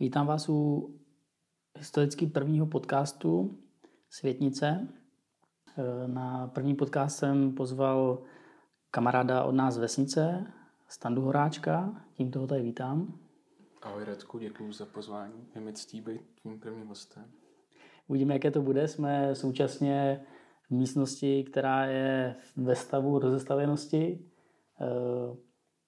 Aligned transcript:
Vítám 0.00 0.26
vás 0.26 0.48
u 0.48 0.90
historicky 1.78 2.26
prvního 2.26 2.66
podcastu 2.66 3.58
Světnice. 4.10 4.88
Na 6.06 6.46
první 6.46 6.74
podcast 6.74 7.18
jsem 7.18 7.54
pozval 7.54 8.22
kamaráda 8.90 9.44
od 9.44 9.52
nás 9.52 9.74
z 9.74 9.78
vesnice, 9.78 10.46
Standu 10.88 11.22
Horáčka. 11.22 12.02
Tímto 12.12 12.40
ho 12.40 12.46
tady 12.46 12.62
vítám. 12.62 13.18
Ahoj 13.82 14.04
Radku, 14.04 14.38
děkuji 14.38 14.72
za 14.72 14.86
pozvání. 14.86 15.48
Je 15.54 15.60
mi 15.60 15.72
ctí 15.72 16.00
být 16.00 16.20
tvým 16.42 16.60
prvním 16.60 16.88
hostem. 16.88 17.24
Uvidíme, 18.08 18.34
jaké 18.34 18.50
to 18.50 18.62
bude. 18.62 18.88
Jsme 18.88 19.34
současně 19.34 20.24
v 20.68 20.70
místnosti, 20.70 21.44
která 21.44 21.86
je 21.86 22.36
ve 22.56 22.76
stavu 22.76 23.18
rozestavěnosti. 23.18 24.30
Eh, 24.80 25.36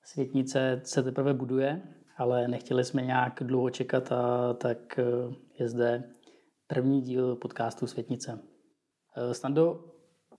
Světnice 0.03 0.81
se 0.85 1.03
teprve 1.03 1.35
buduje, 1.35 1.83
ale 2.19 2.49
nechtěli 2.49 2.85
jsme 2.85 3.03
nějak 3.03 3.43
dlouho 3.43 3.71
čekat 3.71 4.13
a 4.13 4.53
tak 4.55 4.99
eh, 4.99 5.05
je 5.59 5.69
zde 5.69 6.05
první 6.67 7.01
díl 7.01 7.37
podcastu 7.37 7.87
Světnice. 7.87 8.39
Eh, 9.17 9.35
Stando, 9.35 9.85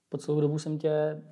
po 0.09 0.17
celou 0.17 0.41
dobu 0.41 0.59
jsem 0.59 0.77
tě 0.77 1.23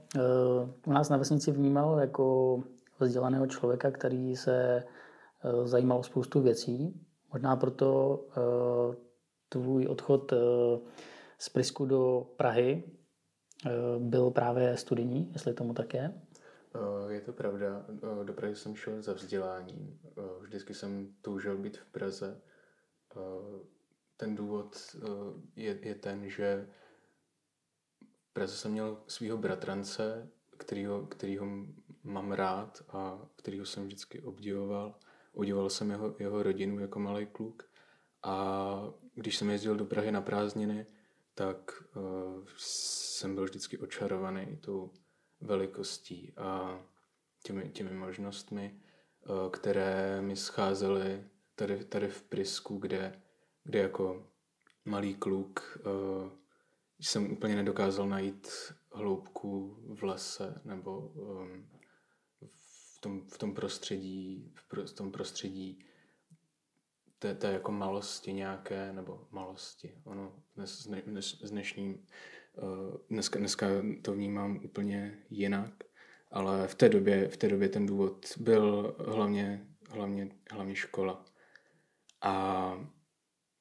u 0.88 0.92
nás 0.92 1.10
na 1.10 1.18
vesnici 1.18 1.52
vnímal 1.52 2.00
jako 2.00 2.58
vzdělaného 3.00 3.48
člověka, 3.48 3.92
který 3.92 4.36
se 4.36 4.84
zajímal 5.64 5.98
o 6.00 6.04
spoustu 6.04 6.42
věcí. 6.42 7.06
Možná 7.34 7.56
proto 7.56 8.20
tvůj 9.50 9.88
odchod 9.88 10.34
z 11.38 11.50
Prisku 11.50 11.86
do 11.86 12.28
Prahy 12.38 12.84
byl 14.00 14.32
právě 14.32 14.78
studijní, 14.78 15.30
jestli 15.34 15.54
tomu 15.54 15.74
tak 15.74 15.94
je. 15.94 16.22
Eh, 16.78 17.14
je 17.14 17.22
to 17.22 17.34
pravda. 17.34 17.86
Eh, 17.90 18.26
do 18.26 18.34
Prahy 18.34 18.56
jsem 18.56 18.76
šel 18.76 19.02
za 19.02 19.14
vzděláním. 19.14 20.00
Eh, 20.06 20.22
vždycky 20.42 20.74
jsem 20.74 21.16
toužil 21.22 21.58
být 21.58 21.78
v 21.78 21.86
Praze. 21.86 22.42
Ten 24.18 24.36
důvod 24.36 24.96
je, 25.56 25.80
je 25.82 25.96
ten, 25.96 26.30
že 26.30 26.70
v 28.02 28.34
Praze 28.34 28.56
jsem 28.56 28.72
měl 28.72 29.04
svého 29.08 29.38
bratrance, 29.38 30.30
kterýho, 30.58 31.06
kterýho 31.06 31.48
mám 32.04 32.32
rád 32.32 32.84
a 32.90 33.30
kterýho 33.36 33.66
jsem 33.66 33.86
vždycky 33.86 34.22
obdivoval. 34.22 35.00
Obdivoval 35.34 35.70
jsem 35.70 35.92
jeho, 35.92 36.16
jeho 36.20 36.44
rodinu 36.44 36.80
jako 36.80 37.00
malý 37.00 37.26
kluk. 37.26 37.70
A 38.24 38.94
když 39.14 39.38
jsem 39.38 39.50
jezdil 39.50 39.76
do 39.76 39.86
Prahy 39.86 40.12
na 40.12 40.22
prázdniny, 40.22 40.86
tak 41.34 41.84
jsem 42.58 43.36
byl 43.36 43.44
vždycky 43.44 43.78
očarovaný 43.78 44.58
tou 44.58 44.92
velikostí 45.42 46.34
a 46.38 46.80
těmi, 47.44 47.70
těmi 47.70 47.92
možnostmi, 47.92 48.80
eh, 48.80 49.50
které 49.52 50.22
mi 50.22 50.36
scházely 50.36 51.24
tady, 51.56 51.86
tady 51.86 52.08
v 52.08 52.24
Prisku, 52.24 52.78
kde, 52.78 53.22
kde 53.64 53.80
jako 53.80 54.28
malý 54.86 55.16
kluk 55.16 55.80
eh, 55.80 56.38
jsem 57.00 57.32
úplně 57.32 57.56
nedokázal 57.56 58.08
najít 58.10 58.48
hloubku 58.92 59.78
v 59.96 60.04
lese 60.04 60.62
nebo 60.66 61.14
ehm, 61.16 61.70
v 62.96 63.00
tom, 63.00 63.28
v 63.28 63.38
tom 63.38 63.54
prostředí, 63.54 64.54
v 64.86 64.94
tom 64.94 65.12
prostředí 65.12 65.86
té, 67.20 67.36
té 67.36 67.52
jako 67.52 67.72
malosti 67.72 68.34
nějaké, 68.34 68.94
nebo 68.94 69.28
malosti. 69.32 70.02
Ono 70.04 70.44
dnes, 70.56 70.88
dnes, 71.06 71.26
s 71.26 71.52
dnešním 71.52 72.08
dneska, 73.10 73.40
dneska 73.40 73.68
to 74.02 74.14
vnímám 74.14 74.60
úplně 74.64 75.18
jinak, 75.30 75.74
ale 76.32 76.68
v 76.68 76.76
té 76.76 76.90
době, 76.90 77.28
v 77.28 77.38
té 77.38 77.48
době 77.48 77.70
ten 77.70 77.86
důvod 77.86 78.26
byl 78.38 78.96
hlavně, 79.00 79.68
hlavně, 79.90 80.30
hlavně 80.52 80.76
škola. 80.76 81.26
A 82.22 82.88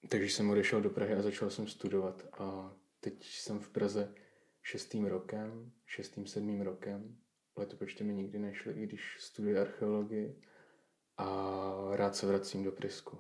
takže 0.09 0.27
jsem 0.27 0.51
odešel 0.51 0.81
do 0.81 0.91
Prahy 0.91 1.15
a 1.15 1.23
začal 1.23 1.51
jsem 1.51 1.67
studovat. 1.67 2.27
A 2.39 2.73
teď 3.01 3.27
jsem 3.27 3.59
v 3.59 3.69
Praze 3.69 4.15
šestým 4.63 5.07
rokem, 5.07 5.73
šestým, 5.87 6.27
sedmým 6.27 6.61
rokem. 6.61 7.17
Letopočty 7.57 8.05
mi 8.05 8.15
nikdy 8.15 8.39
nešly, 8.39 8.73
i 8.73 8.87
když 8.87 9.17
studuji 9.21 9.59
archeologii. 9.59 10.43
A 11.17 11.73
rád 11.93 12.17
se 12.17 12.27
vracím 12.27 12.65
do 12.65 12.73
Prisku. 12.73 13.19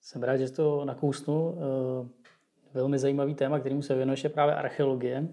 Jsem 0.00 0.22
rád, 0.22 0.36
že 0.36 0.50
to 0.50 0.84
nakousnul. 0.84 1.58
Eh, 2.72 2.78
velmi 2.78 2.98
zajímavý 2.98 3.34
téma, 3.34 3.58
kterým 3.58 3.82
se 3.82 3.94
věnuješ, 3.94 4.24
je 4.24 4.30
právě 4.30 4.54
archeologie. 4.54 5.28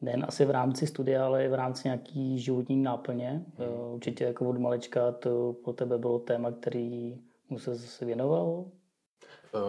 Nejen 0.00 0.24
asi 0.28 0.44
v 0.44 0.50
rámci 0.50 0.86
studia, 0.86 1.26
ale 1.26 1.44
i 1.44 1.48
v 1.48 1.54
rámci 1.54 1.88
nějaký 1.88 2.38
životní 2.38 2.82
náplně. 2.82 3.44
Hmm. 3.58 3.94
Určitě 3.94 4.24
jako 4.24 4.48
od 4.48 4.58
malička 4.58 5.12
to 5.12 5.52
pro 5.64 5.72
tebe 5.72 5.98
bylo 5.98 6.18
téma, 6.18 6.52
který 6.52 7.20
mu 7.48 7.58
se 7.58 8.04
věnoval? 8.04 8.64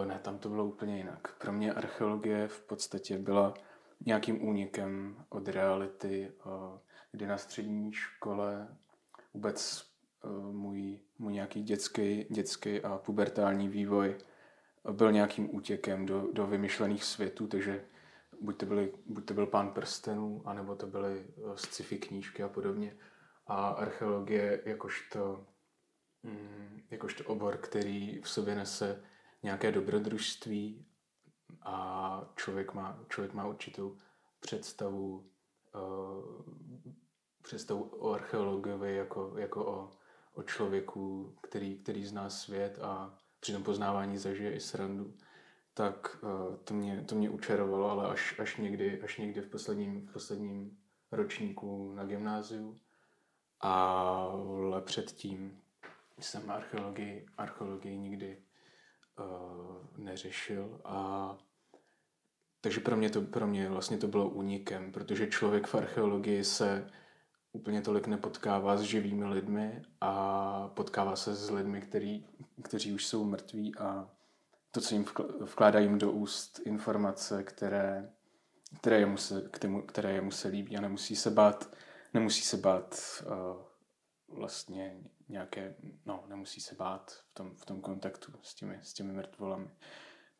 Ne, 0.04 0.20
tam 0.22 0.38
to 0.38 0.48
bylo 0.48 0.64
úplně 0.64 0.96
jinak. 0.96 1.38
Pro 1.40 1.52
mě 1.52 1.72
archeologie 1.72 2.48
v 2.48 2.66
podstatě 2.66 3.18
byla 3.18 3.54
nějakým 4.06 4.48
únikem 4.48 5.16
od 5.28 5.48
reality, 5.48 6.32
kdy 7.12 7.26
na 7.26 7.38
střední 7.38 7.92
škole 7.92 8.68
vůbec 9.34 9.84
můj, 10.52 10.98
můj 11.18 11.32
nějaký 11.32 11.62
dětský, 11.62 12.26
dětský 12.30 12.80
a 12.80 12.98
pubertální 12.98 13.68
vývoj 13.68 14.16
byl 14.92 15.12
nějakým 15.12 15.54
útěkem 15.54 16.06
do, 16.06 16.28
do 16.32 16.46
vymyšlených 16.46 17.04
světů, 17.04 17.46
takže 17.46 17.84
buď 18.40 18.56
to, 18.56 18.66
byly, 18.66 18.92
buď 19.06 19.24
to 19.24 19.34
byl 19.34 19.46
pán 19.46 19.70
prstenů, 19.70 20.42
anebo 20.44 20.76
to 20.76 20.86
byly 20.86 21.26
eh, 21.26 21.56
sci-fi 21.56 21.98
knížky 21.98 22.42
a 22.42 22.48
podobně. 22.48 22.96
A 23.46 23.68
archeologie 23.68 24.62
jakožto, 24.64 25.46
mm, 26.22 26.82
jakožto 26.90 27.24
obor, 27.24 27.56
který 27.56 28.20
v 28.22 28.28
sobě 28.28 28.54
nese 28.54 29.04
nějaké 29.42 29.72
dobrodružství 29.72 30.86
a 31.62 32.32
člověk 32.36 32.74
má, 32.74 33.04
člověk 33.08 33.34
má 33.34 33.46
určitou 33.46 33.96
představu, 34.40 35.30
uh, 35.74 36.44
představu 37.42 37.82
o 37.82 38.12
archeologovi 38.12 38.96
jako, 38.96 39.32
jako 39.36 39.66
o, 39.66 39.90
o 40.34 40.42
člověku, 40.42 41.36
který, 41.42 41.78
který 41.78 42.06
zná 42.06 42.30
svět 42.30 42.78
a 42.82 43.18
při 43.40 43.52
tom 43.52 43.62
poznávání 43.62 44.18
zažije 44.18 44.52
i 44.52 44.60
srandu, 44.60 45.14
tak 45.74 46.18
uh, 46.22 46.56
to, 46.56 46.74
mě, 46.74 47.04
to 47.08 47.14
mě 47.14 47.30
učarovalo, 47.30 47.90
ale 47.90 48.08
až, 48.08 48.38
až, 48.38 48.56
někdy, 48.56 49.02
až 49.02 49.18
někdy 49.18 49.40
v 49.40 49.48
posledním, 49.48 50.06
v 50.06 50.12
posledním 50.12 50.78
ročníku 51.12 51.92
na 51.94 52.04
gymnáziu. 52.04 52.76
Ale 53.60 54.82
předtím 54.82 55.60
jsem 56.18 56.50
archeologii, 56.50 57.26
archeologii 57.38 57.96
nikdy 57.96 58.42
uh, 59.18 59.76
neřešil 59.96 60.80
a 60.84 61.38
takže 62.60 62.80
pro 62.80 62.96
mě, 62.96 63.10
to, 63.10 63.20
pro 63.20 63.46
mě 63.46 63.68
vlastně 63.68 63.98
to 63.98 64.08
bylo 64.08 64.28
únikem, 64.28 64.92
protože 64.92 65.26
člověk 65.26 65.66
v 65.66 65.74
archeologii 65.74 66.44
se 66.44 66.90
úplně 67.52 67.82
tolik 67.82 68.06
nepotkává 68.06 68.76
s 68.76 68.80
živými 68.80 69.24
lidmi 69.24 69.82
a 70.00 70.68
potkává 70.68 71.16
se 71.16 71.34
s 71.34 71.50
lidmi, 71.50 71.80
který, 71.80 72.26
kteří 72.62 72.92
už 72.92 73.06
jsou 73.06 73.24
mrtví 73.24 73.74
a 73.78 74.10
to, 74.70 74.80
co 74.80 74.94
jim 74.94 75.04
vkládají 75.40 75.98
do 75.98 76.12
úst 76.12 76.60
informace, 76.64 77.42
které, 77.42 78.10
které, 78.80 79.00
jemu 79.00 79.16
se, 79.16 79.50
které 79.86 80.12
jemu 80.12 80.30
se 80.30 80.48
líbí 80.48 80.76
a 80.76 80.80
nemusí 80.80 81.16
se 81.16 81.30
bát, 81.30 81.74
nemusí 82.14 82.42
se 82.42 82.56
bát 82.56 83.00
uh, 83.26 84.36
vlastně 84.38 84.96
nějaké, 85.28 85.74
no, 86.06 86.24
nemusí 86.28 86.60
se 86.60 86.74
bát 86.74 87.10
v 87.10 87.34
tom, 87.34 87.54
v 87.56 87.66
tom 87.66 87.80
kontaktu 87.80 88.32
s 88.42 88.54
těmi, 88.54 88.78
s 88.82 88.92
těmi 88.92 89.12
mrtvolami. 89.12 89.70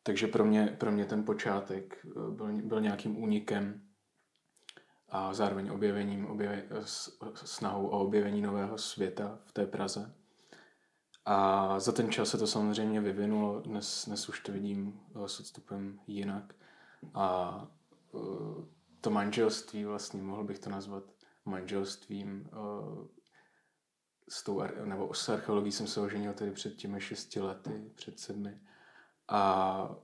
Takže 0.03 0.27
pro 0.27 0.45
mě, 0.45 0.75
pro 0.79 0.91
mě 0.91 1.05
ten 1.05 1.25
počátek 1.25 2.05
eh, 2.05 2.31
byl, 2.31 2.47
byl 2.47 2.81
nějakým 2.81 3.23
únikem 3.23 3.81
a 5.11 5.33
zároveň 5.33 5.69
objevením, 5.69 6.25
objeve, 6.25 6.63
snahou 7.33 7.87
o 7.87 7.99
objevení 7.99 8.41
nového 8.41 8.77
světa 8.77 9.39
v 9.45 9.51
té 9.51 9.65
Praze. 9.65 10.13
A 11.25 11.79
za 11.79 11.91
ten 11.91 12.11
čas 12.11 12.29
se 12.29 12.37
to 12.37 12.47
samozřejmě 12.47 13.01
vyvinulo, 13.01 13.61
dnes, 13.61 14.05
dnes 14.07 14.29
už 14.29 14.39
to 14.39 14.51
vidím 14.51 14.99
eh, 15.15 15.27
s 15.27 15.39
odstupem 15.39 15.99
jinak. 16.07 16.55
A 17.13 17.57
eh, 18.15 18.65
to 19.01 19.09
manželství 19.09 19.85
vlastně, 19.85 20.21
mohl 20.21 20.43
bych 20.43 20.59
to 20.59 20.69
nazvat 20.69 21.03
manželstvím 21.45 22.49
eh, 22.53 23.07
s 24.29 24.43
tou, 24.43 24.63
nebo 24.85 25.13
s 25.13 25.29
archeologií 25.29 25.71
jsem 25.71 25.87
se 25.87 26.01
oženil 26.01 26.33
tedy 26.33 26.51
před 26.51 26.75
těmi 26.75 27.01
šesti 27.01 27.39
lety, 27.39 27.91
před 27.95 28.19
sedmi. 28.19 28.61
A 29.27 29.95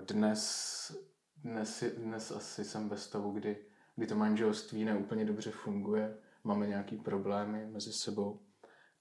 dnes, 0.00 0.96
dnes, 1.36 1.84
dnes 1.96 2.30
asi 2.30 2.64
jsem 2.64 2.88
ve 2.88 2.96
stavu, 2.96 3.30
kdy 3.30 3.66
kdy 3.98 4.06
to 4.06 4.14
manželství 4.14 4.84
neúplně 4.84 5.24
dobře 5.24 5.50
funguje, 5.50 6.18
máme 6.44 6.66
nějaký 6.66 6.96
problémy 6.96 7.66
mezi 7.66 7.92
sebou, 7.92 8.40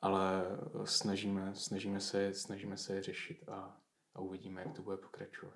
ale 0.02 0.44
snažíme, 0.84 1.52
snažíme, 1.54 2.00
se, 2.00 2.34
snažíme 2.34 2.78
se 2.78 2.96
je 2.96 3.02
řešit 3.02 3.38
a, 3.48 3.78
a 4.16 4.22
uvidíme, 4.22 4.62
jak 4.62 4.76
to 4.76 4.82
bude 4.82 4.98
pokračovat. 4.98 5.54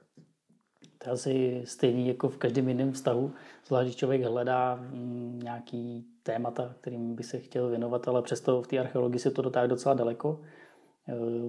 To 0.97 1.09
je 1.09 1.13
asi 1.13 1.61
stejný 1.65 2.07
jako 2.07 2.29
v 2.29 2.37
každém 2.37 2.67
jiném 2.67 2.91
vztahu, 2.91 3.33
zvlášť 3.67 3.85
když 3.85 3.95
člověk 3.95 4.21
hledá 4.21 4.75
mm, 4.75 5.39
nějaký 5.43 6.07
témata, 6.23 6.75
kterým 6.81 7.15
by 7.15 7.23
se 7.23 7.39
chtěl 7.39 7.69
věnovat, 7.69 8.07
ale 8.07 8.21
přesto 8.21 8.61
v 8.61 8.67
té 8.67 8.79
archeologii 8.79 9.19
se 9.19 9.31
to 9.31 9.41
dotáhne 9.41 9.67
docela 9.67 9.95
daleko. 9.95 10.41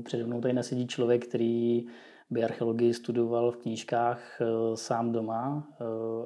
Přede 0.05 0.27
mnou 0.27 0.41
tady 0.41 0.55
nesedí 0.55 0.87
člověk, 0.87 1.27
který 1.27 1.87
by 2.33 2.45
archeologii 2.45 2.95
studoval 2.95 3.51
v 3.51 3.57
knížkách 3.57 4.41
sám 4.75 5.13
doma 5.13 5.69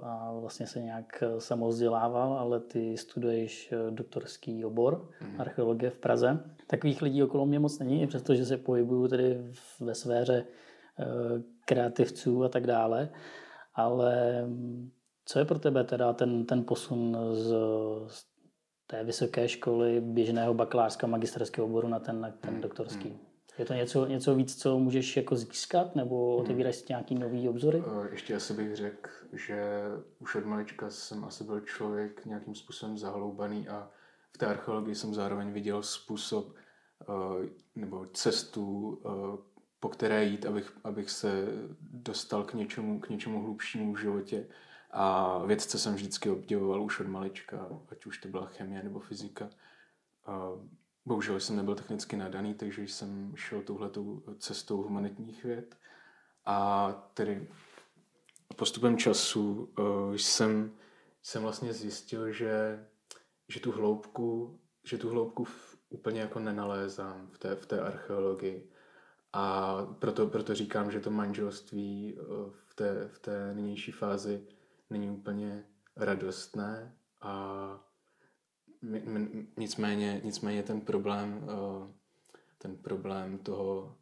a 0.02 0.32
vlastně 0.40 0.66
se 0.66 0.80
nějak 0.80 1.24
samozdělával, 1.38 2.32
ale 2.32 2.60
ty 2.60 2.96
studuješ 2.96 3.74
doktorský 3.90 4.64
obor 4.64 5.08
mm. 5.20 5.40
archeologie 5.40 5.90
v 5.90 5.98
Praze. 5.98 6.44
Takových 6.66 7.02
lidí 7.02 7.22
okolo 7.22 7.46
mě 7.46 7.58
moc 7.58 7.78
není, 7.78 8.06
přestože 8.06 8.44
se 8.44 8.56
pohybuju 8.56 9.08
tedy 9.08 9.52
ve 9.80 9.94
sféře 9.94 10.44
kreativců 11.64 12.44
a 12.44 12.48
tak 12.48 12.66
dále. 12.66 13.08
Ale 13.74 14.44
co 15.24 15.38
je 15.38 15.44
pro 15.44 15.58
tebe 15.58 15.84
teda 15.84 16.12
ten, 16.12 16.46
ten 16.46 16.64
posun 16.64 17.16
z, 17.32 17.54
z 18.06 18.24
té 18.86 19.04
vysoké 19.04 19.48
školy 19.48 20.00
běžného 20.00 20.54
bakalářského 20.54 21.10
magisterského 21.10 21.66
oboru 21.66 21.88
na 21.88 21.98
ten, 21.98 22.20
na 22.20 22.30
ten 22.30 22.50
hmm. 22.50 22.60
doktorský? 22.60 23.08
Hmm. 23.08 23.25
Je 23.58 23.64
to 23.64 23.74
něco, 23.74 24.06
něco 24.06 24.34
víc, 24.34 24.62
co 24.62 24.78
můžeš 24.78 25.16
jako 25.16 25.36
získat, 25.36 25.96
nebo 25.96 26.32
hmm. 26.32 26.44
otevíráš 26.44 26.76
si 26.76 26.84
nějaký 26.88 27.14
nový 27.14 27.48
obzory? 27.48 27.82
Eh, 27.86 28.08
ještě 28.10 28.36
asi 28.36 28.52
bych 28.54 28.76
řekl, 28.76 29.10
že 29.32 29.82
už 30.18 30.34
od 30.34 30.46
malička 30.46 30.90
jsem 30.90 31.24
asi 31.24 31.44
byl 31.44 31.60
člověk 31.60 32.24
nějakým 32.24 32.54
způsobem 32.54 32.98
zahloubaný 32.98 33.68
a 33.68 33.90
v 34.34 34.38
té 34.38 34.46
archeologii 34.46 34.94
jsem 34.94 35.14
zároveň 35.14 35.52
viděl 35.52 35.82
způsob 35.82 36.54
eh, 37.02 37.48
nebo 37.74 38.06
cestu, 38.06 38.98
eh, 39.06 39.38
po 39.80 39.88
které 39.88 40.24
jít, 40.24 40.46
abych, 40.46 40.72
abych 40.84 41.10
se 41.10 41.46
dostal 41.80 42.44
k 42.44 42.54
něčemu, 42.54 43.00
k 43.00 43.08
něčemu 43.08 43.42
hlubšímu 43.42 43.94
v 43.94 44.00
životě. 44.00 44.46
A 44.90 45.38
vědce 45.46 45.78
jsem 45.78 45.94
vždycky 45.94 46.30
obdivoval 46.30 46.82
už 46.82 47.00
od 47.00 47.06
malička, 47.06 47.68
ať 47.88 48.06
už 48.06 48.18
to 48.18 48.28
byla 48.28 48.46
chemie 48.46 48.82
nebo 48.82 49.00
fyzika. 49.00 49.50
Bohužel 51.06 51.40
jsem 51.40 51.56
nebyl 51.56 51.74
technicky 51.74 52.16
nadaný, 52.16 52.54
takže 52.54 52.82
jsem 52.82 53.32
šel 53.36 53.62
touhletou 53.62 54.22
cestou 54.38 54.82
humanitních 54.82 55.44
věd. 55.44 55.76
A 56.44 56.92
tedy 57.14 57.48
postupem 58.56 58.98
času 58.98 59.72
uh, 59.78 60.14
jsem, 60.14 60.72
jsem 61.22 61.42
vlastně 61.42 61.72
zjistil, 61.72 62.32
že, 62.32 62.84
že 63.48 63.60
tu 63.60 63.72
hloubku, 63.72 64.58
že 64.84 64.98
tu 64.98 65.10
hloubku 65.10 65.44
v, 65.44 65.78
úplně 65.88 66.20
jako 66.20 66.40
nenalézám 66.40 67.28
v 67.32 67.38
té, 67.38 67.54
v 67.54 67.66
té 67.66 67.80
archeologii. 67.80 68.70
A 69.32 69.76
proto, 69.98 70.26
proto 70.26 70.54
říkám, 70.54 70.90
že 70.90 71.00
to 71.00 71.10
manželství 71.10 72.18
uh, 72.18 72.50
v 72.66 72.74
té, 72.74 73.08
v 73.08 73.18
té 73.18 73.54
nynější 73.54 73.92
fázi 73.92 74.46
není 74.90 75.10
úplně 75.10 75.64
radostné 75.96 76.96
a 77.20 77.85
nicméně, 79.56 80.20
nicméně 80.24 80.62
ten 80.62 80.80
problém, 80.80 81.48
eh, 81.50 81.92
ten 82.58 82.76
problém 82.76 83.38
toho, 83.38 83.96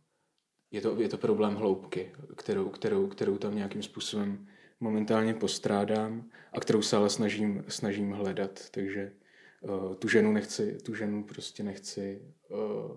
je 0.71 0.81
to, 0.81 1.00
je 1.00 1.09
to 1.09 1.19
problém 1.19 1.55
hloubky, 1.55 2.12
kterou, 2.37 2.69
kterou, 2.69 3.06
kterou 3.06 3.38
tam 3.38 3.56
nějakým 3.56 3.82
způsobem 3.82 4.47
momentálně 4.81 5.35
postrádám 5.35 6.31
a 6.53 6.61
kterou 6.61 6.82
se 6.82 6.97
ale 6.97 7.11
snažím, 7.11 7.65
snažím 7.69 8.12
hledat, 8.12 8.71
takže 8.71 9.12
uh, 9.61 9.94
tu 9.94 10.09
ženu 10.09 10.32
nechci, 10.32 10.79
tu 10.82 10.94
ženu 10.94 11.25
prostě 11.25 11.62
nechci 11.62 12.23
uh, 12.49 12.97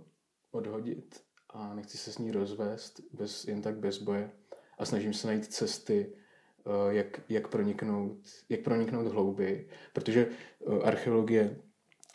odhodit 0.51 1.23
a 1.49 1.75
nechci 1.75 1.97
se 1.97 2.11
s 2.11 2.17
ní 2.17 2.31
rozvést 2.31 3.01
bez, 3.13 3.45
jen 3.45 3.61
tak 3.61 3.77
bez 3.77 3.97
boje. 3.97 4.31
A 4.77 4.85
snažím 4.85 5.13
se 5.13 5.27
najít 5.27 5.45
cesty, 5.45 6.13
Eh, 6.67 6.93
jak, 6.93 7.21
jak, 7.29 7.47
proniknout, 7.47 8.17
jak 8.49 8.61
proniknout 8.61 9.07
hlouby, 9.07 9.67
protože 9.93 10.27
eh, 10.27 10.81
archeologie 10.83 11.57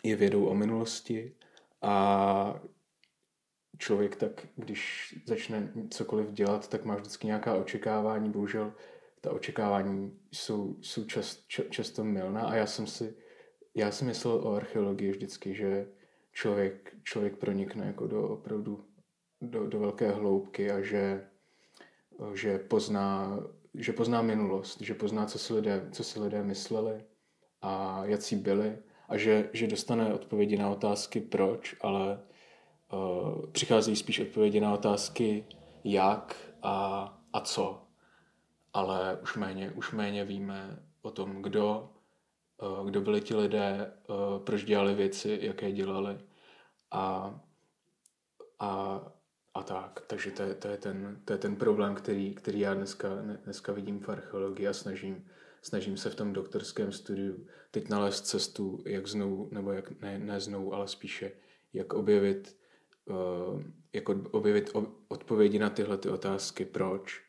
je 0.03 0.17
vědou 0.17 0.47
o 0.47 0.55
minulosti 0.55 1.35
a 1.83 2.61
člověk 3.79 4.17
tak, 4.17 4.47
když 4.57 5.15
začne 5.27 5.73
cokoliv 5.91 6.31
dělat, 6.31 6.69
tak 6.69 6.85
má 6.85 6.95
vždycky 6.95 7.27
nějaká 7.27 7.55
očekávání. 7.55 8.31
Bohužel 8.31 8.75
ta 9.21 9.33
očekávání 9.33 10.19
jsou, 10.33 10.77
jsou 10.81 11.05
čas, 11.05 11.45
č, 11.49 11.65
často 11.71 12.05
milná 12.05 12.43
a 12.43 12.55
já 12.55 12.67
jsem 12.67 12.87
si 12.87 13.15
já 13.75 13.91
si 13.91 14.05
myslel 14.05 14.35
o 14.35 14.55
archeologii 14.55 15.11
vždycky, 15.11 15.55
že 15.55 15.89
člověk, 16.33 16.95
člověk 17.03 17.37
pronikne 17.37 17.87
jako 17.87 18.07
do 18.07 18.29
opravdu 18.29 18.85
do, 19.41 19.67
do 19.67 19.79
velké 19.81 20.11
hloubky 20.11 20.71
a 20.71 20.83
že, 20.83 21.27
že 22.35 22.59
pozná 22.59 23.39
že 23.75 23.93
pozná 23.93 24.23
minulost, 24.23 24.81
že 24.81 24.95
pozná, 24.95 25.27
co 25.27 25.39
si 25.39 25.55
lidé, 25.55 25.89
co 25.93 26.05
si 26.05 26.21
lidé 26.21 26.43
mysleli 26.43 27.05
a 27.63 28.03
jaký 28.05 28.37
byli 28.37 28.79
a 29.13 29.17
že, 29.17 29.51
že 29.53 29.67
dostane 29.67 30.15
odpovědi 30.15 30.57
na 30.57 30.71
otázky 30.71 31.21
proč, 31.21 31.77
ale 31.81 32.21
uh, 32.93 33.47
přicházejí 33.47 33.97
spíš 33.97 34.21
odpovědi 34.21 34.61
na 34.61 34.75
otázky 34.75 35.45
jak 35.85 36.37
a, 36.63 37.07
a 37.33 37.41
co. 37.41 37.83
Ale 38.73 39.19
už 39.23 39.37
méně, 39.37 39.71
už 39.71 39.93
méně 39.93 40.25
víme 40.25 40.79
o 41.03 41.11
tom, 41.11 41.43
kdo, 41.43 41.91
uh, 42.63 42.87
kdo 42.87 43.01
byli 43.01 43.21
ti 43.21 43.35
lidé, 43.35 43.93
uh, 44.09 44.45
proč 44.45 44.65
dělali 44.65 44.95
věci, 44.95 45.39
jaké 45.43 45.73
dělali 45.73 46.19
a, 46.91 47.41
a 48.59 49.01
a 49.55 49.63
tak. 49.63 50.01
Takže 50.07 50.31
to 50.31 50.43
je, 50.43 50.55
to 50.55 50.69
je, 50.69 50.77
ten, 50.77 51.21
to 51.25 51.33
je 51.33 51.39
ten 51.39 51.57
problém, 51.57 51.95
který, 51.95 52.35
který 52.35 52.61
já 52.61 52.75
dneska, 52.75 53.09
dneska 53.45 53.73
vidím 53.73 54.01
v 54.01 54.09
archeologii 54.09 54.69
a 54.69 54.73
snažím, 54.73 55.29
snažím 55.63 55.97
se 55.97 56.11
v 56.11 56.15
tom 56.15 56.33
doktorském 56.33 56.93
studiu 56.93 57.47
teď 57.71 57.89
nalézt 57.89 58.27
cestu, 58.27 58.79
jak 58.87 59.07
znovu, 59.07 59.49
nebo 59.53 59.73
jak 59.73 60.01
ne, 60.01 60.19
ne 60.19 60.41
znovu, 60.41 60.75
ale 60.75 60.89
spíše 60.89 61.33
jak 61.73 61.93
objevit, 61.93 62.57
uh, 63.05 63.63
jak 63.93 64.09
objevit 64.09 64.71
odpovědi 65.09 65.59
na 65.59 65.71
tyhle 65.71 65.99
ty 65.99 66.09
otázky, 66.09 66.65
proč. 66.65 67.23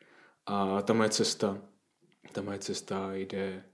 A 0.46 0.82
ta 0.82 0.92
moje 0.92 1.08
cesta, 1.08 1.62
ta 2.32 2.42
moje 2.42 2.58
cesta 2.58 3.14
jde, 3.14 3.64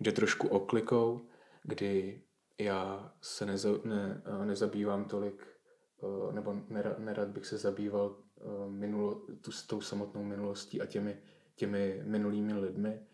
jde 0.00 0.12
trošku 0.12 0.48
oklikou, 0.48 1.20
kdy 1.62 2.22
já 2.58 3.12
se 3.20 3.46
neza, 3.46 3.68
ne, 3.84 4.22
nezabývám 4.44 5.04
tolik 5.04 5.58
Eh, 6.02 6.32
nebo 6.32 6.56
nerad, 6.68 6.98
nerad 6.98 7.28
bych 7.28 7.46
se 7.46 7.58
zabýval 7.58 8.16
eh, 8.40 8.70
minulo, 8.70 9.14
tu, 9.14 9.50
tou 9.66 9.80
samotnou 9.80 10.24
minulostí 10.24 10.80
a 10.80 10.86
těmi, 10.86 11.18
těmi 11.54 12.02
minulými 12.04 12.52
lidmi, 12.52 12.88
eh, 12.88 13.07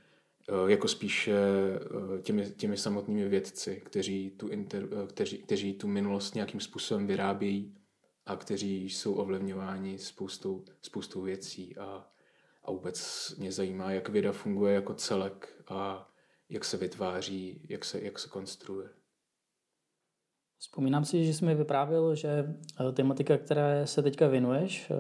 jako 0.67 0.89
spíše 0.89 1.35
těmi, 2.23 2.51
těmi 2.51 2.77
samotnými 2.77 3.29
vědci, 3.29 3.83
kteří 3.85 4.31
tu, 4.31 4.49
inter, 4.49 4.89
kteří, 5.07 5.39
kteří 5.39 5.75
tu 5.75 5.89
minulost 5.89 6.35
nějakým 6.35 6.61
způsobem 6.61 7.07
vyrábějí 7.07 7.75
a 8.27 8.37
kteří 8.37 8.91
jsou 8.91 9.15
ovlivňováni 9.15 9.99
spoustou, 9.99 10.65
spoustou 10.83 11.23
věcí 11.23 11.77
a, 11.77 12.07
a 12.63 12.71
vůbec 12.71 13.31
mě 13.39 13.53
zajímá, 13.53 13.93
jak 13.93 14.09
věda 14.09 14.33
funguje 14.33 14.75
jako 14.75 14.95
celek 14.95 15.63
a 15.69 16.11
jak 16.49 16.65
se 16.65 16.77
vytváří, 16.77 17.67
jak 17.69 17.85
se, 17.85 18.01
jak 18.01 18.19
se 18.19 18.29
konstruuje. 18.29 18.89
Vzpomínám 20.59 21.05
si, 21.05 21.25
že 21.25 21.35
jsi 21.35 21.45
mi 21.45 21.55
vyprávěl, 21.55 22.15
že 22.15 22.29
eh, 22.89 22.93
tematika, 22.93 23.39
které 23.39 23.87
se 23.87 24.03
teďka 24.03 24.29
věnuješ, 24.29 24.91
eh, 24.91 24.95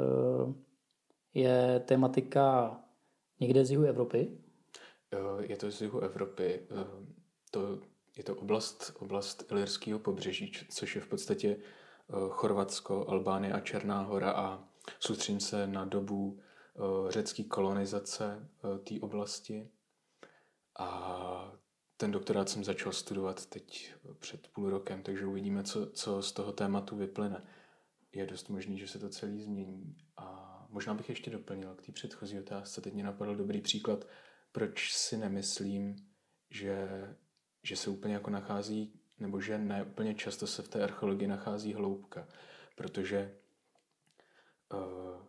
je 1.34 1.82
tematika 1.86 2.80
někde 3.40 3.64
z 3.64 3.70
jihu 3.70 3.84
Evropy. 3.84 4.43
Eh, 5.14 5.46
je 5.46 5.56
to 5.56 5.70
z 5.70 5.80
jihu 5.80 6.00
Evropy. 6.00 6.66
To, 7.50 7.78
je 8.16 8.24
to 8.24 8.36
oblast, 8.36 8.92
oblast 8.98 9.52
Ilirského 9.52 9.98
pobřeží, 9.98 10.52
což 10.70 10.94
je 10.94 11.00
v 11.00 11.08
podstatě 11.08 11.56
Chorvatsko, 12.28 13.08
Albánie 13.08 13.52
a 13.52 13.60
Černá 13.60 14.02
hora 14.02 14.30
a 14.30 14.68
soustředím 15.00 15.40
se 15.40 15.66
na 15.66 15.84
dobu 15.84 16.40
řecké 17.08 17.44
kolonizace 17.44 18.48
té 18.84 18.94
oblasti. 19.00 19.70
A 20.78 21.52
ten 21.96 22.10
doktorát 22.10 22.48
jsem 22.48 22.64
začal 22.64 22.92
studovat 22.92 23.46
teď 23.46 23.94
před 24.18 24.48
půl 24.48 24.70
rokem, 24.70 25.02
takže 25.02 25.26
uvidíme, 25.26 25.62
co, 25.62 25.86
co 25.86 26.22
z 26.22 26.32
toho 26.32 26.52
tématu 26.52 26.96
vyplyne. 26.96 27.46
Je 28.12 28.26
dost 28.26 28.48
možný, 28.48 28.78
že 28.78 28.88
se 28.88 28.98
to 28.98 29.08
celý 29.08 29.42
změní. 29.42 29.96
A 30.16 30.66
možná 30.70 30.94
bych 30.94 31.08
ještě 31.08 31.30
doplnil 31.30 31.74
k 31.74 31.86
té 31.86 31.92
předchozí 31.92 32.38
otázce. 32.38 32.80
Teď 32.80 32.94
mě 32.94 33.04
napadl 33.04 33.36
dobrý 33.36 33.60
příklad, 33.60 34.04
proč 34.54 34.92
si 34.92 35.16
nemyslím, 35.16 35.96
že, 36.50 36.88
že 37.62 37.76
se 37.76 37.90
úplně 37.90 38.14
jako 38.14 38.30
nachází, 38.30 39.00
nebo 39.20 39.40
že 39.40 39.58
ne 39.58 39.82
úplně 39.82 40.14
často 40.14 40.46
se 40.46 40.62
v 40.62 40.68
té 40.68 40.82
archeologii 40.82 41.28
nachází 41.28 41.74
hloubka. 41.74 42.28
Protože 42.76 43.34
uh, 44.72 45.22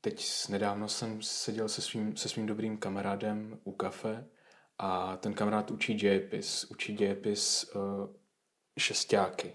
teď 0.00 0.26
nedávno 0.48 0.88
jsem 0.88 1.22
seděl 1.22 1.68
se 1.68 1.82
svým, 1.82 2.16
se 2.16 2.28
svým 2.28 2.46
dobrým 2.46 2.78
kamarádem 2.78 3.60
u 3.64 3.72
kafe 3.72 4.26
a 4.78 5.16
ten 5.16 5.34
kamarád 5.34 5.70
učí 5.70 5.94
dějepis, 5.94 6.64
učí 6.64 6.94
dějepis 6.94 7.72
uh, 7.74 7.82
šestáky. 8.78 9.52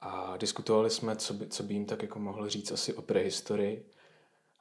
A 0.00 0.36
diskutovali 0.36 0.90
jsme, 0.90 1.16
co 1.16 1.34
by, 1.34 1.46
co 1.46 1.62
by 1.62 1.74
jim 1.74 1.86
tak 1.86 2.02
jako 2.02 2.18
mohl 2.18 2.48
říct 2.48 2.72
asi 2.72 2.94
o 2.94 3.02
prehistorii. 3.02 3.90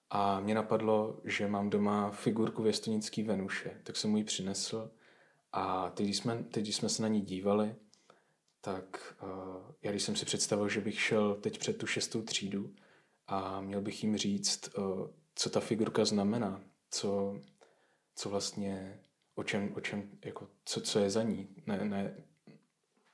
A 0.09 0.39
mě 0.39 0.55
napadlo, 0.55 1.21
že 1.23 1.47
mám 1.47 1.69
doma 1.69 2.11
figurku 2.11 2.63
věstonický 2.63 3.23
Venuše, 3.23 3.81
tak 3.83 3.95
jsem 3.95 4.11
mu 4.11 4.17
ji 4.17 4.23
přinesl. 4.23 4.91
A 5.51 5.89
teď, 5.89 6.05
když 6.05 6.17
jsme, 6.17 6.43
teď, 6.43 6.63
když 6.63 6.75
jsme 6.75 6.89
se 6.89 7.01
na 7.01 7.07
ní 7.07 7.21
dívali, 7.21 7.75
tak 8.61 9.15
uh, 9.23 9.71
já 9.81 9.91
když 9.91 10.03
jsem 10.03 10.15
si 10.15 10.25
představil, 10.25 10.69
že 10.69 10.81
bych 10.81 11.01
šel 11.01 11.35
teď 11.35 11.59
před 11.59 11.77
tu 11.77 11.87
šestou 11.87 12.21
třídu 12.21 12.73
a 13.27 13.61
měl 13.61 13.81
bych 13.81 14.03
jim 14.03 14.17
říct, 14.17 14.69
eh, 14.77 14.81
co 15.35 15.49
ta 15.49 15.59
figurka 15.59 16.05
znamená, 16.05 16.61
co, 16.91 17.41
co 18.15 18.29
vlastně, 18.29 18.99
o 19.35 19.43
čem, 19.43 19.73
o 19.75 19.81
čem 19.81 20.09
jako, 20.25 20.47
co, 20.65 20.81
co 20.81 20.99
je 20.99 21.09
za 21.09 21.23
ní. 21.23 21.49
Ne, 21.65 21.85
ne, 21.85 22.15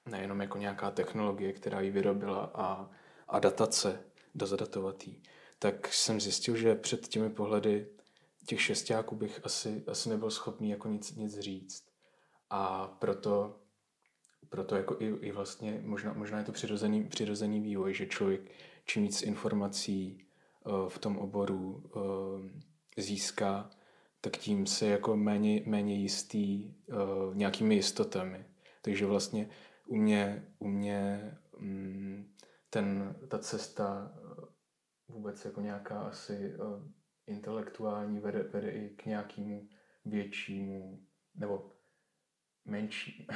nejenom 0.05 0.41
jako 0.41 0.57
nějaká 0.57 0.91
technologie, 0.91 1.53
která 1.53 1.81
ji 1.81 1.91
vyrobila 1.91 2.51
a, 2.53 2.89
a 3.27 3.39
datace, 3.39 4.03
dozadatovatý, 4.35 5.21
tak 5.63 5.93
jsem 5.93 6.22
zjistil, 6.22 6.55
že 6.55 6.75
před 6.75 7.08
těmi 7.08 7.29
pohledy 7.29 7.88
těch 8.46 8.62
šestáků 8.62 9.15
bych 9.15 9.39
asi, 9.43 9.84
asi 9.88 10.10
nebyl 10.10 10.32
schopný 10.32 10.70
jako 10.70 10.88
nic, 10.88 11.15
nic 11.15 11.39
říct. 11.39 11.84
A 12.50 12.88
proto, 12.88 13.60
proto 14.50 14.75
jako 14.75 14.98
i, 15.00 15.05
i 15.05 15.32
vlastně, 15.32 15.82
možná, 15.86 16.13
možná 16.13 16.38
je 16.38 16.43
to 16.43 16.51
přirozený, 16.51 17.03
přirozený 17.03 17.62
vývoj, 17.62 17.93
že 17.93 18.05
člověk 18.05 18.51
čím 18.86 19.03
víc 19.03 19.22
informací 19.22 20.27
uh, 20.65 20.89
v 20.89 20.98
tom 21.00 21.17
oboru 21.17 21.84
uh, 21.96 22.01
získá, 22.98 23.70
tak 24.22 24.38
tím 24.38 24.65
se 24.65 24.86
jako 24.86 25.17
méně, 25.17 25.62
méně 25.65 25.96
jistý 25.96 26.74
uh, 26.88 27.36
nějakými 27.36 27.75
jistotami. 27.75 28.46
Takže 28.82 29.05
vlastně 29.05 29.50
u 29.88 29.96
mě, 29.96 30.48
u 30.60 30.67
mě 30.67 31.32
um, 31.58 32.27
ten, 32.70 33.15
ta 33.27 33.39
cesta 33.39 34.12
vůbec 35.13 35.46
jako 35.46 35.62
nějaká 35.62 36.01
asi 36.01 36.55
uh, 36.58 36.88
intelektuální 37.27 38.20
vede, 38.20 38.43
vede 38.43 38.72
i 38.72 38.89
k 38.89 39.05
nějakému 39.05 39.67
většímu 40.05 41.03
nebo 41.36 41.72
menší, 42.65 43.27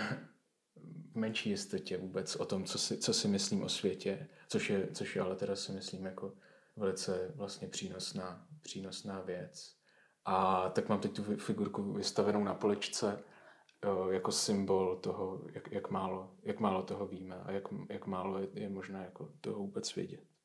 menší 1.16 1.50
jistotě 1.50 1.98
vůbec 1.98 2.36
o 2.36 2.46
tom, 2.46 2.66
co 2.66 2.78
si, 2.78 2.98
co 2.98 3.14
si 3.14 3.28
myslím 3.28 3.64
o 3.64 3.70
světě, 3.70 4.28
což 4.50 4.70
je, 4.70 4.88
což 4.94 5.16
je 5.16 5.22
ale 5.22 5.36
teda 5.36 5.56
si 5.56 5.72
myslím 5.72 6.06
jako 6.06 6.34
velice 6.76 7.32
vlastně 7.36 7.68
přínosná, 7.68 8.48
přínosná 8.62 9.22
věc. 9.22 9.78
A 10.26 10.70
tak 10.70 10.90
mám 10.90 11.00
teď 11.00 11.16
tu 11.16 11.24
figurku 11.24 11.94
vystavenou 11.94 12.44
na 12.44 12.54
poličce 12.54 13.24
eh, 13.84 14.14
jako 14.14 14.32
symbol 14.32 14.96
toho, 14.96 15.48
jak, 15.54 15.72
jak, 15.72 15.90
málo, 15.90 16.36
jak 16.44 16.60
málo 16.60 16.84
toho 16.84 17.08
víme 17.08 17.36
a 17.36 17.52
jak, 17.52 17.64
jak 17.90 18.08
málo 18.08 18.40
je, 18.40 18.48
je 18.54 18.70
možné 18.70 19.04
jako 19.04 19.34
toho 19.42 19.60
vůbec 19.60 19.96
vědět. 19.96 20.37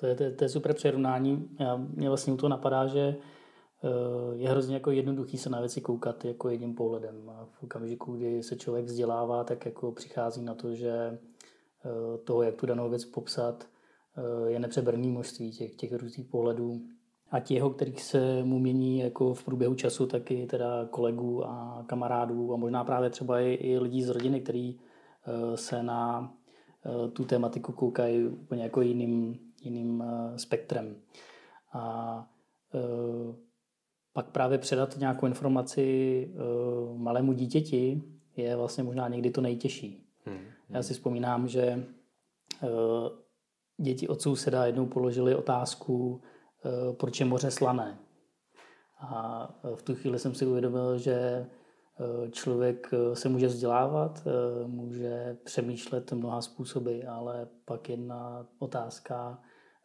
To 0.00 0.06
je, 0.06 0.14
to, 0.14 0.22
je, 0.22 0.30
to 0.30 0.44
je 0.44 0.48
super 0.48 0.74
přirovnání. 0.74 1.48
Já, 1.60 1.76
mě 1.76 2.08
vlastně 2.08 2.32
u 2.32 2.36
toho 2.36 2.50
napadá, 2.50 2.86
že 2.86 3.00
eh, 3.00 4.36
je 4.36 4.48
hrozně 4.48 4.74
jako 4.74 4.90
jednoduchý 4.90 5.38
se 5.38 5.50
na 5.50 5.60
věci 5.60 5.80
koukat 5.80 6.24
jako 6.24 6.48
jedním 6.48 6.74
pohledem. 6.74 7.30
A 7.30 7.44
v 7.44 7.62
okamžiku, 7.62 8.12
kdy 8.16 8.42
se 8.42 8.56
člověk 8.56 8.84
vzdělává, 8.84 9.44
tak 9.44 9.66
jako 9.66 9.92
přichází 9.92 10.42
na 10.42 10.54
to, 10.54 10.74
že 10.74 10.92
eh, 10.94 12.18
toho, 12.24 12.42
jak 12.42 12.54
tu 12.56 12.66
danou 12.66 12.90
věc 12.90 13.04
popsat, 13.04 13.66
eh, 14.16 14.50
je 14.50 14.58
nepřeberný 14.58 15.10
množství 15.10 15.52
těch, 15.52 15.76
těch 15.76 15.92
různých 15.92 16.26
pohledů. 16.26 16.80
A 17.30 17.40
ti 17.40 17.54
jeho, 17.54 17.70
kterých 17.70 18.02
se 18.02 18.44
mu 18.44 18.58
mění 18.58 18.98
jako 18.98 19.34
v 19.34 19.44
průběhu 19.44 19.74
času, 19.74 20.06
tak 20.06 20.30
i 20.30 20.46
teda 20.46 20.86
kolegů 20.90 21.44
a 21.44 21.84
kamarádů 21.86 22.54
a 22.54 22.56
možná 22.56 22.84
právě 22.84 23.10
třeba 23.10 23.40
i, 23.40 23.54
i 23.54 23.78
lidí 23.78 24.02
z 24.02 24.08
rodiny, 24.08 24.40
který 24.40 24.78
se 25.54 25.82
na 25.82 26.32
tu 27.12 27.24
tematiku 27.24 27.72
koukají 27.72 28.26
úplně 28.26 28.62
jako 28.62 28.80
jiným, 28.80 29.38
jiným 29.62 30.04
eh, 30.06 30.38
spektrem. 30.38 30.96
A 31.72 32.26
eh, 32.74 33.34
pak 34.12 34.26
právě 34.26 34.58
předat 34.58 34.96
nějakou 34.98 35.26
informaci 35.26 36.30
eh, 36.30 36.38
malému 36.96 37.32
dítěti 37.32 38.02
je 38.36 38.56
vlastně 38.56 38.84
možná 38.84 39.08
někdy 39.08 39.30
to 39.30 39.40
nejtěžší. 39.40 40.04
Hmm, 40.24 40.36
hmm. 40.36 40.46
Já 40.68 40.82
si 40.82 40.94
vzpomínám, 40.94 41.48
že 41.48 41.84
děti 43.76 44.08
od 44.08 44.22
souseda 44.22 44.66
jednou 44.66 44.86
položili 44.86 45.34
otázku, 45.34 46.20
proč 46.92 47.20
je 47.20 47.26
moře 47.26 47.50
slané. 47.50 47.98
A 49.00 49.48
v 49.74 49.82
tu 49.82 49.94
chvíli 49.94 50.18
jsem 50.18 50.34
si 50.34 50.46
uvědomil, 50.46 50.98
že 50.98 51.46
člověk 52.30 52.90
se 53.12 53.28
může 53.28 53.46
vzdělávat, 53.46 54.26
může 54.66 55.36
přemýšlet 55.44 56.12
mnoha 56.12 56.40
způsoby, 56.40 57.00
ale 57.08 57.48
pak 57.64 57.88
jedna 57.88 58.46
otázka 58.58 59.38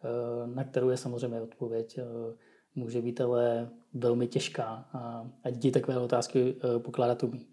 Eh, 0.04 0.48
na 0.48 0.64
kterou 0.64 0.90
je 0.90 0.98
samozřejmě 0.98 1.42
odpověď, 1.42 1.98
eh, 1.98 2.04
může 2.76 3.02
být 3.02 3.22
ale 3.22 3.70
velmi 3.94 4.28
těžká 4.28 4.86
a, 4.94 5.26
děti 5.52 5.72
takové 5.72 5.98
otázky 5.98 6.56
eh, 6.56 6.80
pokládat 6.80 7.24
umí. 7.24 7.48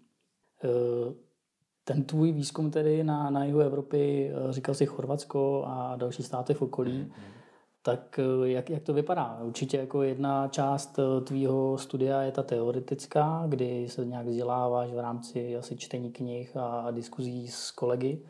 Ten 1.83 2.03
tvůj 2.03 2.31
výzkum 2.31 2.71
tedy 2.71 3.03
na, 3.03 3.29
na 3.29 3.45
jihu 3.45 3.59
Evropy, 3.59 4.31
říkal 4.49 4.75
si 4.75 4.85
Chorvatsko 4.85 5.63
a 5.67 5.95
další 5.95 6.23
státy 6.23 6.53
v 6.53 6.61
okolí, 6.61 6.91
mm-hmm. 6.91 7.40
Tak 7.81 8.19
jak, 8.43 8.69
jak 8.69 8.83
to 8.83 8.93
vypadá? 8.93 9.39
Určitě 9.41 9.77
jako 9.77 10.03
jedna 10.03 10.47
část 10.47 10.99
tvýho 11.23 11.77
studia 11.77 12.21
je 12.21 12.31
ta 12.31 12.43
teoretická, 12.43 13.45
kdy 13.47 13.89
se 13.89 14.05
nějak 14.05 14.25
vzděláváš 14.25 14.89
v 14.91 14.99
rámci 14.99 15.57
asi 15.57 15.77
čtení 15.77 16.11
knih 16.11 16.57
a, 16.57 16.65
a 16.67 16.91
diskuzí 16.91 17.47
s 17.47 17.71
kolegy, 17.71 18.25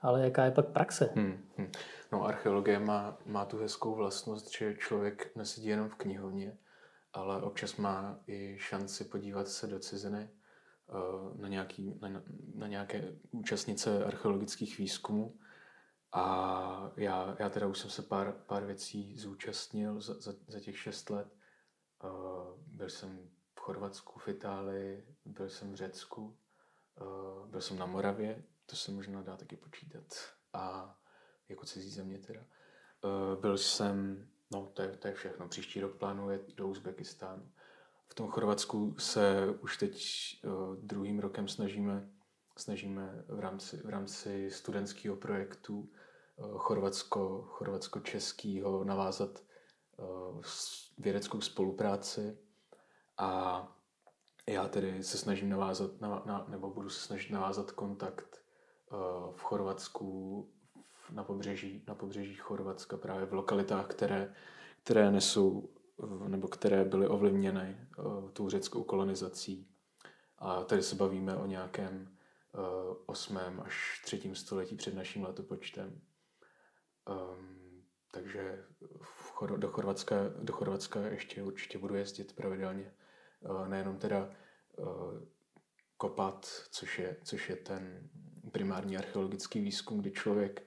ale 0.00 0.24
jaká 0.24 0.44
je 0.44 0.50
pak 0.50 0.66
praxe? 0.66 1.10
Hmm, 1.14 1.38
hmm. 1.56 1.68
No, 2.12 2.24
archeologie 2.24 2.78
má, 2.78 3.18
má 3.26 3.44
tu 3.44 3.58
hezkou 3.58 3.94
vlastnost, 3.94 4.56
že 4.58 4.74
člověk 4.74 5.36
nesedí 5.36 5.66
jenom 5.66 5.88
v 5.88 5.94
knihovně, 5.94 6.58
ale 7.12 7.42
občas 7.42 7.76
má 7.76 8.18
i 8.26 8.56
šanci 8.58 9.04
podívat 9.04 9.48
se 9.48 9.66
do 9.66 9.78
ciziny 9.78 10.28
eh, 10.28 11.40
na, 11.42 11.48
nějaký, 11.48 11.98
na, 12.00 12.22
na 12.54 12.66
nějaké 12.66 13.12
účastnice 13.30 14.04
archeologických 14.04 14.78
výzkumů. 14.78 15.34
A 16.14 16.92
já, 16.96 17.36
já 17.38 17.48
teda 17.48 17.66
už 17.66 17.78
jsem 17.78 17.90
se 17.90 18.02
pár, 18.02 18.32
pár 18.32 18.64
věcí 18.64 19.16
zúčastnil 19.18 20.00
za, 20.00 20.14
za, 20.14 20.32
za 20.48 20.60
těch 20.60 20.78
šest 20.78 21.10
let. 21.10 21.28
Eh, 22.04 22.08
byl 22.66 22.88
jsem 22.88 23.30
v 23.54 23.60
Chorvatsku, 23.60 24.18
v 24.18 24.28
Itálii, 24.28 25.06
byl 25.24 25.48
jsem 25.48 25.72
v 25.72 25.74
Řecku, 25.74 26.36
eh, 27.00 27.48
byl 27.48 27.60
jsem 27.60 27.78
na 27.78 27.86
Moravě, 27.86 28.44
to 28.66 28.76
se 28.76 28.92
možná 28.92 29.22
dá 29.22 29.36
taky 29.36 29.56
počítat. 29.56 30.04
A 30.52 30.96
jako 31.48 31.66
cizí 31.66 31.90
země 31.90 32.18
teda. 32.18 32.40
Uh, 32.40 33.40
byl 33.40 33.58
jsem, 33.58 34.28
no 34.52 34.66
to 34.66 34.82
je, 34.82 34.96
to 34.96 35.08
je 35.08 35.14
všechno, 35.14 35.48
příští 35.48 35.80
rok 35.80 35.96
plánuje 35.96 36.40
do 36.56 36.68
Uzbekistánu. 36.68 37.52
V 38.06 38.14
tom 38.14 38.28
Chorvatsku 38.28 38.94
se 38.98 39.46
už 39.60 39.76
teď 39.76 40.04
uh, 40.44 40.76
druhým 40.76 41.18
rokem 41.18 41.48
snažíme, 41.48 42.10
snažíme 42.58 43.24
v 43.28 43.40
rámci, 43.40 43.76
v 43.76 43.88
rámci 43.88 44.50
studentského 44.50 45.16
projektu 45.16 45.80
uh, 45.80 45.88
Chorvatsko, 46.40 47.42
chorvatsko-českýho 47.48 48.84
navázat 48.84 49.42
uh, 49.96 50.42
vědeckou 50.98 51.40
spolupráci 51.40 52.38
a 53.18 53.62
já 54.46 54.68
tedy 54.68 55.04
se 55.04 55.18
snažím 55.18 55.48
navázat, 55.48 56.00
na, 56.00 56.22
na, 56.26 56.44
nebo 56.48 56.70
budu 56.70 56.90
se 56.90 57.00
snažit 57.06 57.32
navázat 57.32 57.70
kontakt 57.70 58.44
uh, 58.92 58.98
v 59.34 59.40
Chorvatsku 59.40 60.50
na 61.10 61.24
pobřeží, 61.24 61.84
na 61.88 61.94
pobřeží 61.94 62.34
Chorvatska, 62.34 62.96
právě 62.96 63.26
v 63.26 63.34
lokalitách, 63.34 63.86
které, 63.86 64.34
které 64.82 65.10
nesou 65.10 65.68
nebo 66.28 66.48
které 66.48 66.84
byly 66.84 67.08
ovlivněny 67.08 67.88
tou 68.32 68.48
řeckou 68.48 68.84
kolonizací. 68.84 69.68
A 70.38 70.64
tady 70.64 70.82
se 70.82 70.94
bavíme 70.94 71.36
o 71.36 71.46
nějakém 71.46 72.16
uh, 72.58 72.96
8. 73.06 73.38
až 73.64 74.02
3. 74.04 74.30
století 74.34 74.76
před 74.76 74.94
naším 74.94 75.24
letopočtem. 75.24 76.00
Um, 77.08 77.84
takže 78.10 78.64
Chor- 79.34 79.58
do, 79.58 79.68
Chorvatska, 79.68 80.16
do 80.42 80.52
Chorvatska 80.52 81.00
ještě 81.00 81.42
určitě 81.42 81.78
budu 81.78 81.94
jezdit 81.94 82.36
pravidelně. 82.36 82.94
Uh, 83.40 83.68
nejenom 83.68 83.98
teda 83.98 84.30
uh, 84.78 85.22
kopat, 85.96 86.46
což 86.70 86.98
je, 86.98 87.16
což 87.24 87.50
je 87.50 87.56
ten 87.56 88.10
primární 88.52 88.96
archeologický 88.96 89.60
výzkum, 89.60 90.00
kdy 90.00 90.10
člověk 90.10 90.62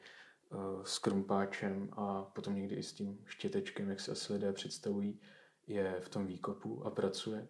Eh, 0.51 0.83
s 0.83 0.99
krumpáčem 0.99 1.89
a 1.91 2.23
potom 2.23 2.55
někdy 2.55 2.75
i 2.75 2.83
s 2.83 2.93
tím 2.93 3.19
štětečkem, 3.25 3.89
jak 3.89 3.99
se 3.99 4.11
asi 4.11 4.33
lidé 4.33 4.53
představují, 4.53 5.21
je 5.67 5.99
v 6.01 6.09
tom 6.09 6.25
výkopu 6.25 6.85
a 6.85 6.91
pracuje. 6.91 7.47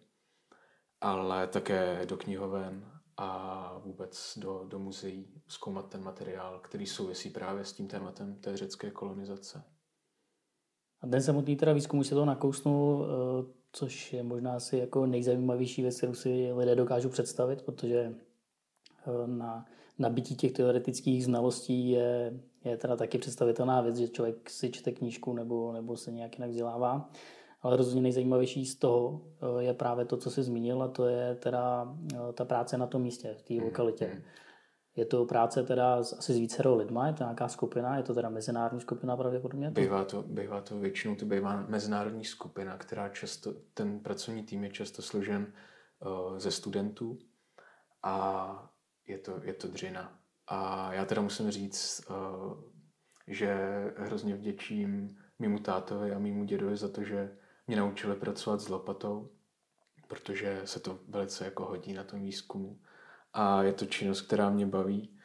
Ale 1.00 1.46
také 1.46 2.06
do 2.06 2.16
knihoven 2.16 2.97
a 3.18 3.80
vůbec 3.84 4.38
do, 4.38 4.64
do 4.68 4.78
muzeí 4.78 5.26
zkoumat 5.48 5.90
ten 5.90 6.02
materiál, 6.02 6.58
který 6.58 6.86
souvisí 6.86 7.30
právě 7.30 7.64
s 7.64 7.72
tím 7.72 7.88
tématem 7.88 8.34
té 8.34 8.56
řecké 8.56 8.90
kolonizace. 8.90 9.62
A 11.00 11.06
ten 11.06 11.22
samotný 11.22 11.56
teda 11.56 11.72
výzkum 11.72 12.00
už 12.00 12.06
se 12.06 12.14
to 12.14 12.24
nakousnul, 12.24 13.06
eh, 13.06 13.52
což 13.72 14.12
je 14.12 14.22
možná 14.22 14.56
asi 14.56 14.76
jako 14.76 15.06
nejzajímavější 15.06 15.82
věc, 15.82 15.96
kterou 15.96 16.14
si 16.14 16.52
lidé 16.52 16.74
dokážou 16.74 17.08
představit, 17.08 17.62
protože 17.62 17.98
eh, 17.98 19.26
na 19.26 19.66
nabití 19.98 20.36
těch 20.36 20.52
teoretických 20.52 21.24
znalostí 21.24 21.90
je 21.90 22.40
je 22.64 22.76
teda 22.76 22.96
taky 22.96 23.18
představitelná 23.18 23.80
věc, 23.80 23.96
že 23.96 24.08
člověk 24.08 24.50
si 24.50 24.70
čte 24.70 24.92
knížku 24.92 25.32
nebo, 25.32 25.72
nebo 25.72 25.96
se 25.96 26.12
nějak 26.12 26.38
jinak 26.38 26.50
vzdělává. 26.50 27.10
Ale 27.62 27.76
rozhodně 27.76 28.02
nejzajímavější 28.02 28.66
z 28.66 28.78
toho 28.78 29.20
eh, 29.60 29.62
je 29.64 29.74
právě 29.74 30.04
to, 30.04 30.16
co 30.16 30.30
jsi 30.30 30.42
zmínil, 30.42 30.82
a 30.82 30.88
to 30.88 31.06
je 31.06 31.34
teda 31.34 31.96
eh, 32.14 32.32
ta 32.32 32.44
práce 32.44 32.78
na 32.78 32.86
tom 32.86 33.02
místě, 33.02 33.34
v 33.38 33.42
té 33.42 33.54
mm, 33.54 33.60
lokalitě. 33.60 34.12
Mm. 34.14 34.22
Je 34.96 35.04
to 35.04 35.24
práce 35.24 35.62
teda 35.62 35.94
asi 35.94 36.32
s 36.32 36.38
vícerou 36.38 36.76
lidma, 36.76 37.06
je 37.06 37.12
to 37.12 37.24
nějaká 37.24 37.48
skupina, 37.48 37.96
je 37.96 38.02
to 38.02 38.14
teda 38.14 38.28
mezinárodní 38.28 38.80
skupina 38.80 39.16
pravděpodobně? 39.16 39.70
Bývá 39.70 40.04
to, 40.04 40.22
bývá 40.22 40.60
to 40.60 40.78
většinou, 40.78 41.14
to 41.14 41.24
bývá 41.24 41.66
mezinárodní 41.68 42.24
skupina, 42.24 42.76
která 42.76 43.08
často, 43.08 43.54
ten 43.74 44.00
pracovní 44.00 44.42
tým 44.42 44.64
je 44.64 44.70
často 44.70 45.02
složen 45.02 45.52
uh, 46.00 46.38
ze 46.38 46.50
studentů 46.50 47.18
a 48.02 48.72
je 49.06 49.18
to, 49.18 49.40
je 49.42 49.54
to 49.54 49.68
dřina. 49.68 50.18
A 50.46 50.92
já 50.92 51.04
teda 51.04 51.22
musím 51.22 51.50
říct, 51.50 52.10
uh, 52.10 52.62
že 53.26 53.56
hrozně 53.96 54.34
vděčím 54.34 55.16
mýmu 55.38 55.58
tátovi 55.58 56.12
a 56.12 56.18
mýmu 56.18 56.44
dědovi 56.44 56.76
za 56.76 56.88
to, 56.88 57.04
že 57.04 57.36
mě 57.68 57.76
naučili 57.76 58.16
pracovat 58.16 58.60
s 58.60 58.68
lopatou, 58.68 59.30
protože 60.08 60.62
se 60.64 60.80
to 60.80 60.98
velice 61.08 61.44
jako 61.44 61.64
hodí 61.64 61.92
na 61.92 62.04
tom 62.04 62.22
výzkumu 62.22 62.80
a 63.32 63.62
je 63.62 63.72
to 63.72 63.86
činnost, 63.86 64.20
která 64.20 64.50
mě 64.50 64.66
baví. 64.66 65.18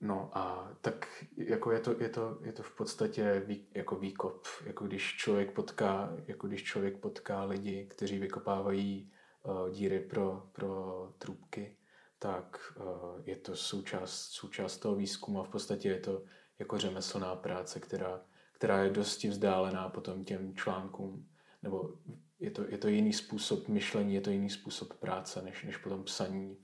No 0.00 0.30
a 0.38 0.72
tak 0.80 1.24
jako 1.36 1.72
je 1.72 1.80
to, 1.80 2.02
je 2.02 2.08
to, 2.08 2.38
je 2.42 2.52
to 2.52 2.62
v 2.62 2.76
podstatě 2.76 3.42
vý, 3.46 3.66
jako 3.74 3.96
výkop, 3.96 4.46
jako 4.64 4.86
když 4.86 5.16
člověk 5.16 5.52
potká, 5.52 6.12
jako 6.26 6.48
když 6.48 6.64
člověk 6.64 6.98
potká 6.98 7.44
lidi, 7.44 7.86
kteří 7.86 8.18
vykopávají 8.18 9.12
uh, 9.42 9.70
díry 9.70 10.00
pro, 10.00 10.48
pro 10.52 11.12
trubky, 11.18 11.76
tak 12.18 12.72
uh, 12.76 12.84
je 13.24 13.36
to 13.36 13.56
součást, 13.56 14.28
součást 14.30 14.78
toho 14.78 14.94
výzkumu 14.94 15.40
a 15.40 15.44
v 15.44 15.48
podstatě 15.48 15.88
je 15.88 16.00
to 16.00 16.22
jako 16.58 16.78
řemeslná 16.78 17.36
práce, 17.36 17.80
která, 17.80 18.20
která 18.60 18.82
je 18.84 18.90
dosti 18.90 19.28
vzdálená 19.28 19.88
potom 19.88 20.24
těm 20.24 20.54
článkům, 20.54 21.26
nebo 21.62 21.94
je 22.40 22.50
to, 22.50 22.64
je 22.68 22.78
to 22.78 22.88
jiný 22.88 23.12
způsob 23.12 23.68
myšlení, 23.68 24.14
je 24.14 24.20
to 24.20 24.30
jiný 24.30 24.50
způsob 24.50 24.94
práce, 24.94 25.42
než, 25.42 25.64
než 25.64 25.76
potom 25.76 26.04
psaní 26.04 26.56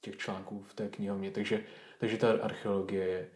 těch 0.00 0.16
článků 0.16 0.62
v 0.62 0.74
té 0.74 0.88
knihovně. 0.88 1.30
Takže, 1.30 1.64
takže 2.00 2.16
ta 2.16 2.32
archeologie 2.32 3.06
je 3.06 3.30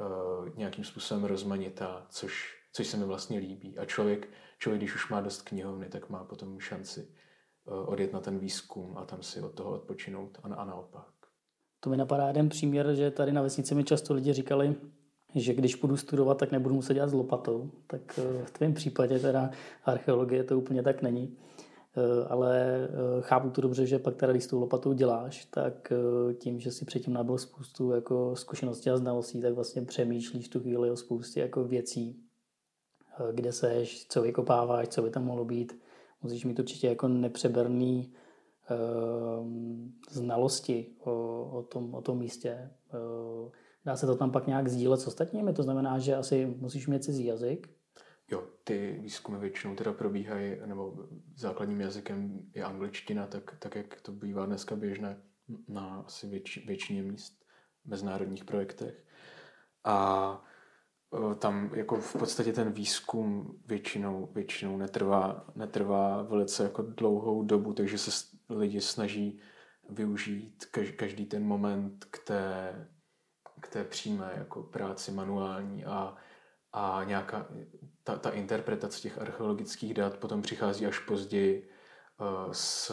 uh, 0.00 0.56
nějakým 0.56 0.84
způsobem 0.84 1.24
rozmanitá, 1.24 2.06
což, 2.10 2.56
což 2.72 2.86
se 2.86 2.96
mi 2.96 3.04
vlastně 3.04 3.38
líbí. 3.38 3.78
A 3.78 3.84
člověk, 3.84 4.28
člověk, 4.58 4.80
když 4.80 4.94
už 4.94 5.10
má 5.10 5.20
dost 5.20 5.42
knihovny, 5.42 5.88
tak 5.88 6.10
má 6.10 6.24
potom 6.24 6.60
šanci 6.60 7.08
uh, 7.64 7.88
odjet 7.88 8.12
na 8.12 8.20
ten 8.20 8.38
výzkum 8.38 8.98
a 8.98 9.04
tam 9.04 9.22
si 9.22 9.40
od 9.40 9.54
toho 9.54 9.70
odpočinout 9.70 10.38
a, 10.42 10.54
a 10.54 10.64
naopak. 10.64 11.12
To 11.80 11.90
mi 11.90 11.96
napadá 11.96 12.28
jeden 12.28 12.48
příměr, 12.48 12.94
že 12.94 13.10
tady 13.10 13.32
na 13.32 13.42
vesnici 13.42 13.74
mi 13.74 13.84
často 13.84 14.14
lidi 14.14 14.32
říkali, 14.32 14.76
že 15.34 15.54
když 15.54 15.74
budu 15.74 15.96
studovat, 15.96 16.38
tak 16.38 16.52
nebudu 16.52 16.74
muset 16.74 16.94
dělat 16.94 17.08
s 17.08 17.12
lopatou. 17.12 17.70
Tak 17.86 18.18
uh, 18.18 18.44
v 18.44 18.50
tvém 18.50 18.74
případě 18.74 19.18
teda 19.18 19.50
archeologie 19.84 20.44
to 20.44 20.58
úplně 20.58 20.82
tak 20.82 21.02
není. 21.02 21.36
Eh, 21.98 22.26
ale 22.28 22.84
eh, 22.84 22.88
chápu 23.20 23.50
to 23.50 23.60
dobře, 23.60 23.86
že 23.86 23.98
pak 23.98 24.16
teda, 24.16 24.32
když 24.32 24.44
s 24.44 24.46
tou 24.46 24.60
lopatou 24.60 24.92
děláš, 24.92 25.44
tak 25.44 25.92
eh, 25.92 26.34
tím, 26.34 26.60
že 26.60 26.70
si 26.70 26.84
předtím 26.84 27.12
nabil 27.12 27.38
spoustu 27.38 27.90
jako 27.90 28.36
zkušeností 28.36 28.90
a 28.90 28.96
znalostí, 28.96 29.42
tak 29.42 29.54
vlastně 29.54 29.82
přemýšlíš 29.82 30.48
tu 30.48 30.60
chvíli 30.60 30.90
o 30.90 30.96
spoustě 30.96 31.40
jako 31.40 31.64
věcí, 31.64 32.22
kde 33.32 33.52
seš, 33.52 34.06
co 34.08 34.22
vykopáváš, 34.22 34.88
co 34.88 35.02
by 35.02 35.10
tam 35.10 35.24
mohlo 35.24 35.44
být. 35.44 35.78
Musíš 36.22 36.44
mít 36.44 36.58
určitě 36.58 36.88
jako 36.88 37.08
nepřeberný 37.08 38.12
znalosti 40.10 40.86
o, 41.04 41.44
o, 41.52 41.62
tom, 41.62 41.94
o 41.94 42.02
tom 42.02 42.18
místě. 42.18 42.70
Dá 43.88 43.96
se 43.96 44.06
to 44.06 44.16
tam 44.16 44.30
pak 44.30 44.46
nějak 44.46 44.68
sdílet 44.68 45.00
s 45.00 45.06
ostatními? 45.06 45.52
To 45.52 45.62
znamená, 45.62 45.98
že 45.98 46.16
asi 46.16 46.46
musíš 46.46 46.86
mít 46.86 47.04
cizí 47.04 47.24
jazyk, 47.24 47.68
Jo, 48.30 48.44
ty 48.64 48.98
výzkumy 49.02 49.38
většinou 49.38 49.74
teda 49.74 49.92
probíhají, 49.92 50.56
nebo 50.66 51.06
základním 51.36 51.80
jazykem 51.80 52.40
je 52.54 52.64
angličtina, 52.64 53.26
tak, 53.26 53.56
tak 53.58 53.74
jak 53.74 54.00
to 54.00 54.12
bývá 54.12 54.46
dneska 54.46 54.76
běžné 54.76 55.22
na 55.68 56.02
asi 56.06 56.26
věč, 56.26 56.66
většině 56.66 57.02
míst 57.02 57.44
v 57.84 57.88
mezinárodních 57.88 58.44
projektech. 58.44 59.04
A 59.84 60.44
tam 61.38 61.70
jako 61.74 61.96
v 61.96 62.16
podstatě 62.16 62.52
ten 62.52 62.72
výzkum 62.72 63.58
většinou, 63.66 64.28
většinou 64.34 64.76
netrvá, 64.76 65.46
netrvá 65.54 66.22
velice 66.22 66.62
jako 66.62 66.82
dlouhou 66.82 67.42
dobu, 67.42 67.72
takže 67.72 67.98
se 67.98 68.10
lidi 68.48 68.80
snaží 68.80 69.40
využít 69.90 70.64
každý 70.96 71.26
ten 71.26 71.44
moment 71.44 72.04
k 72.10 72.18
té, 72.18 72.74
k 73.60 73.68
té 73.68 73.84
přímé 73.84 74.32
jako 74.36 74.62
práci 74.62 75.12
manuální 75.12 75.84
a, 75.84 76.16
a 76.72 77.04
nějaká, 77.04 77.46
ta, 78.04 78.16
ta 78.16 78.30
interpretace 78.30 79.00
těch 79.00 79.18
archeologických 79.18 79.94
dat 79.94 80.16
potom 80.16 80.42
přichází 80.42 80.86
až 80.86 80.98
později 80.98 81.70
uh, 82.20 82.52
s, 82.52 82.90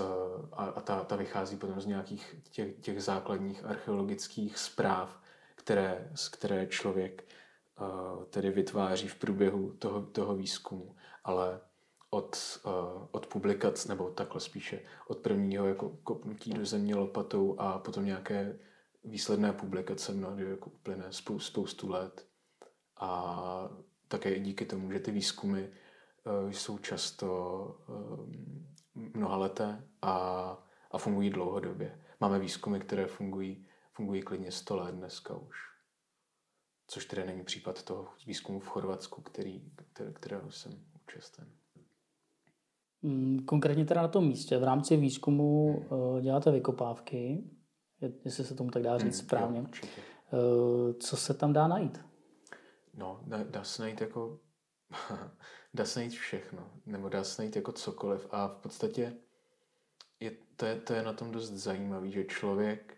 a, 0.52 0.66
a 0.66 0.82
ta, 0.82 1.04
ta 1.04 1.16
vychází 1.16 1.58
potom 1.58 1.82
z 1.82 1.86
nějakých 1.86 2.36
těch, 2.50 2.80
těch 2.80 3.04
základních 3.04 3.66
archeologických 3.66 4.58
zpráv, 4.58 5.22
které, 5.56 6.12
z 6.16 6.30
které 6.30 6.68
člověk 6.68 7.24
uh, 7.82 8.24
tedy 8.24 8.50
vytváří 8.50 9.08
v 9.08 9.16
průběhu 9.16 9.72
toho, 9.72 10.02
toho 10.02 10.36
výzkumu. 10.36 10.96
Ale 11.24 11.60
od, 12.10 12.38
uh, 12.66 13.08
od 13.12 13.28
publikac, 13.28 13.86
nebo 13.88 14.10
takhle 14.10 14.42
spíše, 14.42 14.80
od 15.08 15.18
prvního 15.18 15.68
jako 15.68 15.90
kopnutí 16.04 16.54
do 16.54 16.66
země 16.66 16.96
lopatou 16.96 17.56
a 17.60 17.80
potom 17.80 18.06
nějaké 18.06 18.60
výsledné 19.06 19.54
publikace 19.54 20.14
mnohdy 20.14 20.50
jako 20.50 20.70
uplyne 20.70 21.06
spoustu 21.38 21.90
let. 21.90 22.28
A 22.98 23.70
také 24.08 24.34
i 24.34 24.40
díky 24.40 24.66
tomu, 24.66 24.92
že 24.92 25.00
ty 25.00 25.12
výzkumy 25.12 25.62
uh, 25.64 26.52
jsou 26.52 26.78
často 26.78 27.28
uh, 27.90 28.30
mnohaleté 28.96 29.90
a, 30.02 30.14
a 30.92 30.98
fungují 30.98 31.30
dlouhodobě. 31.30 32.02
Máme 32.20 32.40
výzkumy, 32.40 32.80
které 32.80 33.08
fungují, 33.08 33.68
fungují 33.92 34.22
klidně 34.22 34.52
100 34.52 34.76
let 34.76 34.96
dneska 34.96 35.36
už. 35.36 35.58
Což 36.88 37.06
tedy 37.06 37.26
není 37.26 37.44
případ 37.44 37.84
toho 37.84 38.08
výzkumu 38.28 38.60
v 38.60 38.68
Chorvatsku, 38.68 39.22
který, 39.22 39.72
který, 39.94 40.14
kterého 40.14 40.52
jsem 40.52 40.86
účasten. 41.04 41.52
Mm, 43.02 43.46
konkrétně 43.46 43.86
teda 43.86 44.02
na 44.02 44.08
tom 44.08 44.28
místě, 44.28 44.58
v 44.58 44.64
rámci 44.64 44.98
výzkumu 44.98 45.78
uh, 45.78 46.22
děláte 46.22 46.52
vykopávky, 46.52 47.44
jestli 48.02 48.44
se 48.44 48.56
tomu 48.56 48.72
tak 48.72 48.84
dá 48.84 48.98
říct 48.98 49.20
hmm, 49.20 49.28
správně. 49.28 49.60
Jo, 49.60 50.94
Co 51.00 51.18
se 51.18 51.34
tam 51.34 51.54
dá 51.54 51.68
najít? 51.68 52.06
No, 52.94 53.20
dá, 53.24 53.44
dá 53.44 53.64
se 53.64 53.82
najít 53.82 54.02
jako, 54.02 54.40
dá 55.74 55.86
se 55.86 56.00
najít 56.00 56.14
všechno, 56.14 56.72
nebo 56.86 57.10
dá 57.10 57.24
se 57.24 57.42
najít 57.42 57.56
jako 57.56 57.72
cokoliv 57.72 58.28
a 58.32 58.48
v 58.48 58.56
podstatě 58.56 59.14
je, 60.20 60.32
to, 60.56 60.66
je, 60.66 60.76
to 60.76 60.94
je 60.94 61.04
na 61.04 61.14
tom 61.14 61.32
dost 61.32 61.50
zajímavý, 61.50 62.12
že 62.12 62.24
člověk, 62.24 62.98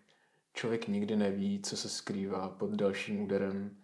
člověk 0.54 0.88
nikdy 0.88 1.16
neví, 1.16 1.62
co 1.62 1.76
se 1.76 1.88
skrývá 1.88 2.48
pod 2.48 2.70
dalším 2.70 3.22
úderem 3.22 3.76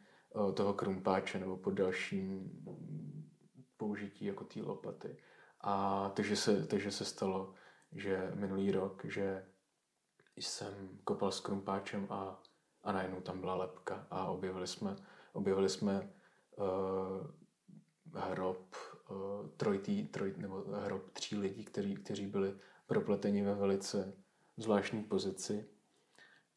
toho 0.55 0.75
krumpáče 0.75 1.39
nebo 1.39 1.57
pod 1.57 1.71
dalším 1.71 2.51
použití 3.77 4.25
jako 4.25 4.45
té 4.45 4.63
lopaty. 4.63 5.17
A 5.61 6.09
takže 6.17 6.37
se, 6.37 6.67
takže 6.67 6.91
se 6.91 7.05
stalo, 7.05 7.55
že 7.93 8.33
minulý 8.35 8.71
rok, 8.71 9.05
že 9.05 9.45
jsem 10.37 10.99
kopal 11.05 11.33
s 11.33 11.41
krumpáčem 11.41 12.07
a, 12.11 12.43
a 12.83 12.93
najednou 12.93 13.21
tam 13.21 13.41
byla 13.41 13.55
lepka 13.55 14.07
a 14.11 14.27
objevili 14.27 14.67
jsme 14.67 14.97
objevili 15.35 15.69
jsme 15.69 16.13
uh, 16.57 17.27
hrob 18.15 18.75
uh, 19.11 19.49
trojtý, 19.57 20.07
troj, 20.09 20.35
nebo 20.37 20.65
hrob 20.67 21.11
tří 21.13 21.37
lidí, 21.37 21.65
který, 21.65 21.95
kteří 21.95 22.27
byli 22.27 22.57
propleteni 22.87 23.43
ve 23.43 23.55
velice 23.55 24.17
zvláštní 24.57 25.03
pozici. 25.03 25.69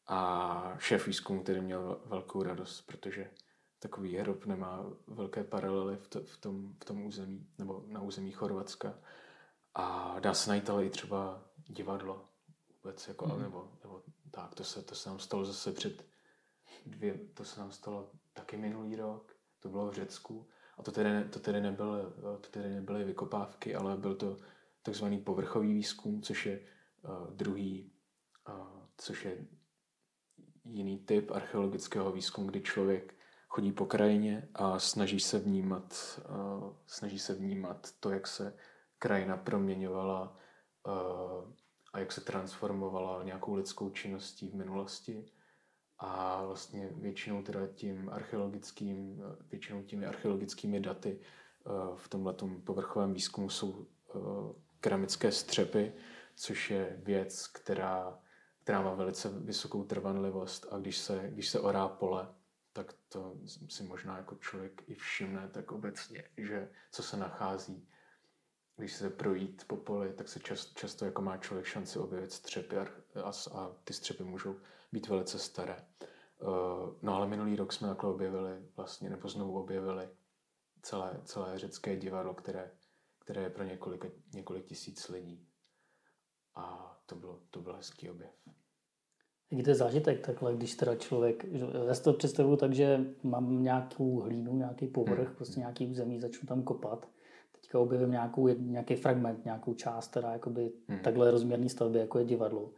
A 0.06 0.74
šéf 0.78 1.06
výzkumu 1.06 1.42
který 1.42 1.60
měl 1.60 2.02
velkou 2.04 2.42
radost, 2.42 2.82
protože 2.82 3.30
takový 3.78 4.16
hrob 4.16 4.46
nemá 4.46 4.92
velké 5.06 5.44
paralely 5.44 5.96
v, 5.96 6.08
to, 6.08 6.20
v, 6.24 6.36
tom, 6.36 6.74
v 6.82 6.84
tom 6.84 7.06
území, 7.06 7.46
nebo 7.58 7.84
na 7.86 8.02
území 8.02 8.32
Chorvatska. 8.32 8.98
A 9.74 10.16
dá 10.20 10.34
se 10.34 10.50
najít 10.50 10.70
ale 10.70 10.84
i 10.84 10.90
třeba 10.90 11.44
divadlo 11.66 12.27
vůbec, 12.82 13.08
jako, 13.08 13.26
mm. 13.26 13.42
nebo, 13.42 13.68
nebo 13.82 14.02
tak, 14.30 14.54
to 14.54 14.64
se, 14.64 14.82
to 14.82 14.94
se 14.94 15.08
nám 15.08 15.18
stalo 15.18 15.44
zase 15.44 15.72
před 15.72 16.06
dvě, 16.86 17.18
to 17.34 17.44
se 17.44 17.60
nám 17.60 17.72
stalo 17.72 18.10
taky 18.32 18.56
minulý 18.56 18.96
rok, 18.96 19.36
to 19.60 19.68
bylo 19.68 19.90
v 19.90 19.94
Řecku. 19.94 20.48
A 20.78 20.82
to 20.82 20.92
tedy, 20.92 21.28
to 21.30 21.38
tedy, 21.38 21.60
nebyly, 21.60 22.00
to 22.40 22.48
tedy 22.50 22.68
nebyly 22.68 23.04
vykopávky, 23.04 23.74
ale 23.74 23.96
byl 23.96 24.14
to 24.14 24.36
takzvaný 24.82 25.18
povrchový 25.18 25.74
výzkum, 25.74 26.22
což 26.22 26.46
je 26.46 26.60
uh, 27.02 27.30
druhý, 27.30 27.92
uh, 28.48 28.82
což 28.96 29.24
je 29.24 29.46
jiný 30.64 30.98
typ 30.98 31.30
archeologického 31.30 32.12
výzkumu, 32.12 32.46
kdy 32.48 32.60
člověk 32.60 33.14
chodí 33.48 33.72
po 33.72 33.86
krajině 33.86 34.48
a 34.54 34.78
snaží 34.78 35.20
se 35.20 35.38
vnímat, 35.38 36.20
uh, 36.30 36.72
snaží 36.86 37.18
se 37.18 37.34
vnímat 37.34 37.88
to, 38.00 38.10
jak 38.10 38.26
se 38.26 38.56
krajina 38.98 39.36
proměňovala 39.36 40.36
uh, 40.86 41.52
a 41.92 41.98
jak 41.98 42.12
se 42.12 42.20
transformovala 42.20 43.22
nějakou 43.22 43.54
lidskou 43.54 43.90
činností 43.90 44.48
v 44.48 44.54
minulosti. 44.54 45.24
A 45.98 46.42
vlastně 46.44 46.90
většinou 46.92 47.42
teda 47.42 47.66
tím 47.66 48.10
archeologickým, 48.12 49.22
většinou 49.50 49.82
těmi 49.82 50.06
archeologickými 50.06 50.80
daty 50.80 51.20
eh, 51.20 51.70
v 51.96 52.08
tomhle 52.08 52.34
povrchovém 52.64 53.14
výzkumu 53.14 53.50
jsou 53.50 53.86
eh, 53.86 54.18
keramické 54.80 55.32
střepy, 55.32 55.92
což 56.36 56.70
je 56.70 57.00
věc, 57.02 57.46
která, 57.46 58.20
která 58.62 58.82
má 58.82 58.94
velice 58.94 59.28
vysokou 59.28 59.84
trvanlivost. 59.84 60.66
A 60.70 60.78
když 60.78 60.98
se, 60.98 61.30
když 61.32 61.48
se 61.48 61.60
orá 61.60 61.88
pole, 61.88 62.28
tak 62.72 62.94
to 63.08 63.36
si 63.68 63.82
možná 63.82 64.16
jako 64.16 64.36
člověk 64.36 64.82
i 64.86 64.94
všimne 64.94 65.48
tak 65.48 65.72
obecně, 65.72 66.24
že 66.36 66.68
co 66.90 67.02
se 67.02 67.16
nachází, 67.16 67.88
když 68.78 68.92
se 68.92 69.10
projít 69.10 69.64
po 69.66 69.76
poli, 69.76 70.12
tak 70.12 70.28
se 70.28 70.40
čas, 70.40 70.72
často 70.74 71.04
jako 71.04 71.22
má 71.22 71.36
člověk 71.36 71.66
šanci 71.66 71.98
objevit 71.98 72.32
střepy 72.32 72.76
a, 72.76 72.86
a, 73.22 73.32
a 73.52 73.72
ty 73.84 73.92
střepy 73.92 74.24
můžou 74.24 74.56
být 74.92 75.08
velice 75.08 75.38
staré. 75.38 75.84
Uh, 76.42 76.94
no 77.02 77.14
ale 77.14 77.26
minulý 77.26 77.56
rok 77.56 77.72
jsme 77.72 77.88
takhle 77.88 78.10
objevili 78.10 78.62
vlastně, 78.76 79.10
nebo 79.10 79.28
znovu 79.28 79.60
objevili 79.60 80.08
celé, 80.82 81.20
celé 81.24 81.58
řecké 81.58 81.96
divadlo, 81.96 82.34
které, 82.34 82.70
které 83.18 83.42
je 83.42 83.50
pro 83.50 83.64
několik, 83.64 84.04
několik 84.34 84.66
tisíc 84.66 85.08
lidí. 85.08 85.48
A 86.54 86.96
to 87.06 87.14
bylo, 87.14 87.40
to 87.50 87.60
byl 87.60 87.74
hezký 87.76 88.10
objev. 88.10 88.30
Jaký 89.50 89.62
to 89.62 89.70
je 89.70 89.74
zážitek 89.74 90.26
takhle, 90.26 90.54
když 90.54 90.74
teda 90.74 90.96
člověk, 90.96 91.44
já 91.86 91.94
si 91.94 92.02
to 92.02 92.12
představuju 92.12 92.56
tak, 92.56 92.72
že 92.72 93.14
mám 93.22 93.62
nějakou 93.62 94.20
hlínu, 94.20 94.56
nějaký 94.56 94.86
povrch, 94.86 95.26
hmm. 95.26 95.36
prostě 95.36 95.60
nějaký 95.60 95.86
území, 95.86 96.20
začnu 96.20 96.46
tam 96.46 96.62
kopat. 96.62 97.08
Teďka 97.68 97.78
objevím 97.78 98.10
nějakou, 98.10 98.48
nějaký 98.48 98.94
fragment, 98.94 99.44
nějakou 99.44 99.74
část, 99.74 100.10
která 100.10 100.32
jakoby 100.32 100.72
hmm. 100.88 100.98
takhle 100.98 101.30
rozměrný 101.30 101.68
stavby, 101.68 101.98
jako 101.98 102.18
je 102.18 102.24
divadlo. 102.24 102.70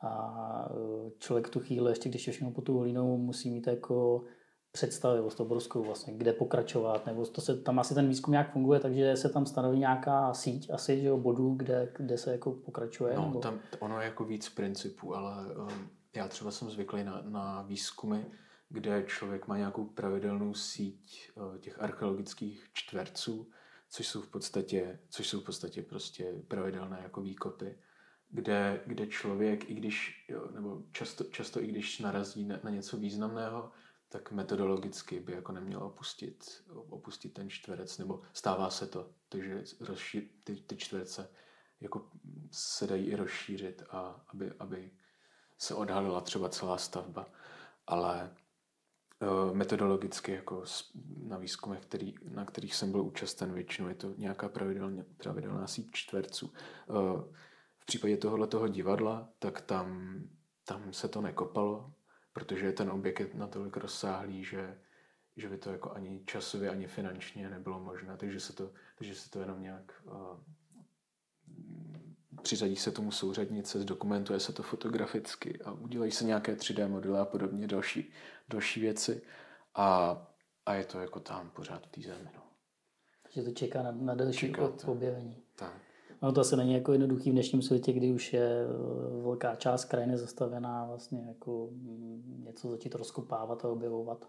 A 0.00 0.68
e, 0.70 1.10
člověk 1.18 1.48
tu 1.48 1.60
chvíli, 1.60 1.90
ještě 1.90 2.08
když 2.08 2.26
je 2.26 2.32
všechno 2.32 2.50
po 2.50 2.60
tu 2.60 2.78
hlínou, 2.78 3.16
musí 3.16 3.50
mít 3.50 3.66
jako 3.66 4.24
představivost 4.72 5.40
obrovskou 5.40 5.82
vlastně, 5.82 6.14
kde 6.14 6.32
pokračovat, 6.32 7.06
nebo 7.06 7.26
to 7.26 7.40
se, 7.40 7.56
tam 7.56 7.78
asi 7.78 7.94
ten 7.94 8.08
výzkum 8.08 8.32
nějak 8.32 8.52
funguje, 8.52 8.80
takže 8.80 9.16
se 9.16 9.28
tam 9.28 9.46
stanoví 9.46 9.78
nějaká 9.78 10.34
síť 10.34 10.70
asi, 10.70 11.00
že 11.00 11.08
jo, 11.08 11.16
bodů, 11.16 11.54
kde, 11.54 11.92
kde 11.96 12.18
se 12.18 12.32
jako 12.32 12.52
pokračuje. 12.52 13.16
No, 13.16 13.26
nebo... 13.26 13.40
tam 13.40 13.58
ono 13.78 14.00
je 14.00 14.04
jako 14.04 14.24
víc 14.24 14.48
principů, 14.48 15.14
ale 15.14 15.54
um, 15.54 15.88
já 16.16 16.28
třeba 16.28 16.50
jsem 16.50 16.70
zvyklý 16.70 17.04
na, 17.04 17.22
na 17.28 17.62
výzkumy, 17.62 18.18
kde 18.68 19.02
člověk 19.06 19.46
má 19.48 19.56
nějakou 19.56 19.84
pravidelnou 19.84 20.54
síť 20.54 21.30
uh, 21.34 21.58
těch 21.58 21.82
archeologických 21.82 22.66
čtverců, 22.72 23.46
což 23.88 24.06
jsou 24.08 24.22
v 24.22 24.28
podstatě, 24.28 24.98
což 25.08 25.28
jsou 25.28 25.40
v 25.40 25.44
podstatě 25.44 25.82
prostě 25.82 26.42
pravidelné 26.48 27.00
jako 27.02 27.20
výkopy, 27.20 27.78
kde, 28.30 28.82
kde 28.86 29.06
člověk, 29.06 29.70
i 29.70 29.74
když, 29.74 30.26
jo, 30.28 30.48
nebo 30.54 30.82
často, 30.92 31.24
často 31.24 31.62
i 31.62 31.66
když 31.66 31.98
narazí 31.98 32.44
na, 32.44 32.60
na 32.64 32.70
něco 32.70 32.96
významného, 32.96 33.72
tak 34.08 34.32
metodologicky 34.32 35.20
by 35.20 35.32
jako 35.32 35.52
neměl 35.52 35.82
opustit, 35.82 36.64
opustit 36.68 37.34
ten 37.34 37.50
čtverec, 37.50 37.98
nebo 37.98 38.22
stává 38.32 38.70
se 38.70 38.86
to, 38.86 39.10
takže 39.28 39.64
rozšíř, 39.80 40.24
ty, 40.44 40.56
ty 40.56 40.76
čtverce 40.76 41.30
jako 41.80 42.10
se 42.50 42.86
dají 42.86 43.06
i 43.06 43.16
rozšířit, 43.16 43.82
a 43.90 44.24
aby, 44.28 44.52
aby 44.58 44.90
se 45.58 45.74
odhalila 45.74 46.20
třeba 46.20 46.48
celá 46.48 46.78
stavba. 46.78 47.26
Ale 47.86 48.36
metodologicky 49.52 50.32
jako 50.32 50.64
na 51.22 51.38
výzkumech, 51.38 51.80
který, 51.80 52.14
na 52.30 52.44
kterých 52.44 52.74
jsem 52.74 52.92
byl 52.92 53.02
účasten 53.02 53.52
většinou, 53.52 53.88
je 53.88 53.94
to 53.94 54.14
nějaká 54.16 54.48
pravidelně, 54.48 55.04
pravidelná 55.16 55.66
síť 55.66 55.90
čtverců. 55.92 56.52
Uh, 56.86 57.22
v 57.78 57.86
případě 57.86 58.16
tohohle 58.16 58.46
toho 58.46 58.68
divadla, 58.68 59.28
tak 59.38 59.60
tam, 59.60 60.18
tam 60.64 60.92
se 60.92 61.08
to 61.08 61.20
nekopalo, 61.20 61.92
protože 62.32 62.72
ten 62.72 62.90
objekt 62.90 63.20
je 63.20 63.28
natolik 63.34 63.76
rozsáhlý, 63.76 64.44
že, 64.44 64.78
že 65.36 65.48
by 65.48 65.58
to 65.58 65.70
jako 65.70 65.92
ani 65.92 66.22
časově, 66.26 66.70
ani 66.70 66.86
finančně 66.86 67.50
nebylo 67.50 67.80
možné, 67.80 68.16
takže 68.16 68.40
se 68.40 68.52
to, 68.52 68.70
takže 68.98 69.14
se 69.14 69.30
to 69.30 69.40
jenom 69.40 69.62
nějak 69.62 70.02
uh, 70.04 70.12
přiřadí 72.42 72.76
se 72.76 72.90
tomu 72.90 73.10
souřadnice, 73.10 73.80
zdokumentuje 73.80 74.40
se 74.40 74.52
to 74.52 74.62
fotograficky 74.62 75.58
a 75.64 75.72
udělají 75.72 76.12
se 76.12 76.24
nějaké 76.24 76.54
3D 76.54 76.88
modely 76.88 77.18
a 77.18 77.24
podobně 77.24 77.66
další, 77.66 78.10
další 78.48 78.80
věci 78.80 79.22
a, 79.74 80.18
a 80.66 80.74
je 80.74 80.84
to 80.84 81.00
jako 81.00 81.20
tam 81.20 81.50
pořád 81.50 81.86
v 81.86 81.90
té 81.90 82.00
zemi. 82.00 82.30
No. 82.34 82.42
Takže 83.22 83.42
to 83.42 83.50
čeká 83.50 83.82
na, 83.82 83.92
na 83.92 84.14
další 84.14 84.46
čeká 84.46 84.68
to. 84.68 84.92
objevení. 84.92 85.36
Tak. 85.56 85.74
No 86.22 86.32
to 86.32 86.40
asi 86.40 86.56
není 86.56 86.74
jako 86.74 86.92
jednoduchý 86.92 87.30
v 87.30 87.32
dnešním 87.32 87.62
světě, 87.62 87.92
kdy 87.92 88.12
už 88.12 88.32
je 88.32 88.48
eh, 88.64 89.22
velká 89.22 89.54
část 89.54 89.84
krajiny 89.84 90.18
zastavená 90.18 90.84
vlastně 90.84 91.24
jako 91.28 91.68
mm, 91.72 92.42
něco 92.44 92.70
začít 92.70 92.94
rozkopávat 92.94 93.64
a 93.64 93.68
objevovat. 93.68 94.28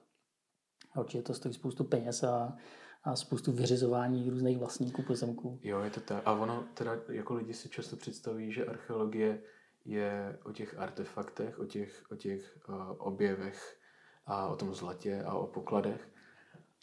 A 0.93 0.99
určitě 0.99 1.23
to 1.23 1.33
stojí 1.33 1.53
spoustu 1.53 1.83
peněz 1.83 2.23
a, 2.23 2.57
a 3.03 3.15
spoustu 3.15 3.51
vyřizování 3.51 4.29
různých 4.29 4.57
vlastníků 4.57 5.03
pozemků. 5.03 5.59
Jo, 5.63 5.79
je 5.79 5.89
to 5.89 5.99
tak. 6.01 6.23
A 6.25 6.31
ono 6.31 6.67
teda 6.73 6.97
jako 7.09 7.33
lidi 7.33 7.53
si 7.53 7.69
často 7.69 7.95
představí, 7.95 8.51
že 8.51 8.65
archeologie 8.65 9.41
je 9.85 10.39
o 10.43 10.51
těch 10.51 10.77
artefaktech, 10.77 11.59
o 11.59 11.65
těch, 11.65 12.03
o 12.11 12.15
těch 12.15 12.59
uh, 12.69 12.75
objevech 12.97 13.79
a 14.25 14.47
o 14.47 14.55
tom 14.55 14.73
zlatě 14.73 15.23
a 15.23 15.33
o 15.33 15.47
pokladech, 15.47 16.09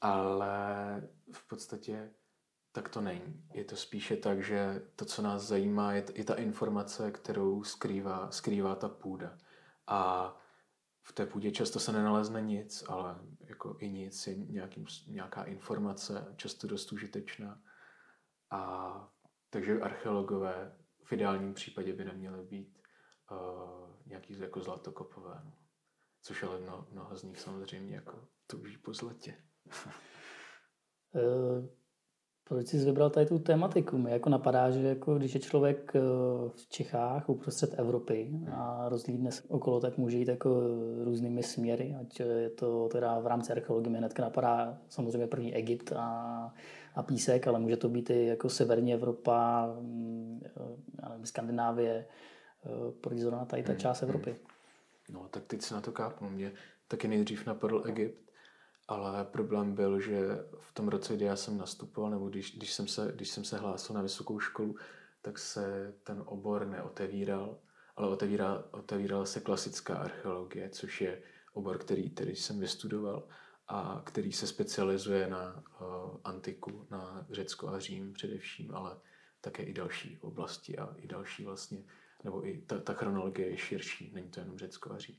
ale 0.00 0.58
v 1.32 1.48
podstatě 1.48 2.10
tak 2.72 2.88
to 2.88 3.00
není. 3.00 3.44
Je 3.54 3.64
to 3.64 3.76
spíše 3.76 4.16
tak, 4.16 4.42
že 4.42 4.82
to, 4.96 5.04
co 5.04 5.22
nás 5.22 5.42
zajímá, 5.42 5.92
je, 5.92 6.04
je 6.14 6.24
ta 6.24 6.34
informace, 6.34 7.10
kterou 7.10 7.64
skrývá, 7.64 8.30
skrývá 8.30 8.74
ta 8.74 8.88
půda. 8.88 9.38
A 9.86 10.36
v 11.08 11.12
té 11.12 11.26
půdě 11.26 11.50
často 11.50 11.80
se 11.80 11.92
nenalezne 11.92 12.42
nic, 12.42 12.84
ale 12.88 13.20
jako 13.40 13.76
i 13.78 13.88
nic 13.88 14.26
je 14.26 14.36
nějakým, 14.36 14.86
nějaká 15.06 15.44
informace, 15.44 16.34
často 16.36 16.66
dost 16.66 16.92
užitečná. 16.92 17.62
A 18.50 19.12
takže 19.50 19.80
archeologové 19.80 20.76
v 21.04 21.12
ideálním 21.12 21.54
případě 21.54 21.92
by 21.92 22.04
neměly 22.04 22.44
být 22.44 22.78
uh, 23.30 23.90
nějaký 24.06 24.38
jako 24.38 24.60
zlatokopové. 24.60 25.40
No. 25.44 25.52
Což 26.22 26.42
ale 26.42 26.60
mnoho, 26.60 26.86
mnoho 26.90 27.16
z 27.16 27.22
nich 27.22 27.40
samozřejmě 27.40 27.94
jako 27.94 28.28
touží 28.46 28.76
po 28.78 28.94
zlatě. 28.94 29.42
Eh, 32.46 32.54
proč 32.54 32.66
jsi 32.66 32.84
vybral 32.84 33.10
tady 33.10 33.26
tu 33.26 33.38
tématiku? 33.38 33.98
Mě 33.98 34.12
jako 34.12 34.28
napadá, 34.28 34.70
že 34.70 34.80
jako 34.80 35.14
když 35.14 35.34
je 35.34 35.40
člověk 35.40 35.92
eh, 35.94 36.00
v 36.48 36.68
Čechách 36.68 37.28
uprostřed 37.28 37.78
Evropy 37.78 38.30
a 38.52 38.88
rozlídne 38.88 39.32
se 39.32 39.42
okolo, 39.48 39.80
tak 39.80 39.98
může 39.98 40.16
jít 40.16 40.28
jako 40.28 40.60
různými 41.04 41.42
směry, 41.42 41.96
ať 42.00 42.20
je 42.20 42.50
to 42.50 42.88
teda 42.88 43.18
v 43.18 43.26
rámci 43.26 43.52
archeologie 43.52 43.90
mě 43.90 43.98
hnedka 43.98 44.22
napadá 44.22 44.78
samozřejmě 44.88 45.26
první 45.26 45.54
Egypt 45.54 45.92
a, 45.96 46.54
a 46.94 47.02
písek, 47.02 47.46
ale 47.46 47.58
může 47.58 47.76
to 47.76 47.88
být 47.88 48.10
i 48.10 48.26
jako 48.26 48.48
severní 48.48 48.94
Evropa, 48.94 49.66
mm, 49.80 50.40
já 51.02 51.08
nevím, 51.08 51.26
Skandinávie, 51.26 52.06
eh, 52.64 52.68
proč 53.00 53.18
zrovna 53.18 53.44
tady 53.44 53.62
ta 53.62 53.72
hmm, 53.72 53.80
část 53.80 54.00
hmm. 54.00 54.10
Evropy? 54.10 54.36
No, 55.12 55.28
tak 55.30 55.44
teď 55.46 55.62
se 55.62 55.74
na 55.74 55.80
to 55.80 55.92
kápnu. 55.92 56.30
Mě 56.30 56.52
taky 56.88 57.08
nejdřív 57.08 57.46
napadl 57.46 57.82
Egypt, 57.86 58.25
ale 58.88 59.24
problém 59.24 59.74
byl, 59.74 60.00
že 60.00 60.20
v 60.60 60.72
tom 60.72 60.88
roce, 60.88 61.16
kdy 61.16 61.24
já 61.24 61.36
jsem 61.36 61.58
nastupoval, 61.58 62.10
nebo 62.10 62.28
když, 62.28 62.56
když, 62.56 62.72
jsem, 62.72 62.88
se, 62.88 63.12
když 63.14 63.30
jsem 63.30 63.44
se 63.44 63.58
hlásil 63.58 63.94
na 63.94 64.02
vysokou 64.02 64.40
školu, 64.40 64.76
tak 65.22 65.38
se 65.38 65.94
ten 66.02 66.22
obor 66.26 66.66
neotevíral, 66.66 67.58
ale 67.96 68.08
otevíral, 68.08 68.64
otevíral 68.70 69.26
se 69.26 69.40
klasická 69.40 69.96
archeologie, 69.96 70.70
což 70.70 71.00
je 71.00 71.22
obor, 71.52 71.78
který, 71.78 72.10
který 72.10 72.36
jsem 72.36 72.60
vystudoval 72.60 73.28
a 73.68 74.02
který 74.04 74.32
se 74.32 74.46
specializuje 74.46 75.28
na 75.30 75.64
uh, 75.80 76.20
antiku, 76.24 76.86
na 76.90 77.26
Řecko 77.30 77.68
a 77.68 77.78
Řím 77.78 78.12
především, 78.12 78.74
ale 78.74 78.96
také 79.40 79.62
i 79.62 79.72
další 79.72 80.18
oblasti 80.20 80.78
a 80.78 80.94
i 80.96 81.06
další 81.06 81.44
vlastně, 81.44 81.84
nebo 82.24 82.46
i 82.46 82.58
ta, 82.58 82.78
ta 82.78 82.92
chronologie 82.94 83.50
je 83.50 83.56
širší, 83.56 84.10
není 84.14 84.30
to 84.30 84.40
jenom 84.40 84.58
Řecko 84.58 84.92
a 84.92 84.98
Řím. 84.98 85.18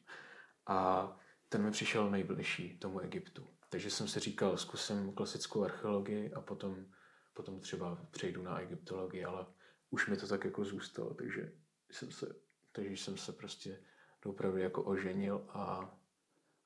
A 0.68 1.12
ten 1.50 1.64
mi 1.64 1.72
přišel 1.72 2.12
nejbližší 2.12 2.78
tomu 2.78 3.00
Egyptu. 3.00 3.48
Takže 3.70 3.90
jsem 3.90 4.08
si 4.08 4.20
říkal, 4.20 4.58
zkusím 4.58 5.14
klasickou 5.14 5.64
archeologii 5.64 6.34
a 6.34 6.42
potom, 6.42 6.86
potom 7.34 7.60
třeba 7.60 8.08
přejdu 8.12 8.44
na 8.44 8.60
egyptologii, 8.60 9.26
ale 9.26 9.46
už 9.90 10.08
mi 10.08 10.18
to 10.18 10.28
tak 10.28 10.46
jako 10.46 10.66
zůstalo, 10.66 11.14
takže 11.14 11.52
jsem 11.92 12.12
se, 12.12 12.36
takže 12.72 12.98
jsem 12.98 13.18
se 13.18 13.32
prostě 13.32 13.80
opravdu 14.26 14.58
jako 14.58 14.84
oženil 14.84 15.46
a, 15.50 15.96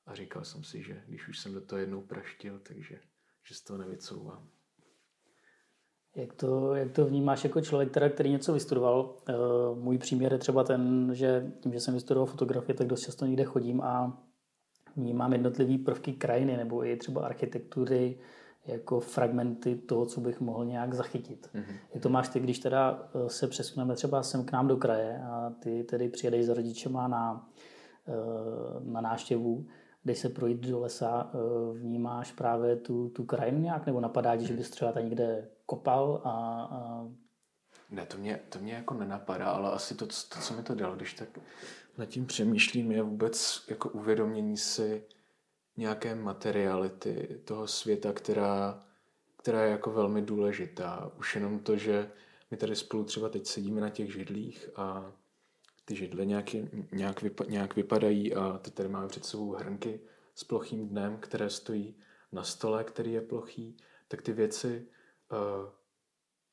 a 0.06 0.14
říkal 0.14 0.44
jsem 0.44 0.64
si, 0.64 0.82
že 0.82 1.04
když 1.08 1.28
už 1.28 1.38
jsem 1.38 1.54
do 1.54 1.60
toho 1.60 1.78
jednou 1.78 2.02
praštil, 2.02 2.58
takže 2.58 3.00
že 3.44 3.54
z 3.54 3.60
toho 3.60 3.78
nevycouvám. 3.78 4.48
Jak 6.14 6.32
to, 6.32 6.74
jak 6.74 6.92
to 6.92 7.06
vnímáš 7.06 7.44
jako 7.44 7.60
člověk, 7.60 7.90
teda, 7.90 8.08
který 8.08 8.30
něco 8.30 8.52
vystudoval? 8.52 9.16
Eh, 9.28 9.34
můj 9.74 9.98
příměr 9.98 10.32
je 10.32 10.38
třeba 10.38 10.64
ten, 10.64 11.10
že 11.14 11.52
tím, 11.60 11.72
že 11.72 11.80
jsem 11.80 11.94
vystudoval 11.94 12.26
fotografii, 12.26 12.76
tak 12.76 12.86
dost 12.86 13.00
často 13.00 13.26
někde 13.26 13.44
chodím 13.44 13.80
a 13.80 14.22
vnímám 14.96 15.32
jednotlivé 15.32 15.84
prvky 15.84 16.12
krajiny 16.12 16.56
nebo 16.56 16.86
i 16.86 16.96
třeba 16.96 17.24
architektury 17.26 18.18
jako 18.66 19.00
fragmenty 19.00 19.76
toho, 19.76 20.06
co 20.06 20.20
bych 20.20 20.40
mohl 20.40 20.64
nějak 20.64 20.94
zachytit. 20.94 21.50
Mm-hmm. 21.54 21.76
Jak 21.94 22.02
to 22.02 22.08
máš 22.08 22.28
ty, 22.28 22.40
když 22.40 22.58
teda 22.58 23.08
eh, 23.14 23.28
se 23.28 23.48
přesuneme 23.48 23.94
třeba 23.94 24.22
sem 24.22 24.44
k 24.44 24.52
nám 24.52 24.68
do 24.68 24.76
kraje 24.76 25.22
a 25.24 25.52
ty 25.62 25.84
tedy 25.84 26.08
přijedeš 26.08 26.46
za 26.46 26.54
rodičema 26.54 27.08
na, 27.08 27.50
eh, 28.08 28.12
na 28.80 29.00
náštěvu, 29.00 29.66
když 30.02 30.18
se 30.18 30.28
projít 30.28 30.66
do 30.66 30.80
lesa, 30.80 31.30
eh, 31.34 31.38
vnímáš 31.78 32.32
právě 32.32 32.76
tu, 32.76 33.08
tu 33.08 33.24
krajinu 33.24 33.58
nějak, 33.58 33.86
nebo 33.86 34.00
napadá 34.00 34.36
ti, 34.36 34.46
že 34.46 34.54
bys 34.54 34.70
třeba 34.70 34.92
tady 34.92 35.04
někde 35.04 35.48
kopal 35.66 36.20
a, 36.24 36.30
a 36.70 37.06
Ne, 37.90 38.06
to 38.06 38.18
mě, 38.18 38.40
to 38.48 38.58
mě 38.58 38.72
jako 38.72 38.94
nenapadá, 38.94 39.46
ale 39.46 39.70
asi 39.70 39.94
to, 39.94 40.06
to, 40.06 40.40
co 40.40 40.54
mi 40.54 40.62
to 40.62 40.74
dalo, 40.74 40.96
když 40.96 41.14
tak 41.14 41.28
nad 41.98 42.06
tím 42.06 42.26
přemýšlím, 42.26 42.92
je 42.92 43.02
vůbec 43.02 43.64
jako 43.68 43.88
uvědomění 43.88 44.56
si 44.56 45.04
nějaké 45.76 46.14
materiality 46.14 47.40
toho 47.44 47.66
světa, 47.66 48.12
která, 48.12 48.84
která 49.36 49.64
je 49.64 49.70
jako 49.70 49.90
velmi 49.90 50.22
důležitá. 50.22 51.12
Už 51.18 51.34
jenom 51.34 51.58
to, 51.58 51.76
že 51.76 52.10
my 52.50 52.56
tady 52.56 52.76
spolu 52.76 53.04
třeba 53.04 53.28
teď 53.28 53.46
sedíme 53.46 53.80
na 53.80 53.90
těch 53.90 54.12
židlích 54.12 54.68
a 54.76 55.12
ty 55.84 55.96
židle 55.96 56.24
nějak, 56.24 56.46
nějak, 56.92 57.22
vypa, 57.22 57.44
nějak 57.44 57.76
vypadají 57.76 58.34
a 58.34 58.58
ty 58.58 58.70
tady 58.70 58.88
máme 58.88 59.08
před 59.08 59.24
sebou 59.24 59.52
hrnky 59.52 60.00
s 60.34 60.44
plochým 60.44 60.88
dnem, 60.88 61.16
které 61.20 61.50
stojí 61.50 61.94
na 62.32 62.42
stole, 62.42 62.84
který 62.84 63.12
je 63.12 63.20
plochý, 63.20 63.76
tak 64.08 64.22
ty 64.22 64.32
věci 64.32 64.86
uh, 65.32 65.38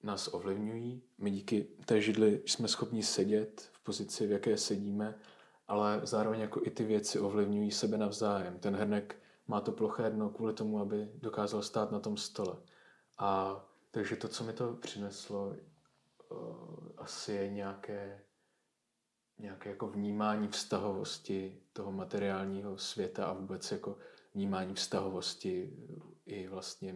nás 0.04 0.30
ovlivňují. 0.34 1.04
My 1.18 1.32
díky 1.32 1.68
té 1.86 2.02
židli 2.02 2.42
jsme 2.46 2.68
schopni 2.68 3.04
sedět 3.04 3.70
v 3.74 3.84
pozici, 3.84 4.28
v 4.28 4.32
jaké 4.32 4.58
sedíme, 4.58 5.20
ale 5.68 6.02
zároveň 6.04 6.40
jako 6.40 6.62
i 6.64 6.70
ty 6.70 6.84
věci 6.84 7.20
ovlivňují 7.20 7.72
sebe 7.72 7.98
navzájem. 7.98 8.60
Ten 8.60 8.76
hrnek 8.76 9.16
má 9.48 9.62
to 9.62 9.72
ploché 9.72 10.10
dno 10.10 10.30
kvůli 10.30 10.54
tomu, 10.54 10.80
aby 10.80 11.10
dokázal 11.16 11.62
stát 11.62 11.92
na 11.92 12.00
tom 12.00 12.18
stole. 12.18 12.56
A 13.18 13.62
takže 13.92 14.16
to, 14.16 14.28
co 14.28 14.44
mi 14.44 14.54
to 14.54 14.74
přineslo, 14.74 15.56
uh, 16.30 16.38
asi 16.98 17.32
je 17.32 17.50
nějaké, 17.50 18.22
nějaké 19.38 19.70
jako 19.70 19.88
vnímání 19.88 20.48
vztahovosti 20.48 21.62
toho 21.74 21.92
materiálního 21.92 22.78
světa 22.78 23.26
a 23.26 23.34
vůbec 23.34 23.72
jako 23.72 23.98
vnímání 24.34 24.74
vztahovosti 24.74 25.74
i 26.26 26.48
vlastně 26.48 26.96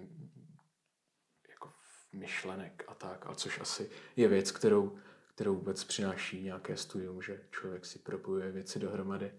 myšlenek 2.14 2.84
a 2.88 2.94
tak, 2.94 3.26
a 3.26 3.36
což 3.36 3.60
asi 3.60 3.90
je 4.16 4.28
věc, 4.28 4.52
kterou, 4.52 4.98
kterou 5.36 5.56
vůbec 5.56 5.84
přináší 5.84 6.44
nějaké 6.44 6.78
studium, 6.78 7.22
že 7.22 7.42
člověk 7.52 7.86
si 7.86 8.00
propojuje 8.00 8.52
věci 8.52 8.80
dohromady 8.80 9.32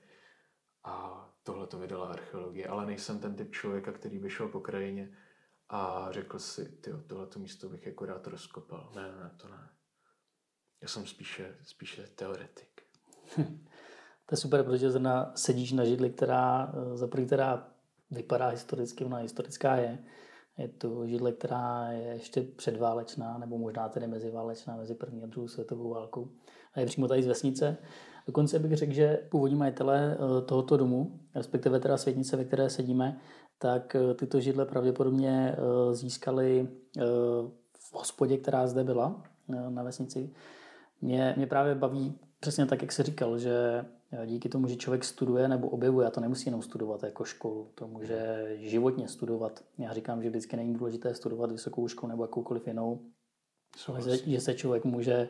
a 0.84 1.28
tohle 1.42 1.66
to 1.66 1.78
vydala 1.78 2.08
archeologie, 2.08 2.68
ale 2.68 2.86
nejsem 2.86 3.18
ten 3.18 3.36
typ 3.36 3.52
člověka, 3.52 3.92
který 3.92 4.18
by 4.18 4.30
šel 4.30 4.48
po 4.48 4.60
krajině 4.60 5.16
a 5.68 6.08
řekl 6.10 6.38
si, 6.38 6.68
ty 6.68 6.90
tohleto 7.06 7.38
místo 7.38 7.68
bych 7.68 7.86
jako 7.86 8.06
rád 8.06 8.26
rozkopal. 8.26 8.92
Ne, 8.94 9.02
ne, 9.02 9.30
to 9.36 9.48
ne. 9.48 9.68
Já 10.82 10.88
jsem 10.88 11.06
spíše, 11.06 11.56
spíše 11.62 12.06
teoretik. 12.06 12.82
to 14.26 14.32
je 14.32 14.36
super, 14.36 14.62
protože 14.62 14.90
zrovna 14.90 15.32
sedíš 15.34 15.72
na 15.72 15.84
židli, 15.84 16.10
která, 16.10 16.72
za 16.94 17.06
první, 17.06 17.26
která 17.26 17.68
vypadá 18.10 18.48
historicky, 18.48 19.04
ona 19.04 19.16
historická 19.16 19.76
je. 19.76 20.04
Je 20.58 20.68
to 20.68 21.06
židle, 21.06 21.32
která 21.32 21.92
je 21.92 22.02
ještě 22.02 22.42
předválečná, 22.42 23.38
nebo 23.38 23.58
možná 23.58 23.88
tedy 23.88 24.06
meziválečná, 24.06 24.76
mezi 24.76 24.94
první 24.94 25.22
a 25.22 25.26
druhou 25.26 25.48
světovou 25.48 25.88
válkou. 25.88 26.28
A 26.74 26.80
je 26.80 26.86
přímo 26.86 27.08
tady 27.08 27.22
z 27.22 27.26
vesnice. 27.26 27.76
Dokonce 28.26 28.58
bych 28.58 28.76
řekl, 28.76 28.92
že 28.92 29.18
původní 29.28 29.56
majitelé 29.56 30.16
eh, 30.16 30.42
tohoto 30.42 30.76
domu, 30.76 31.20
respektive 31.34 31.80
teda 31.80 31.96
světnice, 31.96 32.36
ve 32.36 32.44
které 32.44 32.70
sedíme, 32.70 33.20
tak 33.58 33.96
eh, 33.96 34.14
tyto 34.14 34.40
židle 34.40 34.66
pravděpodobně 34.66 35.56
eh, 35.56 35.94
získali 35.94 36.68
v 37.78 37.94
hospodě, 37.94 38.36
která 38.36 38.66
zde 38.66 38.84
byla 38.84 39.22
na 39.68 39.82
vesnici. 39.82 40.30
Mě, 41.00 41.34
mě 41.36 41.46
právě 41.46 41.74
baví 41.74 42.18
přesně 42.40 42.66
tak, 42.66 42.82
jak 42.82 42.92
se 42.92 43.02
říkal, 43.02 43.38
že 43.38 43.84
díky 44.26 44.48
tomu, 44.48 44.68
že 44.68 44.76
člověk 44.76 45.04
studuje 45.04 45.48
nebo 45.48 45.68
objevuje, 45.68 46.06
a 46.06 46.10
to 46.10 46.20
nemusí 46.20 46.46
jenom 46.46 46.62
studovat 46.62 47.02
jako 47.02 47.24
školu, 47.24 47.70
to 47.74 47.88
může 47.88 48.48
životně 48.58 49.08
studovat. 49.08 49.64
Já 49.78 49.92
říkám, 49.92 50.22
že 50.22 50.28
vždycky 50.30 50.56
není 50.56 50.74
důležité 50.74 51.14
studovat 51.14 51.52
vysokou 51.52 51.88
školu 51.88 52.10
nebo 52.10 52.24
jakoukoliv 52.24 52.66
jinou, 52.66 53.00
ale 53.88 54.18
že 54.18 54.40
se 54.40 54.54
člověk 54.54 54.84
může 54.84 55.28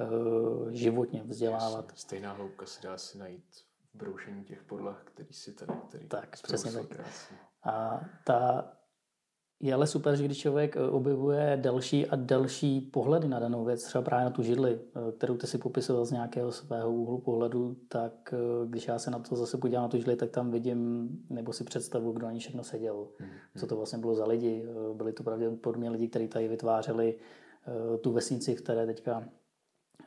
uh, 0.00 0.70
životně 0.70 1.22
vzdělávat. 1.22 1.84
Jasně. 1.84 1.98
Stejná 1.98 2.32
hloubka 2.32 2.66
se 2.66 2.82
dá 2.82 2.98
si 2.98 3.18
najít 3.18 3.44
v 3.94 3.98
broušení 3.98 4.44
těch 4.44 4.62
podlah, 4.62 5.02
který 5.04 5.32
si 5.32 5.52
tady 5.52 5.72
který 5.88 6.08
Tak, 6.08 6.42
přesně 6.42 6.72
tak. 6.72 6.86
Krásně. 6.86 7.36
A 7.64 8.00
ta 8.26 8.72
je 9.62 9.74
ale 9.74 9.86
super, 9.86 10.16
že 10.16 10.24
když 10.24 10.38
člověk 10.38 10.76
eh, 10.76 10.90
objevuje 10.90 11.58
další 11.62 12.06
a 12.06 12.16
další 12.16 12.80
pohledy 12.80 13.28
na 13.28 13.38
danou 13.38 13.64
věc, 13.64 13.84
třeba 13.84 14.04
právě 14.04 14.24
na 14.24 14.30
tu 14.30 14.42
židli, 14.42 14.80
eh, 14.80 15.12
kterou 15.12 15.36
ty 15.36 15.46
si 15.46 15.58
popisoval 15.58 16.04
z 16.04 16.10
nějakého 16.10 16.52
svého 16.52 16.92
úhlu 16.92 17.18
pohledu, 17.18 17.76
tak 17.88 18.34
když 18.66 18.88
já 18.88 18.98
se 18.98 19.10
na 19.10 19.18
to 19.18 19.36
zase 19.36 19.58
podívám 19.58 19.82
na 19.82 19.88
tu 19.88 19.96
židli, 19.96 20.16
tak 20.16 20.30
tam 20.30 20.50
vidím, 20.50 21.08
nebo 21.30 21.52
si 21.52 21.64
představu, 21.64 22.12
kdo 22.12 22.26
na 22.26 22.32
ní 22.32 22.38
všechno 22.38 22.64
seděl. 22.64 23.06
Hmm. 23.18 23.30
Co 23.56 23.66
to 23.66 23.76
vlastně 23.76 23.98
bylo 23.98 24.14
za 24.14 24.26
lidi. 24.26 24.64
Byli 24.94 25.12
to 25.12 25.22
pravděpodobně 25.22 25.90
lidi, 25.90 26.08
kteří 26.08 26.28
tady 26.28 26.48
vytvářeli 26.48 27.14
tu 28.00 28.12
vesnici, 28.12 28.54
v 28.54 28.62
které 28.62 28.86
teďka 28.86 29.24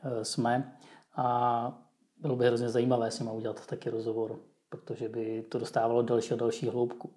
Eh, 0.02 0.24
jsme 0.24 0.76
a 1.16 1.82
bylo 2.18 2.36
by 2.36 2.46
hrozně 2.46 2.68
zajímavé 2.68 3.10
s 3.10 3.20
nimi 3.20 3.32
udělat 3.32 3.66
taky 3.66 3.90
rozhovor, 3.90 4.38
protože 4.68 5.08
by 5.08 5.42
to 5.48 5.58
dostávalo 5.58 6.02
další 6.02 6.34
a 6.34 6.36
další 6.36 6.68
hloubku. 6.68 7.10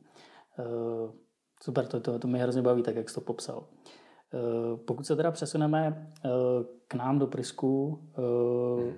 Eh, 1.59 1.63
super, 1.63 1.87
to, 1.87 1.99
to, 1.99 2.19
to 2.19 2.27
mě 2.27 2.43
hrozně 2.43 2.61
baví, 2.61 2.83
tak 2.83 2.95
jak 2.95 3.09
jsi 3.09 3.15
to 3.15 3.21
popsal. 3.21 3.67
Eh, 4.33 4.77
pokud 4.77 5.05
se 5.05 5.15
teda 5.15 5.31
přesuneme 5.31 6.11
k 6.87 6.93
nám 6.93 7.19
do 7.19 7.27
Prisku, 7.27 8.03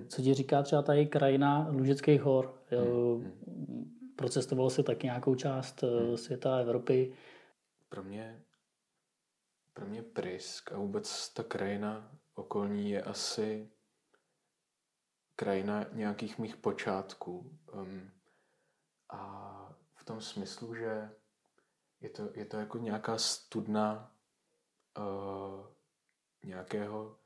co 0.08 0.22
ti 0.22 0.34
říká 0.34 0.62
třeba 0.62 0.82
tady 0.82 1.06
krajina 1.06 1.68
Lužických 1.70 2.22
hor? 2.22 2.54
Procestovalo 4.16 4.70
se 4.70 4.82
taky 4.82 5.06
nějakou 5.06 5.34
část 5.34 5.84
světa, 6.14 6.56
Evropy? 6.56 7.14
Pro 7.88 8.02
mě, 8.02 8.42
pro 9.74 9.86
mě 9.86 10.02
Prisk 10.02 10.72
a 10.72 10.78
vůbec 10.78 11.32
ta 11.32 11.42
krajina 11.42 12.10
okolní 12.34 12.90
je 12.90 13.02
asi 13.02 13.70
krajina 15.36 15.86
nějakých 15.92 16.38
mých 16.38 16.56
počátků. 16.56 17.58
A 19.10 19.52
v 19.94 20.04
tom 20.04 20.20
smyslu, 20.20 20.74
že 20.74 21.10
je 22.02 22.10
to, 22.10 22.30
je 22.34 22.44
to 22.44 22.56
jako 22.56 22.78
nějaká 22.78 23.18
studna 23.18 24.14
uh, 24.98 25.66
nějakého, 26.44 27.18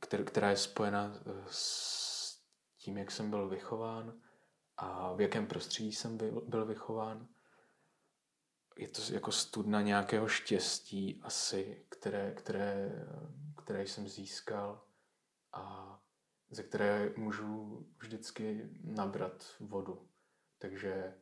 kter, 0.00 0.24
která 0.24 0.50
je 0.50 0.56
spojena 0.56 1.14
eh, 1.14 1.44
s 1.50 2.42
tím, 2.78 2.98
jak 2.98 3.10
jsem 3.10 3.30
byl 3.30 3.48
vychován 3.48 4.20
a 4.76 5.12
v 5.12 5.20
jakém 5.20 5.46
prostředí 5.46 5.92
jsem 5.92 6.16
byl, 6.16 6.42
byl 6.48 6.66
vychován. 6.66 7.28
Je 8.76 8.88
to 8.88 9.02
jako 9.12 9.32
studna 9.32 9.82
nějakého 9.82 10.28
štěstí 10.28 11.20
asi, 11.22 11.86
které, 11.88 12.34
které, 12.34 13.06
které 13.62 13.82
jsem 13.82 14.08
získal 14.08 14.84
a 15.52 15.94
ze 16.50 16.62
které 16.62 17.12
můžu 17.16 17.86
vždycky 17.98 18.70
nabrat 18.84 19.54
vodu. 19.60 20.08
Takže 20.58 21.14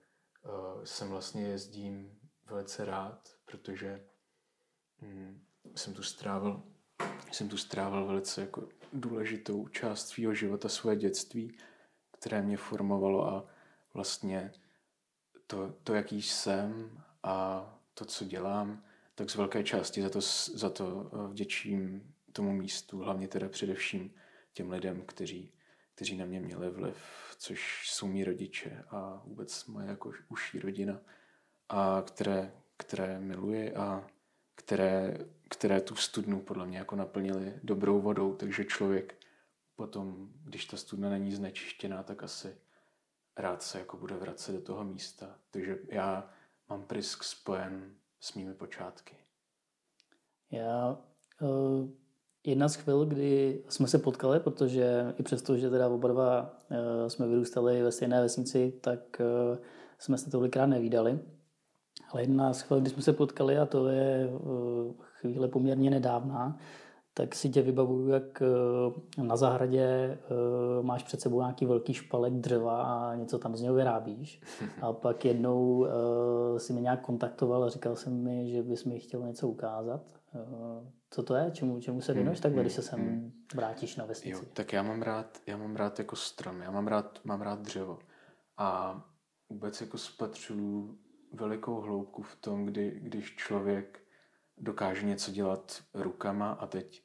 uh, 0.45 0.85
jsem 0.85 1.09
vlastně 1.09 1.43
jezdím 1.43 2.16
velice 2.47 2.85
rád, 2.85 3.29
protože 3.45 4.05
hm, 5.03 5.41
jsem 5.75 5.95
tu 5.95 6.03
strávil 6.03 6.63
jsem 7.33 7.49
tu 7.49 7.57
strávil 7.57 8.07
velice 8.07 8.41
jako 8.41 8.69
důležitou 8.93 9.69
část 9.69 10.09
svého 10.09 10.35
života, 10.35 10.69
své 10.69 10.97
dětství, 10.97 11.59
které 12.11 12.43
mě 12.43 12.57
formovalo 12.57 13.29
a 13.29 13.49
vlastně 13.95 14.53
to, 15.47 15.75
to 15.85 15.95
jaký 15.95 16.23
jsem 16.23 17.03
a 17.23 17.67
to, 17.95 18.05
co 18.05 18.25
dělám, 18.25 18.85
tak 19.15 19.31
z 19.31 19.35
velké 19.35 19.65
části 19.65 20.03
za 20.03 20.11
to, 20.11 20.21
za 20.55 20.71
to 20.71 21.11
eh, 21.13 21.29
vděčím 21.29 22.15
tomu 22.33 22.53
místu, 22.53 22.99
hlavně 22.99 23.29
teda 23.29 23.49
především 23.49 24.15
těm 24.53 24.71
lidem, 24.71 25.03
kteří, 25.07 25.53
kteří 25.95 26.17
na 26.17 26.27
mě 26.27 26.41
měli 26.41 26.71
vliv, 26.71 26.97
což 27.39 27.91
jsou 27.91 28.07
mý 28.07 28.25
rodiče 28.25 28.85
a 28.89 29.23
vůbec 29.25 29.67
moje 29.67 29.89
jako 29.89 30.13
užší 30.29 30.59
rodina, 30.59 31.01
a 31.69 32.03
které, 32.07 32.53
které 32.77 33.21
miluji 33.21 33.75
a 33.75 34.07
které, 34.55 35.19
které 35.49 35.81
tu 35.81 35.97
studnu 35.97 36.41
podle 36.41 36.67
mě 36.67 36.79
jako 36.79 36.97
naplnili 36.97 37.55
dobrou 37.63 38.01
vodou, 38.01 38.35
takže 38.35 38.65
člověk 38.65 39.15
potom, 39.77 40.29
když 40.45 40.65
ta 40.65 40.77
studna 40.77 41.11
není 41.11 41.35
znečištěná, 41.35 42.03
tak 42.03 42.23
asi 42.23 42.57
rád 43.37 43.63
se 43.63 43.79
jako 43.79 43.97
bude 43.97 44.17
vracet 44.17 44.53
do 44.53 44.61
toho 44.61 44.85
místa. 44.85 45.39
Takže 45.51 45.79
já 45.89 46.31
mám 46.69 46.83
prisk 46.83 47.25
spojen 47.25 47.95
s 48.21 48.35
mými 48.35 48.55
počátky. 48.55 49.17
Já 50.51 50.99
uh 51.41 52.07
jedna 52.47 52.69
z 52.69 52.75
chvil, 52.75 53.05
kdy 53.05 53.63
jsme 53.69 53.89
se 53.89 53.99
potkali, 53.99 54.41
protože 54.41 55.15
i 55.19 55.23
přesto, 55.23 55.57
že 55.57 55.71
teda 55.71 55.89
oba 55.89 56.09
dva 56.09 56.59
eh, 56.71 57.11
jsme 57.11 57.27
vyrůstali 57.27 57.83
ve 57.83 57.93
stejné 57.93 58.21
vesnici, 58.21 58.73
tak 58.81 59.21
eh, 59.21 59.59
jsme 59.99 60.19
se 60.19 60.31
tolikrát 60.31 60.67
nevídali. 60.67 61.19
Ale 62.09 62.23
jedna 62.23 62.53
z 62.53 62.61
chvil, 62.61 62.81
kdy 62.81 62.91
jsme 62.91 63.03
se 63.03 63.13
potkali, 63.13 63.59
a 63.59 63.67
to 63.67 63.89
je 63.89 64.31
eh, 64.31 64.93
chvíle 65.03 65.49
poměrně 65.49 65.91
nedávná, 65.91 66.59
tak 67.15 67.35
si 67.35 67.49
tě 67.49 67.63
vybavuju, 67.63 68.09
jak 68.09 68.43
na 69.23 69.37
zahradě 69.37 70.19
máš 70.83 71.03
před 71.03 71.21
sebou 71.21 71.41
nějaký 71.41 71.67
velký 71.67 71.95
špalek 71.95 72.33
dřeva 72.33 72.83
a 72.83 73.15
něco 73.15 73.39
tam 73.39 73.57
z 73.57 73.61
něho 73.61 73.75
vyrábíš. 73.75 74.41
A 74.83 74.93
pak 74.93 75.25
jednou 75.25 75.87
si 76.57 76.73
mě 76.73 76.83
nějak 76.83 77.01
kontaktoval 77.01 77.65
a 77.65 77.69
říkal 77.69 77.97
jsem 77.97 78.23
mi, 78.23 78.51
že 78.51 78.63
bys 78.63 78.85
mi 78.85 79.01
chtěl 79.01 79.27
něco 79.27 79.49
ukázat. 79.49 80.03
Eh, 80.37 80.93
co 81.11 81.23
to 81.23 81.35
je? 81.35 81.51
Čemu, 81.51 81.81
čemu 81.81 82.01
se 82.01 82.13
věnuješ 82.13 82.39
hmm, 82.39 82.43
takhle, 82.43 82.63
když 82.63 82.73
se 82.73 82.83
sem 82.83 83.01
hmm. 83.01 83.33
vrátíš 83.55 83.97
na 83.97 84.05
vesnici? 84.05 84.45
Jo, 84.45 84.51
tak 84.53 84.73
já 84.73 84.83
mám 84.83 85.03
rád, 85.03 85.39
já 85.47 85.57
mám 85.57 85.77
rád 85.77 85.99
jako 85.99 86.17
strom, 86.17 86.61
já 86.61 86.71
mám 86.71 86.87
rád, 86.87 87.21
mám 87.25 87.43
rád 87.43 87.61
dřevo. 87.61 87.99
A 88.57 89.01
vůbec 89.51 89.81
jako 89.81 89.99
spatřuju 89.99 90.99
velikou 91.33 91.81
hloubku 91.81 92.23
v 92.23 92.37
tom, 92.37 92.67
kdy, 92.67 93.01
když 93.03 93.37
člověk 93.37 94.01
dokáže 94.59 95.07
něco 95.07 95.31
dělat 95.31 95.83
rukama. 95.95 96.53
A 96.53 96.67
teď 96.67 97.03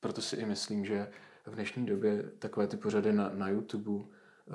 proto 0.00 0.20
si 0.20 0.36
i 0.36 0.44
myslím, 0.44 0.84
že 0.84 1.10
v 1.46 1.54
dnešní 1.54 1.86
době 1.86 2.22
takové 2.38 2.66
ty 2.66 2.76
pořady 2.76 3.12
na, 3.12 3.28
na 3.28 3.48
YouTube, 3.48 4.04
eh, 4.04 4.52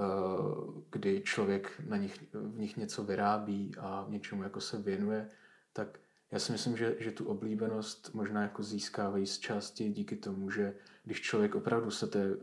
kdy 0.92 1.22
člověk 1.22 1.82
na 1.88 1.98
nich, 1.98 2.34
v 2.34 2.60
nich 2.60 2.78
něco 2.78 3.04
vyrábí 3.04 3.72
a 3.80 4.06
něčemu 4.10 4.44
jako 4.44 4.62
se 4.62 4.82
věnuje, 4.82 5.30
tak 5.74 6.00
já 6.32 6.40
si 6.40 6.52
myslím, 6.52 6.78
že, 6.78 6.96
že 7.00 7.12
tu 7.12 7.26
oblíbenost 7.26 8.14
možná 8.14 8.42
jako 8.42 8.64
získávají 8.64 9.28
z 9.28 9.40
části 9.40 9.90
díky 9.90 10.16
tomu, 10.16 10.52
že 10.52 10.76
když 11.04 11.22
člověk 11.22 11.56
opravdu 11.56 11.92
se 11.92 12.08
té 12.08 12.38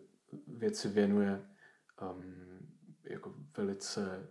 věci 0.49 0.89
věnuje 0.89 1.47
um, 2.03 2.59
jako 3.05 3.35
velice 3.57 4.29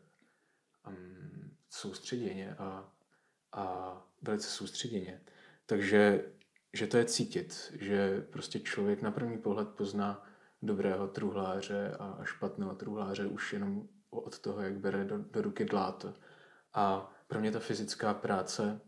um, 0.87 1.46
soustředěně 1.69 2.55
a, 2.55 2.93
a 3.51 3.97
velice 4.21 4.49
soustředěně, 4.49 5.21
takže 5.65 6.25
že 6.73 6.87
to 6.87 6.97
je 6.97 7.05
cítit, 7.05 7.73
že 7.79 8.21
prostě 8.21 8.59
člověk 8.59 9.01
na 9.01 9.11
první 9.11 9.37
pohled 9.37 9.69
pozná 9.69 10.29
dobrého 10.61 11.07
truhláře 11.07 11.95
a 11.99 12.19
špatného 12.23 12.75
truhláře 12.75 13.25
už 13.25 13.53
jenom 13.53 13.87
od 14.09 14.39
toho, 14.39 14.61
jak 14.61 14.73
bere 14.73 15.05
do, 15.05 15.17
do 15.17 15.41
ruky 15.41 15.65
dláto. 15.65 16.13
A 16.73 17.13
pro 17.27 17.39
mě 17.39 17.51
ta 17.51 17.59
fyzická 17.59 18.13
práce, 18.13 18.81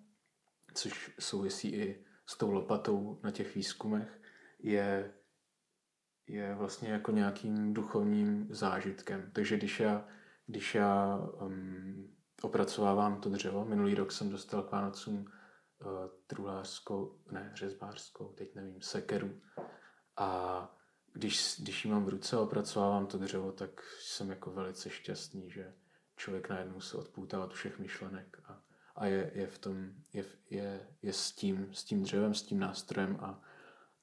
což 0.73 1.11
souvisí 1.19 1.75
i 1.75 2.05
s 2.25 2.37
tou 2.37 2.51
lopatou 2.51 3.19
na 3.23 3.31
těch 3.31 3.55
výzkumech, 3.55 4.21
je, 4.59 5.13
je 6.27 6.55
vlastně 6.55 6.89
jako 6.89 7.11
nějakým 7.11 7.73
duchovním 7.73 8.47
zážitkem. 8.49 9.29
Takže 9.33 9.57
když 9.57 9.79
já, 9.79 10.07
když 10.45 10.75
já 10.75 11.17
um, 11.41 12.15
opracovávám 12.41 13.21
to 13.21 13.29
dřevo, 13.29 13.65
minulý 13.65 13.95
rok 13.95 14.11
jsem 14.11 14.29
dostal 14.29 14.63
k 14.63 14.71
Vánocům 14.71 15.17
uh, 15.17 15.91
truhlářskou, 16.27 17.19
ne, 17.31 17.51
řezbářskou, 17.55 18.27
teď 18.27 18.55
nevím, 18.55 18.81
sekeru. 18.81 19.41
A 20.17 20.75
když, 21.13 21.55
když 21.59 21.85
ji 21.85 21.91
mám 21.91 22.05
v 22.05 22.09
ruce 22.09 22.35
a 22.35 22.39
opracovávám 22.39 23.07
to 23.07 23.17
dřevo, 23.17 23.51
tak 23.51 23.83
jsem 23.99 24.29
jako 24.29 24.51
velice 24.51 24.89
šťastný, 24.89 25.51
že 25.51 25.73
člověk 26.15 26.49
najednou 26.49 26.81
se 26.81 26.97
odpoutá 26.97 27.43
od 27.43 27.53
všech 27.53 27.79
myšlenek 27.79 28.41
a, 28.45 28.63
a 28.95 29.05
je, 29.05 29.31
je 29.35 29.47
v 29.47 29.57
tom, 29.57 29.91
je, 30.13 30.25
je, 30.49 30.87
je 31.01 31.13
s, 31.13 31.31
tím, 31.31 31.73
s 31.73 31.83
tím 31.83 32.03
dřevem, 32.03 32.33
s 32.33 32.43
tím 32.43 32.59
nástrojem 32.59 33.17
a, 33.21 33.41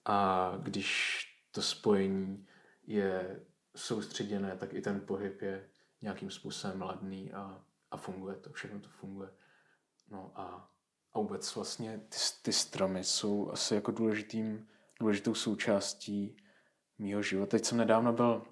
a 0.04 0.52
když 0.62 1.20
to 1.50 1.62
spojení 1.62 2.46
je 2.86 3.44
soustředěné, 3.76 4.56
tak 4.56 4.74
i 4.74 4.80
ten 4.80 5.00
pohyb 5.00 5.42
je 5.42 5.68
nějakým 6.02 6.30
způsobem 6.30 6.82
ladný 6.82 7.32
a, 7.32 7.65
a 7.90 7.96
funguje 7.96 8.36
to, 8.36 8.52
všechno 8.52 8.80
to 8.80 8.88
funguje. 8.88 9.30
No 10.08 10.32
a 10.34 10.76
a 11.16 11.18
vůbec 11.18 11.54
vlastně 11.54 12.00
ty, 12.08 12.16
ty 12.42 12.52
stromy 12.52 13.04
jsou 13.04 13.50
asi 13.50 13.74
jako 13.74 13.92
důležitým, 13.92 14.68
důležitou 15.00 15.34
součástí 15.34 16.36
mýho 16.98 17.22
života. 17.22 17.50
Teď 17.50 17.64
jsem 17.64 17.78
nedávno 17.78 18.12
byl 18.12 18.42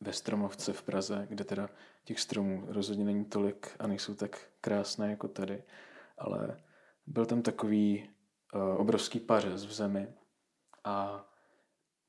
ve 0.00 0.12
Stromovce 0.12 0.72
v 0.72 0.82
Praze, 0.82 1.26
kde 1.30 1.44
teda 1.44 1.68
těch 2.04 2.20
stromů 2.20 2.66
rozhodně 2.68 3.04
není 3.04 3.24
tolik 3.24 3.76
a 3.78 3.86
nejsou 3.86 4.14
tak 4.14 4.50
krásné 4.60 5.10
jako 5.10 5.28
tady, 5.28 5.62
ale 6.18 6.62
byl 7.06 7.26
tam 7.26 7.42
takový 7.42 8.10
uh, 8.54 8.80
obrovský 8.80 9.20
pařez 9.20 9.64
v 9.64 9.72
zemi 9.72 10.14
a 10.84 11.24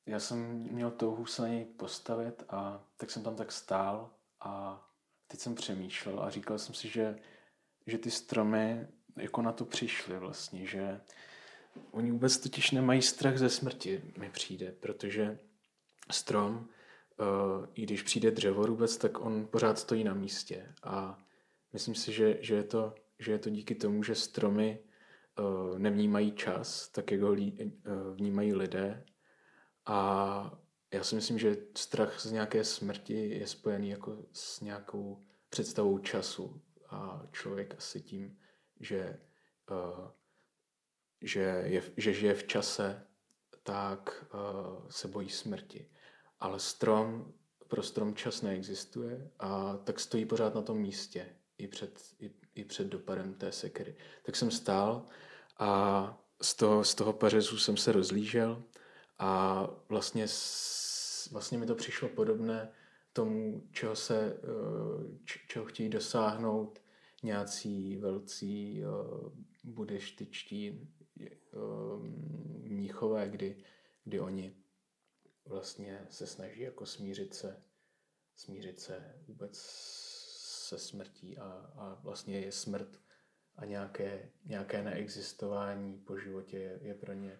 já 0.05 0.19
jsem 0.19 0.39
měl 0.71 0.91
touhu 0.91 1.25
se 1.25 1.41
na 1.41 1.47
něj 1.47 1.65
postavit 1.65 2.43
a 2.49 2.83
tak 2.97 3.11
jsem 3.11 3.23
tam 3.23 3.35
tak 3.35 3.51
stál 3.51 4.13
a 4.39 4.83
teď 5.31 5.39
jsem 5.39 5.55
přemýšlel 5.55 6.19
a 6.23 6.29
říkal 6.29 6.59
jsem 6.59 6.75
si, 6.75 6.89
že, 6.89 7.19
že 7.87 7.97
ty 7.97 8.11
stromy 8.11 8.87
jako 9.17 9.41
na 9.41 9.51
to 9.51 9.65
přišli 9.65 10.19
vlastně, 10.19 10.65
že 10.65 11.01
oni 11.91 12.11
vůbec 12.11 12.37
totiž 12.37 12.71
nemají 12.71 13.01
strach 13.01 13.37
ze 13.37 13.49
smrti, 13.49 14.01
mi 14.17 14.29
přijde, 14.29 14.71
protože 14.79 15.39
strom, 16.11 16.57
uh, 16.57 17.65
i 17.73 17.83
když 17.83 18.01
přijde 18.01 18.31
dřevorubec, 18.31 18.97
tak 18.97 19.19
on 19.19 19.47
pořád 19.47 19.79
stojí 19.79 20.03
na 20.03 20.13
místě. 20.13 20.73
A 20.83 21.19
myslím 21.73 21.95
si, 21.95 22.13
že, 22.13 22.37
že, 22.41 22.55
je, 22.55 22.63
to, 22.63 22.95
že 23.19 23.31
je 23.31 23.39
to 23.39 23.49
díky 23.49 23.75
tomu, 23.75 24.03
že 24.03 24.15
stromy 24.15 24.79
uh, 25.39 25.79
nevnímají 25.79 26.31
čas, 26.31 26.89
tak 26.89 27.11
jak 27.11 27.21
ho 27.21 27.31
uh, 27.31 27.37
vnímají 28.13 28.53
lidé. 28.53 29.05
A 29.85 30.59
já 30.93 31.03
si 31.03 31.15
myslím, 31.15 31.39
že 31.39 31.57
strach 31.77 32.19
z 32.19 32.31
nějaké 32.31 32.63
smrti 32.63 33.29
je 33.29 33.47
spojený 33.47 33.89
jako 33.89 34.17
s 34.33 34.61
nějakou 34.61 35.23
představou 35.49 35.97
času 35.97 36.61
a 36.89 37.27
člověk 37.31 37.75
asi 37.77 38.01
tím 38.01 38.37
že, 38.79 39.19
uh, 39.71 40.07
že, 41.21 41.63
je, 41.65 41.83
že 41.97 42.13
žije 42.13 42.33
v 42.33 42.47
čase, 42.47 43.07
tak 43.63 44.25
uh, 44.33 44.89
se 44.89 45.07
bojí 45.07 45.29
smrti. 45.29 45.89
Ale 46.39 46.59
strom, 46.59 47.33
pro 47.67 47.83
strom 47.83 48.15
čas 48.15 48.41
neexistuje 48.41 49.31
a 49.39 49.77
tak 49.77 49.99
stojí 49.99 50.25
pořád 50.25 50.55
na 50.55 50.61
tom 50.61 50.77
místě 50.77 51.35
i 51.57 51.67
před, 51.67 52.01
i, 52.19 52.31
i 52.55 52.65
před 52.65 52.87
dopadem 52.87 53.33
té 53.33 53.51
sekery. 53.51 53.95
Tak 54.23 54.35
jsem 54.35 54.51
stál 54.51 55.05
a 55.57 56.21
z 56.41 56.55
toho, 56.55 56.83
z 56.83 56.95
toho 56.95 57.13
pařezu 57.13 57.57
jsem 57.57 57.77
se 57.77 57.91
rozlížel 57.91 58.63
a 59.19 59.63
vlastně, 59.89 60.25
vlastně 61.31 61.57
mi 61.57 61.65
to 61.65 61.75
přišlo 61.75 62.09
podobné 62.09 62.71
tomu, 63.13 63.67
čeho, 63.71 63.95
se, 63.95 64.37
čeho 65.47 65.65
chtějí 65.65 65.89
dosáhnout 65.89 66.79
nějací 67.23 67.97
velcí 67.97 68.83
uh, 68.85 69.33
buddhističtí 69.63 70.89
uh, 71.53 72.03
mníchové, 72.63 73.29
kdy, 73.29 73.63
kdy 74.03 74.19
oni 74.19 74.55
vlastně 75.45 76.07
se 76.09 76.27
snaží 76.27 76.61
jako 76.61 76.85
smířit 76.85 77.33
se, 77.33 77.63
smířit 78.35 78.79
se 78.79 79.15
vůbec 79.27 79.57
se 80.67 80.77
smrtí 80.79 81.37
a, 81.37 81.71
a 81.75 81.99
vlastně 82.03 82.39
je 82.39 82.51
smrt 82.51 83.01
a 83.55 83.65
nějaké, 83.65 84.31
nějaké 84.45 84.83
neexistování 84.83 85.97
po 85.97 86.17
životě 86.17 86.57
je, 86.57 86.79
je 86.81 86.93
pro 86.93 87.13
ně, 87.13 87.39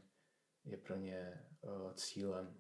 je 0.66 0.78
pro 0.78 0.96
ně 0.96 1.46
cílem. 1.96 2.56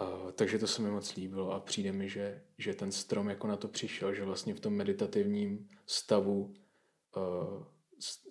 Uh, 0.00 0.30
takže 0.32 0.58
to 0.58 0.66
se 0.66 0.82
mi 0.82 0.90
moc 0.90 1.16
líbilo 1.16 1.52
a 1.52 1.60
přijde 1.60 1.92
mi, 1.92 2.08
že, 2.08 2.42
že 2.58 2.74
ten 2.74 2.92
strom 2.92 3.28
jako 3.28 3.46
na 3.46 3.56
to 3.56 3.68
přišel, 3.68 4.14
že 4.14 4.24
vlastně 4.24 4.54
v 4.54 4.60
tom 4.60 4.72
meditativním 4.72 5.68
stavu 5.86 6.54
uh, 7.16 7.64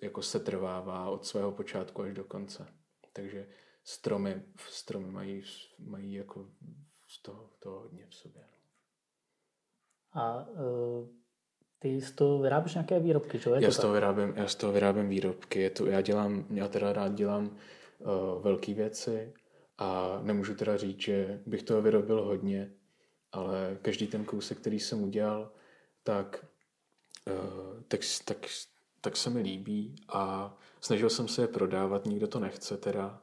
jako 0.02 0.22
se 0.22 0.40
trvává 0.40 1.10
od 1.10 1.26
svého 1.26 1.52
počátku 1.52 2.02
až 2.02 2.14
do 2.14 2.24
konce. 2.24 2.66
Takže 3.12 3.48
stromy, 3.84 4.42
stromy 4.68 5.10
mají, 5.10 5.42
mají 5.78 6.14
jako 6.14 6.50
z 7.06 7.22
toho, 7.22 7.50
toho 7.58 7.80
hodně 7.80 8.06
v 8.06 8.14
sobě. 8.14 8.42
No. 8.42 8.58
A 10.22 10.48
uh, 10.48 11.08
ty 11.78 12.00
z 12.00 12.12
toho 12.12 12.38
vyrábíš 12.38 12.74
nějaké 12.74 13.00
výrobky? 13.00 13.36
Je 13.36 13.62
já, 13.62 13.68
to 13.68 13.74
z 13.74 13.78
toho 13.78 13.92
vyrábím, 13.92 14.34
já 14.36 14.48
z 14.48 14.54
toho 14.54 14.72
vyrábím 14.72 15.08
výrobky. 15.08 15.60
Je 15.60 15.70
to, 15.70 15.86
já, 15.86 16.00
dělám, 16.00 16.46
já 16.50 16.68
teda 16.68 16.92
rád 16.92 17.14
dělám 17.14 17.46
uh, 17.98 18.42
velké 18.42 18.74
věci, 18.74 19.34
a 19.78 20.20
nemůžu 20.22 20.54
teda 20.54 20.76
říct, 20.76 21.00
že 21.00 21.42
bych 21.46 21.62
toho 21.62 21.82
vyrobil 21.82 22.24
hodně, 22.24 22.72
ale 23.32 23.78
každý 23.82 24.06
ten 24.06 24.24
kousek, 24.24 24.58
který 24.58 24.80
jsem 24.80 25.02
udělal, 25.02 25.52
tak, 26.02 26.46
uh, 27.26 27.82
tak, 27.88 28.00
tak, 28.24 28.46
tak 29.00 29.16
se 29.16 29.30
mi 29.30 29.40
líbí 29.40 29.94
a 30.08 30.54
snažil 30.80 31.10
jsem 31.10 31.28
se 31.28 31.42
je 31.42 31.48
prodávat, 31.48 32.06
nikdo 32.06 32.28
to 32.28 32.40
nechce 32.40 32.76
teda. 32.76 33.22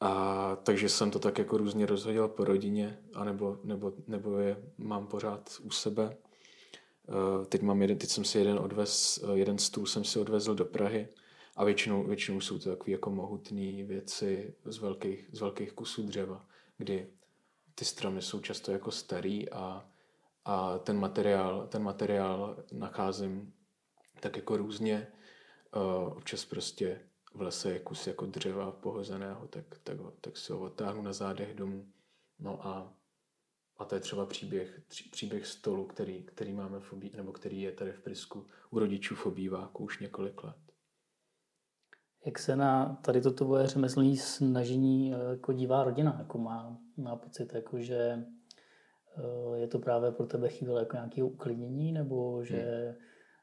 A 0.00 0.56
takže 0.56 0.88
jsem 0.88 1.10
to 1.10 1.18
tak 1.18 1.38
jako 1.38 1.56
různě 1.56 1.86
rozhodil 1.86 2.28
po 2.28 2.44
rodině, 2.44 2.98
anebo, 3.14 3.58
nebo, 3.64 3.92
nebo 4.06 4.38
je 4.38 4.56
mám 4.78 5.06
pořád 5.06 5.50
u 5.62 5.70
sebe. 5.70 6.16
Uh, 7.08 7.44
teď, 7.44 7.62
mám 7.62 7.82
jeden, 7.82 7.98
teď 7.98 8.10
jsem 8.10 8.24
si 8.24 8.38
jeden 8.38 8.58
odvez, 8.58 9.24
jeden 9.34 9.58
stůl 9.58 9.86
jsem 9.86 10.04
si 10.04 10.18
odvezl 10.18 10.54
do 10.54 10.64
Prahy, 10.64 11.08
a 11.56 11.64
většinou, 11.64 12.04
většinou 12.04 12.40
jsou 12.40 12.58
to 12.58 12.70
takové 12.70 12.90
jako 12.90 13.10
mohutné 13.10 13.84
věci 13.84 14.54
z 14.64 14.78
velkých, 14.78 15.28
z 15.32 15.40
velkých 15.40 15.72
kusů 15.72 16.06
dřeva, 16.06 16.46
kdy 16.78 17.10
ty 17.74 17.84
stromy 17.84 18.22
jsou 18.22 18.40
často 18.40 18.72
jako 18.72 18.90
starý 18.90 19.50
a, 19.50 19.88
a 20.44 20.78
ten 20.78 20.98
materiál, 20.98 21.66
ten 21.66 21.82
materiál 21.82 22.64
nacházím 22.72 23.54
tak 24.20 24.36
jako 24.36 24.56
různě. 24.56 25.06
Uh, 25.76 26.16
občas 26.16 26.44
prostě 26.44 27.00
v 27.34 27.40
lese 27.40 27.72
je 27.72 27.78
kus 27.78 28.06
jako 28.06 28.26
dřeva 28.26 28.72
pohozeného, 28.72 29.48
tak, 29.48 29.64
tak, 29.82 29.96
tak 30.20 30.36
si 30.36 30.52
ho 30.52 30.60
odtáhnu 30.60 31.02
na 31.02 31.12
zádech 31.12 31.54
domů. 31.54 31.92
No 32.38 32.66
a, 32.66 32.94
a 33.78 33.84
to 33.84 33.94
je 33.94 34.00
třeba 34.00 34.26
příběh, 34.26 34.80
příběh 35.10 35.46
stolu, 35.46 35.86
který, 35.86 36.22
který 36.22 36.52
máme 36.52 36.80
v 36.80 36.92
obí, 36.92 37.12
nebo 37.16 37.32
který 37.32 37.60
je 37.60 37.72
tady 37.72 37.92
v 37.92 38.00
Prisku 38.00 38.46
u 38.70 38.78
rodičů 38.78 39.14
v 39.14 39.26
obýváku 39.26 39.84
už 39.84 39.98
několik 39.98 40.44
let. 40.44 40.56
Jak 42.24 42.38
se 42.38 42.56
na 42.56 42.98
tady 43.02 43.20
toto 43.20 43.44
tvoje 43.44 43.66
řemeslní 43.66 44.16
snažení 44.16 45.14
eh, 45.14 45.30
jako 45.30 45.52
dívá 45.52 45.84
rodina? 45.84 46.16
Jako 46.18 46.38
má, 46.38 46.78
má 46.96 47.16
pocit, 47.16 47.54
jako, 47.54 47.80
že 47.80 47.96
eh, 49.16 49.58
je 49.58 49.68
to 49.68 49.78
právě 49.78 50.12
pro 50.12 50.26
tebe 50.26 50.48
chvíle 50.48 50.80
jako 50.80 50.96
nějaké 50.96 51.22
uklidnění, 51.22 51.92
nebo 51.92 52.44
že 52.44 52.94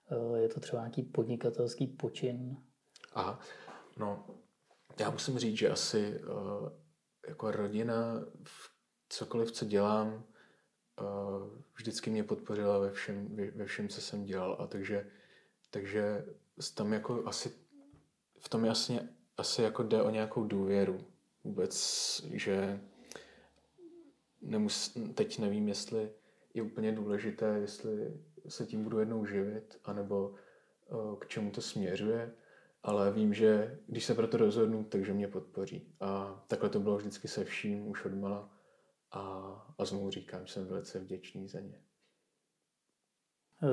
hmm. 0.07 0.35
je 0.35 0.49
to 0.49 0.59
třeba 0.59 0.81
nějaký 0.81 1.03
podnikatelský 1.03 1.87
počin? 1.87 2.57
Aha, 3.13 3.39
no 3.97 4.25
já 4.99 5.09
musím 5.09 5.39
říct, 5.39 5.57
že 5.57 5.69
asi 5.69 6.21
jako 7.27 7.51
rodina, 7.51 8.25
cokoliv, 9.09 9.51
co 9.51 9.65
dělám, 9.65 10.23
vždycky 11.75 12.09
mě 12.09 12.23
podpořila 12.23 12.79
ve 12.79 12.91
všem, 12.91 13.35
ve 13.55 13.65
všem, 13.65 13.87
co 13.87 14.01
jsem 14.01 14.23
dělal. 14.23 14.57
A 14.59 14.67
takže, 14.67 15.11
takže 15.69 16.25
tam 16.75 16.93
jako 16.93 17.23
asi, 17.27 17.51
v 18.39 18.49
tom 18.49 18.65
jasně 18.65 19.09
asi 19.37 19.61
jako 19.61 19.83
jde 19.83 20.01
o 20.01 20.09
nějakou 20.09 20.43
důvěru. 20.43 20.99
Vůbec, 21.43 21.75
že 22.33 22.81
nemus, 24.41 24.97
teď 25.13 25.39
nevím, 25.39 25.67
jestli 25.67 26.11
je 26.53 26.61
úplně 26.63 26.91
důležité, 26.91 27.45
jestli 27.45 28.21
se 28.47 28.65
tím 28.65 28.83
budu 28.83 28.99
jednou 28.99 29.25
živit, 29.25 29.79
anebo 29.85 30.35
k 31.19 31.27
čemu 31.27 31.51
to 31.51 31.61
směřuje, 31.61 32.31
ale 32.83 33.11
vím, 33.11 33.33
že 33.33 33.79
když 33.87 34.05
se 34.05 34.15
pro 34.15 34.27
to 34.27 34.37
rozhodnu, 34.37 34.83
takže 34.83 35.13
mě 35.13 35.27
podpoří. 35.27 35.93
A 35.99 36.43
takhle 36.47 36.69
to 36.69 36.79
bylo 36.79 36.97
vždycky 36.97 37.27
se 37.27 37.43
vším 37.43 37.87
už 37.87 38.05
odmala 38.05 38.49
a, 39.11 39.21
a 39.77 39.85
znovu 39.85 40.09
říkám, 40.09 40.45
že 40.45 40.53
jsem 40.53 40.65
velice 40.65 40.99
vděčný 40.99 41.47
za 41.47 41.59
ně. 41.59 41.81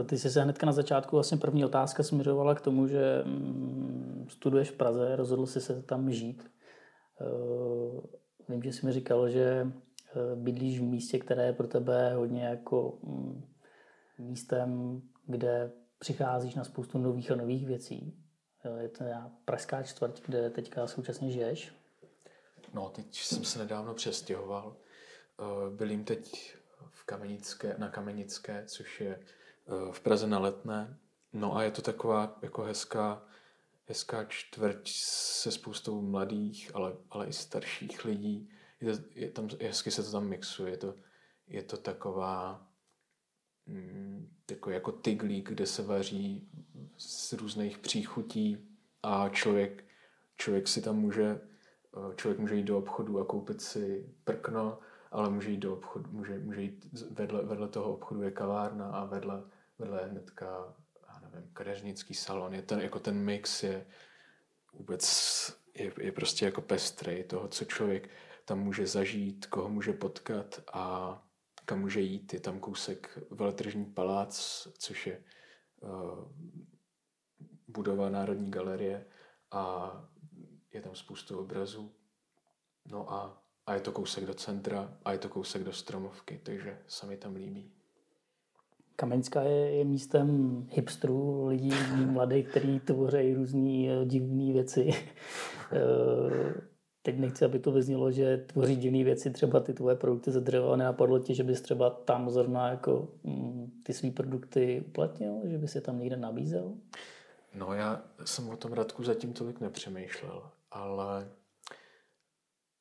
Ty 0.06 0.18
jsi 0.18 0.30
se 0.30 0.42
hnedka 0.42 0.66
na 0.66 0.72
začátku, 0.72 1.16
vlastně 1.16 1.38
první 1.38 1.64
otázka 1.64 2.02
směřovala 2.02 2.54
k 2.54 2.60
tomu, 2.60 2.86
že 2.86 3.22
mm, 3.24 4.26
studuješ 4.28 4.70
v 4.70 4.76
Praze, 4.76 5.16
rozhodl 5.16 5.46
jsi 5.46 5.60
se 5.60 5.82
tam 5.82 6.12
žít. 6.12 6.50
Eh, 7.20 8.00
vím, 8.48 8.62
že 8.62 8.72
jsi 8.72 8.86
mi 8.86 8.92
říkal, 8.92 9.28
že 9.28 9.66
eh, 9.70 10.36
bydlíš 10.36 10.80
v 10.80 10.82
místě, 10.82 11.18
které 11.18 11.46
je 11.46 11.52
pro 11.52 11.66
tebe 11.66 12.14
hodně 12.14 12.44
jako 12.44 12.98
mm, 13.02 13.44
místem, 14.18 15.02
kde 15.26 15.72
přicházíš 15.98 16.54
na 16.54 16.64
spoustu 16.64 16.98
nových 16.98 17.30
a 17.30 17.36
nových 17.36 17.66
věcí. 17.66 18.14
Eh, 18.64 18.82
je 18.82 18.88
to 18.88 19.04
pražská 19.44 19.82
čtvrť, 19.82 20.22
kde 20.26 20.50
teďka 20.50 20.86
současně 20.86 21.30
žiješ. 21.30 21.72
No, 22.74 22.88
teď 22.88 23.16
jsem 23.16 23.44
se 23.44 23.58
nedávno 23.58 23.94
přestěhoval. 23.94 24.76
Bylím 25.76 26.04
teď 26.04 26.54
v 26.90 27.04
Kamenické, 27.04 27.74
na 27.78 27.88
Kamenické, 27.88 28.64
což 28.66 29.00
je 29.00 29.18
Eh, 29.18 29.45
v 29.90 30.00
Praze 30.00 30.26
na 30.26 30.38
Letné. 30.38 30.98
No 31.32 31.56
a 31.56 31.62
je 31.62 31.70
to 31.70 31.82
taková 31.82 32.38
jako 32.42 32.62
hezká, 32.62 33.22
hezká 33.84 34.24
čtvrť 34.24 34.88
se 34.92 35.50
spoustou 35.50 36.02
mladých, 36.02 36.70
ale, 36.74 36.96
ale 37.10 37.26
i 37.26 37.32
starších 37.32 38.04
lidí. 38.04 38.50
Je, 38.80 38.96
to, 38.96 39.02
je 39.14 39.30
tam, 39.30 39.48
hezky 39.60 39.90
se 39.90 40.02
to 40.02 40.10
tam 40.10 40.28
mixuje. 40.28 40.70
Je 40.70 40.76
to, 40.76 40.94
je 41.46 41.62
to 41.62 41.76
taková 41.76 42.66
mm, 43.66 44.32
jako, 44.50 44.70
jako 44.70 44.92
tyglík, 44.92 45.48
kde 45.48 45.66
se 45.66 45.82
vaří 45.82 46.48
z 46.96 47.32
různých 47.32 47.78
příchutí 47.78 48.68
a 49.02 49.28
člověk, 49.28 49.84
člověk 50.36 50.68
si 50.68 50.82
tam 50.82 50.96
může 50.96 51.40
eh, 51.96 52.14
člověk 52.16 52.38
může 52.38 52.54
jít 52.54 52.64
do 52.64 52.78
obchodu 52.78 53.20
a 53.20 53.24
koupit 53.24 53.60
si 53.60 54.14
prkno, 54.24 54.78
ale 55.10 55.30
může 55.30 55.50
jít 55.50 55.60
do 55.60 55.72
obchodu, 55.72 56.10
může, 56.10 56.38
může 56.38 56.62
jít 56.62 56.86
vedle, 57.10 57.42
vedle 57.42 57.68
toho 57.68 57.94
obchodu 57.94 58.22
je 58.22 58.30
kavárna 58.30 58.90
a 58.90 59.04
vedle 59.04 59.42
vedle 59.78 60.06
hnedka, 60.06 60.74
já 61.08 61.28
nevím, 61.28 61.50
kadeřnický 61.52 62.14
salon. 62.14 62.54
Je 62.54 62.62
ten, 62.62 62.80
jako 62.80 63.00
ten 63.00 63.18
mix 63.18 63.62
je 63.62 63.86
vůbec, 64.72 65.06
je, 65.74 65.92
je 66.00 66.12
prostě 66.12 66.44
jako 66.44 66.62
pestrý 66.62 67.24
toho, 67.24 67.48
co 67.48 67.64
člověk 67.64 68.10
tam 68.44 68.60
může 68.60 68.86
zažít, 68.86 69.46
koho 69.46 69.68
může 69.68 69.92
potkat 69.92 70.60
a 70.72 71.26
kam 71.64 71.80
může 71.80 72.00
jít. 72.00 72.34
Je 72.34 72.40
tam 72.40 72.60
kousek 72.60 73.18
veletržní 73.30 73.84
palác, 73.84 74.66
což 74.78 75.06
je 75.06 75.24
uh, 75.80 76.32
budova 77.68 78.10
Národní 78.10 78.50
galerie 78.50 79.06
a 79.50 79.92
je 80.72 80.82
tam 80.82 80.94
spoustu 80.94 81.38
obrazů. 81.38 81.94
No 82.84 83.12
a, 83.12 83.42
a 83.66 83.74
je 83.74 83.80
to 83.80 83.92
kousek 83.92 84.24
do 84.24 84.34
centra 84.34 84.98
a 85.04 85.12
je 85.12 85.18
to 85.18 85.28
kousek 85.28 85.64
do 85.64 85.72
stromovky, 85.72 86.38
takže 86.38 86.82
se 86.86 87.06
mi 87.06 87.16
tam 87.16 87.34
líbí. 87.34 87.75
Kamenská 88.96 89.42
je, 89.42 89.70
je 89.70 89.84
místem 89.84 90.66
hipstrů, 90.70 91.46
lidí 91.46 91.70
mladých, 92.06 92.48
kteří 92.48 92.80
tvoří 92.80 93.34
různé 93.34 93.88
eh, 93.88 94.04
divné 94.04 94.52
věci. 94.52 94.90
Eh, 95.72 96.54
teď 97.02 97.18
nechci, 97.18 97.44
aby 97.44 97.58
to 97.58 97.72
vyznělo, 97.72 98.10
že 98.10 98.36
tvoří 98.36 98.76
divné 98.76 99.04
věci, 99.04 99.30
třeba 99.30 99.60
ty 99.60 99.72
tvoje 99.74 99.96
produkty 99.96 100.30
ze 100.30 100.40
dřeva, 100.40 100.76
nenapadlo 100.76 101.18
ti, 101.18 101.34
že 101.34 101.44
bys 101.44 101.60
třeba 101.60 101.90
tam 101.90 102.30
zrovna 102.30 102.68
jako 102.68 103.08
mm, 103.24 103.80
ty 103.82 103.92
své 103.92 104.10
produkty 104.10 104.84
uplatnil, 104.88 105.40
že 105.44 105.58
bys 105.58 105.74
je 105.74 105.80
tam 105.80 105.98
někde 105.98 106.16
nabízel? 106.16 106.74
No 107.54 107.74
já 107.74 108.02
jsem 108.24 108.48
o 108.48 108.56
tom 108.56 108.72
Radku 108.72 109.02
zatím 109.02 109.32
tolik 109.32 109.60
nepřemýšlel, 109.60 110.50
ale 110.70 111.28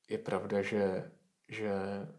je 0.09 0.17
pravda, 0.17 0.61
že 0.61 1.11
že 1.47 1.71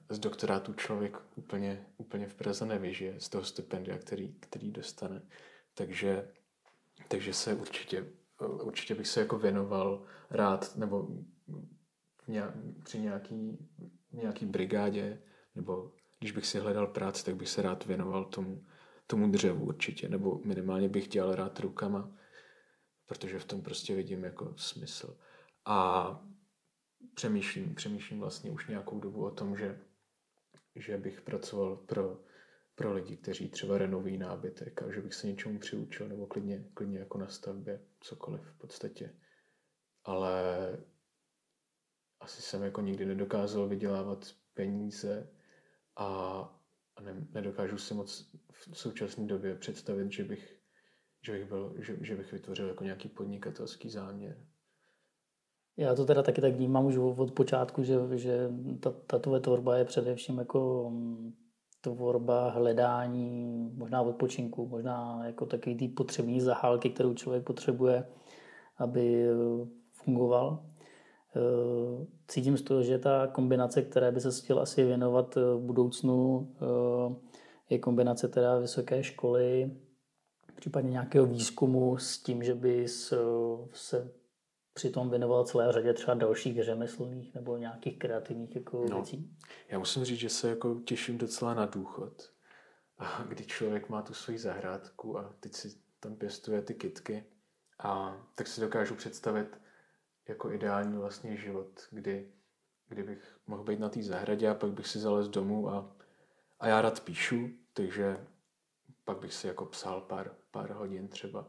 z 0.09 0.19
doktorátu 0.19 0.75
člověk 0.75 1.19
úplně, 1.35 1.87
úplně 1.97 2.27
v 2.27 2.35
Praze 2.35 2.67
nevyžije, 2.67 3.21
z 3.21 3.29
toho 3.29 3.45
stipendia, 3.45 3.99
který, 3.99 4.35
který 4.41 4.71
dostane. 4.71 5.23
Takže, 5.75 6.29
takže 7.09 7.35
se 7.35 7.55
určitě, 7.55 8.07
určitě 8.63 8.95
bych 8.95 9.07
se 9.09 9.21
jako 9.21 9.39
věnoval 9.39 10.05
rád, 10.31 10.77
nebo 10.77 11.09
nějak, 12.29 12.55
při 12.83 12.99
nějaký, 12.99 13.59
nějaký 14.13 14.47
brigádě, 14.47 15.23
nebo 15.55 15.93
když 16.19 16.33
bych 16.33 16.47
si 16.47 16.59
hledal 16.59 16.87
práci, 16.87 17.25
tak 17.25 17.37
bych 17.37 17.49
se 17.49 17.63
rád 17.63 17.87
věnoval 17.87 18.25
tomu, 18.25 18.65
tomu 19.07 19.31
dřevu 19.31 19.65
určitě, 19.65 20.09
nebo 20.09 20.41
minimálně 20.45 20.89
bych 20.89 21.09
dělal 21.09 21.35
rád 21.35 21.61
rukama, 21.61 22.13
protože 23.07 23.39
v 23.39 23.45
tom 23.45 23.63
prostě 23.63 23.95
vidím 23.95 24.25
jako 24.25 24.55
smysl. 24.57 25.19
A 25.65 26.09
přemýšlím, 27.15 27.75
přemýšlím 27.75 28.21
vlastně 28.21 28.51
už 28.51 28.67
nějakou 28.67 29.01
dobu 29.01 29.25
o 29.25 29.31
tom, 29.31 29.57
že, 29.57 29.81
že 30.75 30.99
bych 30.99 31.21
pracoval 31.21 31.77
pro, 31.77 32.21
pro 32.75 32.93
lidi, 32.93 33.17
kteří 33.17 33.49
třeba 33.49 33.79
renovují 33.79 34.19
nábytek 34.19 34.83
a 34.83 34.93
že 34.93 35.01
bych 35.01 35.15
se 35.15 35.27
něčemu 35.27 35.59
přiučil 35.59 36.09
nebo 36.09 36.27
klidně, 36.27 36.65
klidně 36.75 36.99
jako 36.99 37.19
na 37.19 37.29
stavbě, 37.29 37.81
cokoliv 38.01 38.43
v 38.43 38.59
podstatě. 38.59 39.15
Ale 40.05 40.43
asi 42.21 42.43
jsem 42.43 42.63
jako 42.63 42.81
nikdy 42.81 43.07
nedokázal 43.07 43.69
vydělávat 43.69 44.35
peníze 44.55 45.31
a, 45.97 46.07
a 46.97 47.03
ne, 47.03 47.27
nedokážu 47.33 47.79
si 47.79 47.95
moc 47.95 48.33
v 48.51 48.79
současné 48.79 49.27
době 49.27 49.55
představit, 49.55 50.13
že 50.13 50.25
bych, 50.25 50.59
že 51.23 51.33
bych, 51.33 51.49
byl, 51.49 51.75
že, 51.79 51.97
že 52.01 52.17
bych 52.17 52.33
vytvořil 52.33 52.69
jako 52.69 52.85
nějaký 52.85 53.09
podnikatelský 53.09 53.91
záměr. 53.91 54.47
Já 55.77 55.95
to 55.95 56.05
teda 56.05 56.23
taky 56.23 56.41
tak 56.41 56.55
vnímám 56.55 56.87
už 56.87 56.97
od 56.97 57.33
počátku, 57.33 57.83
že, 57.83 57.97
že 58.15 58.49
ta, 58.81 58.91
ta 59.07 59.19
tvoje 59.19 59.41
tvorba 59.41 59.77
je 59.77 59.85
především 59.85 60.39
jako 60.39 60.91
mm, 60.91 61.35
tvorba 61.81 62.51
hledání, 62.51 63.71
možná 63.75 64.03
odpočinku, 64.03 64.69
možná 64.69 65.27
jako 65.27 65.47
takový 65.47 65.77
ty 65.77 65.89
potřební 65.89 66.41
zahálky, 66.41 66.91
kterou 66.91 67.15
člověk 67.15 67.45
potřebuje, 67.45 68.07
aby 68.79 69.27
fungoval. 69.93 70.67
Eh, 71.37 72.07
cítím 72.29 72.57
z 72.57 72.63
toho, 72.63 72.83
že 72.83 72.99
ta 72.99 73.27
kombinace, 73.27 73.83
které 73.83 74.13
by 74.13 74.21
se 74.21 74.31
chtěl 74.45 74.61
asi 74.61 74.85
věnovat 74.85 75.35
v 75.35 75.59
budoucnu, 75.59 76.49
eh, 76.55 77.15
je 77.71 77.79
kombinace 77.79 78.29
teda 78.29 78.59
vysoké 78.59 79.03
školy, 79.03 79.71
případně 80.55 80.91
nějakého 80.91 81.27
výzkumu 81.27 81.97
s 81.99 82.19
tím, 82.19 82.43
že 82.43 82.55
by 82.55 82.89
se 83.73 84.11
přitom 84.77 85.11
věnoval 85.11 85.45
celé 85.45 85.73
řadě 85.73 85.93
třeba 85.93 86.15
dalších 86.15 86.63
řemeslných 86.63 87.35
nebo 87.35 87.57
nějakých 87.57 87.99
kreativních 87.99 88.57
jako 88.57 88.87
no, 88.91 88.97
věcí? 88.97 89.37
Já 89.69 89.79
musím 89.79 90.05
říct, 90.05 90.19
že 90.19 90.29
se 90.29 90.49
jako 90.49 90.81
těším 90.81 91.19
docela 91.19 91.55
na 91.55 91.67
důchod, 91.67 92.33
a 92.99 93.25
kdy 93.29 93.47
člověk 93.47 93.89
má 93.89 94.03
tu 94.03 94.15
svoji 94.15 94.39
zahrádku 94.39 95.19
a 95.19 95.35
teď 95.41 95.55
si 95.55 95.69
tam 96.01 96.17
pěstuje 96.17 96.63
ty 96.63 96.75
kitky 96.75 97.25
a 97.79 98.23
tak 98.35 98.47
si 98.47 98.61
dokážu 98.61 98.95
představit 98.95 99.61
jako 100.29 100.53
ideální 100.53 100.99
vlastně 100.99 101.37
život, 101.37 101.81
kdy, 101.91 102.33
kdy 102.89 103.03
bych 103.03 103.39
mohl 103.47 103.65
být 103.65 103.81
na 103.81 103.89
té 103.89 104.03
zahradě 104.03 104.49
a 104.49 104.55
pak 104.55 104.71
bych 104.71 104.87
si 104.87 104.99
zalez 104.99 105.29
domů 105.29 105.69
a, 105.71 105.97
a 106.61 106.69
já 106.69 106.83
rád 106.83 107.01
píšu, 107.01 107.49
takže 107.73 108.27
pak 109.05 109.19
bych 109.19 109.35
si 109.35 109.47
jako 109.47 109.67
psal 109.67 110.01
pár, 110.01 110.35
pár 110.51 110.71
hodin 110.71 111.09
třeba 111.09 111.49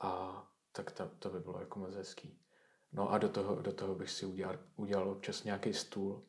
a 0.00 0.42
tak 0.72 0.90
to, 0.90 1.10
to 1.18 1.30
by 1.30 1.40
bylo 1.40 1.60
jako 1.60 1.78
moc 1.78 1.94
hezký. 1.94 2.45
No 2.92 3.10
a 3.10 3.18
do 3.18 3.28
toho, 3.28 3.62
do 3.62 3.72
toho 3.72 3.94
bych 3.94 4.10
si 4.10 4.26
udělal, 4.26 4.58
udělal 4.76 5.10
občas 5.10 5.44
nějaký 5.44 5.72
stůl, 5.72 6.24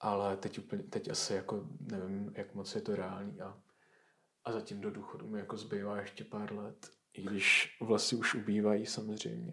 ale 0.00 0.36
teď, 0.36 0.58
úplně, 0.58 0.82
teď 0.82 1.10
asi 1.10 1.34
jako 1.34 1.66
nevím, 1.80 2.32
jak 2.36 2.54
moc 2.54 2.74
je 2.74 2.80
to 2.80 2.96
reálný 2.96 3.40
a, 3.40 3.62
a 4.44 4.52
zatím 4.52 4.80
do 4.80 4.90
důchodu 4.90 5.26
mi 5.26 5.38
jako 5.38 5.56
zbývá 5.56 6.00
ještě 6.00 6.24
pár 6.24 6.52
let, 6.52 6.90
i 7.12 7.22
když 7.22 7.76
vlasy 7.80 8.16
už 8.16 8.34
ubývají 8.34 8.86
samozřejmě. 8.86 9.52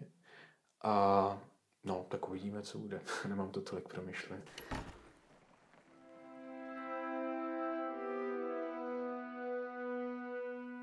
A 0.82 1.40
no, 1.84 2.06
tak 2.08 2.28
uvidíme, 2.28 2.62
co 2.62 2.78
bude. 2.78 3.00
Nemám 3.28 3.50
to 3.50 3.60
tolik 3.60 3.88
promyšlen. 3.88 4.42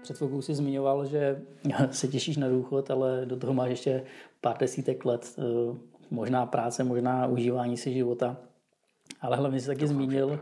Před 0.03 0.17
chvilkou 0.17 0.41
si 0.41 0.55
zmiňoval, 0.55 1.05
že 1.05 1.41
se 1.91 2.07
těšíš 2.07 2.37
na 2.37 2.49
důchod, 2.49 2.91
ale 2.91 3.25
do 3.25 3.37
toho 3.37 3.53
máš 3.53 3.69
ještě 3.69 4.03
pár 4.41 4.57
desítek 4.57 5.05
let, 5.05 5.35
eh, 5.39 5.77
možná 6.09 6.45
práce, 6.45 6.83
možná 6.83 7.27
užívání 7.27 7.77
si 7.77 7.93
života. 7.93 8.37
Ale 9.21 9.37
hlavně 9.37 9.59
si 9.59 9.67
taky 9.67 9.87
zmínil, 9.87 10.39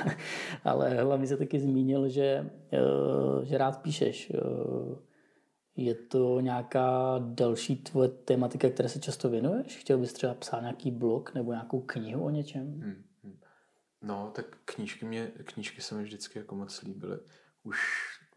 ale 0.64 0.90
hlavně 1.02 1.26
se 1.26 1.36
taky 1.36 1.60
zmínil, 1.60 2.08
že, 2.08 2.50
eh, 2.72 3.44
že 3.44 3.58
rád 3.58 3.82
píšeš. 3.82 4.32
Eh, 4.34 5.14
je 5.76 5.94
to 5.94 6.40
nějaká 6.40 7.18
další 7.18 7.76
tvoje 7.76 8.08
tematika, 8.08 8.70
které 8.70 8.88
se 8.88 9.00
často 9.00 9.28
věnuješ? 9.28 9.76
Chtěl 9.76 9.98
bys 9.98 10.12
třeba 10.12 10.34
psát 10.34 10.60
nějaký 10.60 10.90
blog 10.90 11.34
nebo 11.34 11.52
nějakou 11.52 11.80
knihu 11.80 12.24
o 12.24 12.30
něčem? 12.30 12.62
Hmm, 12.62 13.04
hmm. 13.22 13.38
No, 14.02 14.32
tak 14.34 14.46
knížky, 14.64 15.06
mě, 15.06 15.32
knížky 15.44 15.80
se 15.80 15.94
mi 15.94 16.02
vždycky 16.02 16.38
jako 16.38 16.54
moc 16.54 16.82
líbily. 16.82 17.18
Už, 17.62 17.78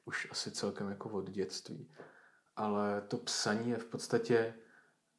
už 0.08 0.28
asi 0.32 0.51
celkem 0.51 0.89
jako 0.89 1.10
od 1.10 1.30
dětství. 1.30 1.91
Ale 2.55 3.01
to 3.01 3.18
psaní 3.18 3.70
je 3.70 3.78
v 3.78 3.86
podstatě 3.86 4.53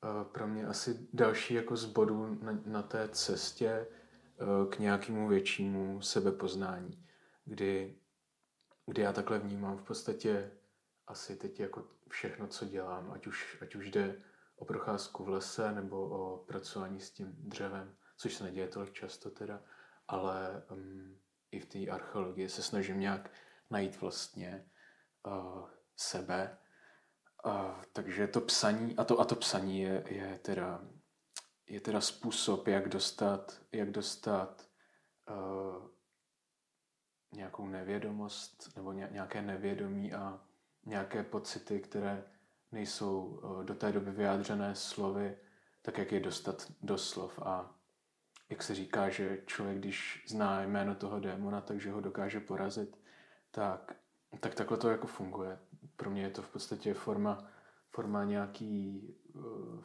uh, 0.03 0.33
pro 0.33 0.47
mě 0.49 0.67
asi 0.67 1.09
další 1.13 1.55
jako 1.55 1.77
z 1.77 1.85
bodů 1.85 2.39
na, 2.43 2.61
na 2.67 2.83
té 2.83 3.09
cestě 3.09 3.87
uh, 4.41 4.71
k 4.71 4.79
nějakému 4.79 5.29
většímu 5.29 6.01
sebepoznání, 6.03 7.07
kdy, 7.45 7.99
kdy 8.87 9.03
já 9.03 9.13
takhle 9.13 9.39
vnímám 9.39 9.79
v 9.79 9.83
podstatě 9.83 10.51
asi 11.07 11.37
teď 11.37 11.61
jako 11.61 11.85
všechno, 12.09 12.47
co 12.47 12.65
dělám, 12.65 13.11
ať 13.11 13.27
už, 13.27 13.59
ať 13.63 13.75
už 13.75 13.91
jde 13.91 14.23
o 14.57 14.65
procházku 14.65 15.25
v 15.25 15.29
lese 15.29 15.73
nebo 15.73 16.09
o 16.09 16.45
pracování 16.45 17.01
s 17.01 17.11
tím 17.11 17.35
dřevem, 17.39 17.95
což 18.17 18.35
se 18.35 18.45
neděje 18.45 18.69
tolik 18.69 18.93
často 18.93 19.31
teda, 19.31 19.63
ale 20.09 20.63
um, 20.71 21.19
i 21.51 21.61
v 21.61 21.67
té 21.67 21.91
archeologii 21.91 22.49
se 22.49 22.63
snažím 22.63 23.01
nějak 23.01 23.31
najít 23.71 24.01
vlastně 24.01 24.71
sebe. 25.97 26.59
Uh, 27.47 27.83
takže 27.93 28.27
to 28.27 28.41
psaní, 28.41 28.97
a 28.97 29.05
to, 29.05 29.21
a 29.21 29.25
to 29.25 29.35
psaní 29.35 29.81
je, 29.81 30.05
je, 30.09 30.39
teda, 30.39 30.85
je 31.67 31.81
teda 31.81 32.01
způsob, 32.01 32.69
jak 32.69 32.89
dostat, 32.89 33.61
jak 33.73 33.91
dostat 33.91 34.69
uh, 35.31 35.89
nějakou 37.33 37.67
nevědomost 37.67 38.77
nebo 38.77 38.93
nějaké 38.93 39.43
nevědomí 39.43 40.13
a 40.13 40.41
nějaké 40.87 41.23
pocity, 41.23 41.81
které 41.81 42.25
nejsou 42.73 43.41
eh, 43.43 43.65
do 43.65 43.75
té 43.75 43.93
doby 43.93 44.11
vyjádřené 44.11 44.75
slovy, 44.75 45.37
tak 45.83 45.99
jak 45.99 46.13
je 46.13 46.21
dostat 46.21 46.73
do 46.83 46.99
slov. 46.99 47.39
A 47.43 47.75
jak 48.49 48.63
se 48.63 48.75
říká, 48.75 49.09
že 49.09 49.43
člověk, 49.47 49.79
když 49.79 50.25
zná 50.29 50.63
jméno 50.63 50.95
toho 50.95 51.21
démona, 51.21 51.61
takže 51.61 51.91
ho 51.91 52.01
dokáže 52.01 52.41
porazit, 52.41 52.99
tak, 53.51 53.97
tak 54.41 54.55
takhle 54.55 54.77
to 54.77 54.91
jako 54.91 55.07
funguje. 55.07 55.59
Pro 55.97 56.11
mě 56.11 56.23
je 56.23 56.31
to 56.31 56.43
v 56.43 56.53
podstatě 56.53 56.95
forma, 56.95 57.51
forma 57.91 58.25
nějaký, 58.25 59.09
uh, 59.35 59.85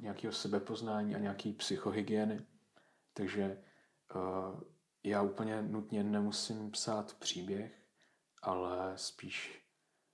nějakého 0.00 0.32
sebepoznání 0.32 1.14
a 1.14 1.18
nějaký 1.18 1.52
psychohygieny. 1.52 2.46
Takže 3.12 3.62
uh, 4.14 4.60
já 5.02 5.22
úplně 5.22 5.62
nutně 5.62 6.04
nemusím 6.04 6.70
psát 6.70 7.14
příběh, 7.14 7.82
ale 8.42 8.92
spíš 8.96 9.64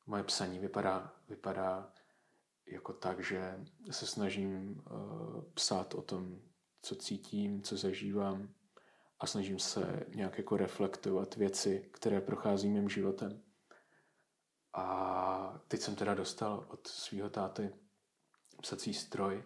moje 0.06 0.24
psaní 0.24 0.58
vypadá, 0.58 1.12
vypadá 1.28 1.92
jako 2.66 2.92
tak, 2.92 3.20
že 3.20 3.64
se 3.90 4.06
snažím 4.06 4.82
uh, 4.90 5.42
psát 5.54 5.94
o 5.94 6.02
tom, 6.02 6.40
co 6.82 6.94
cítím, 6.94 7.62
co 7.62 7.76
zažívám 7.76 8.54
a 9.20 9.26
snažím 9.26 9.58
se 9.58 10.06
nějak 10.14 10.38
jako 10.38 10.56
reflektovat 10.56 11.36
věci, 11.36 11.90
které 11.92 12.20
prochází 12.20 12.68
mým 12.68 12.88
životem. 12.88 13.42
A 14.72 15.60
teď 15.68 15.80
jsem 15.80 15.96
teda 15.96 16.14
dostal 16.14 16.66
od 16.68 16.86
svého 16.86 17.30
táty 17.30 17.74
psací 18.62 18.94
stroj, 18.94 19.44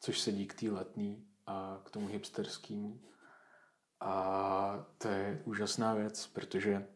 což 0.00 0.20
sedí 0.20 0.46
k 0.46 0.60
té 0.60 0.70
letní 0.70 1.28
a 1.46 1.82
k 1.84 1.90
tomu 1.90 2.06
hipsterskému. 2.06 3.02
A 4.00 4.86
to 4.98 5.08
je 5.08 5.42
úžasná 5.44 5.94
věc, 5.94 6.26
protože 6.26 6.88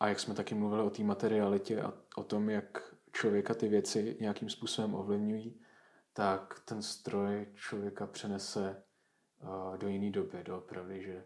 a 0.00 0.08
jak 0.08 0.20
jsme 0.20 0.34
taky 0.34 0.54
mluvili 0.54 0.82
o 0.82 0.90
té 0.90 1.02
materialitě 1.02 1.82
a 1.82 1.92
o 2.16 2.24
tom, 2.24 2.50
jak 2.50 2.94
člověka 3.12 3.54
ty 3.54 3.68
věci 3.68 4.16
nějakým 4.20 4.50
způsobem 4.50 4.94
ovlivňují, 4.94 5.60
tak 6.12 6.60
ten 6.64 6.82
stroj 6.82 7.46
člověka 7.54 8.06
přenese 8.06 8.82
uh, 9.42 9.76
do 9.78 9.88
jiné 9.88 10.10
doby, 10.10 10.44
do 10.44 10.58
opravdy, 10.58 11.02
že 11.02 11.24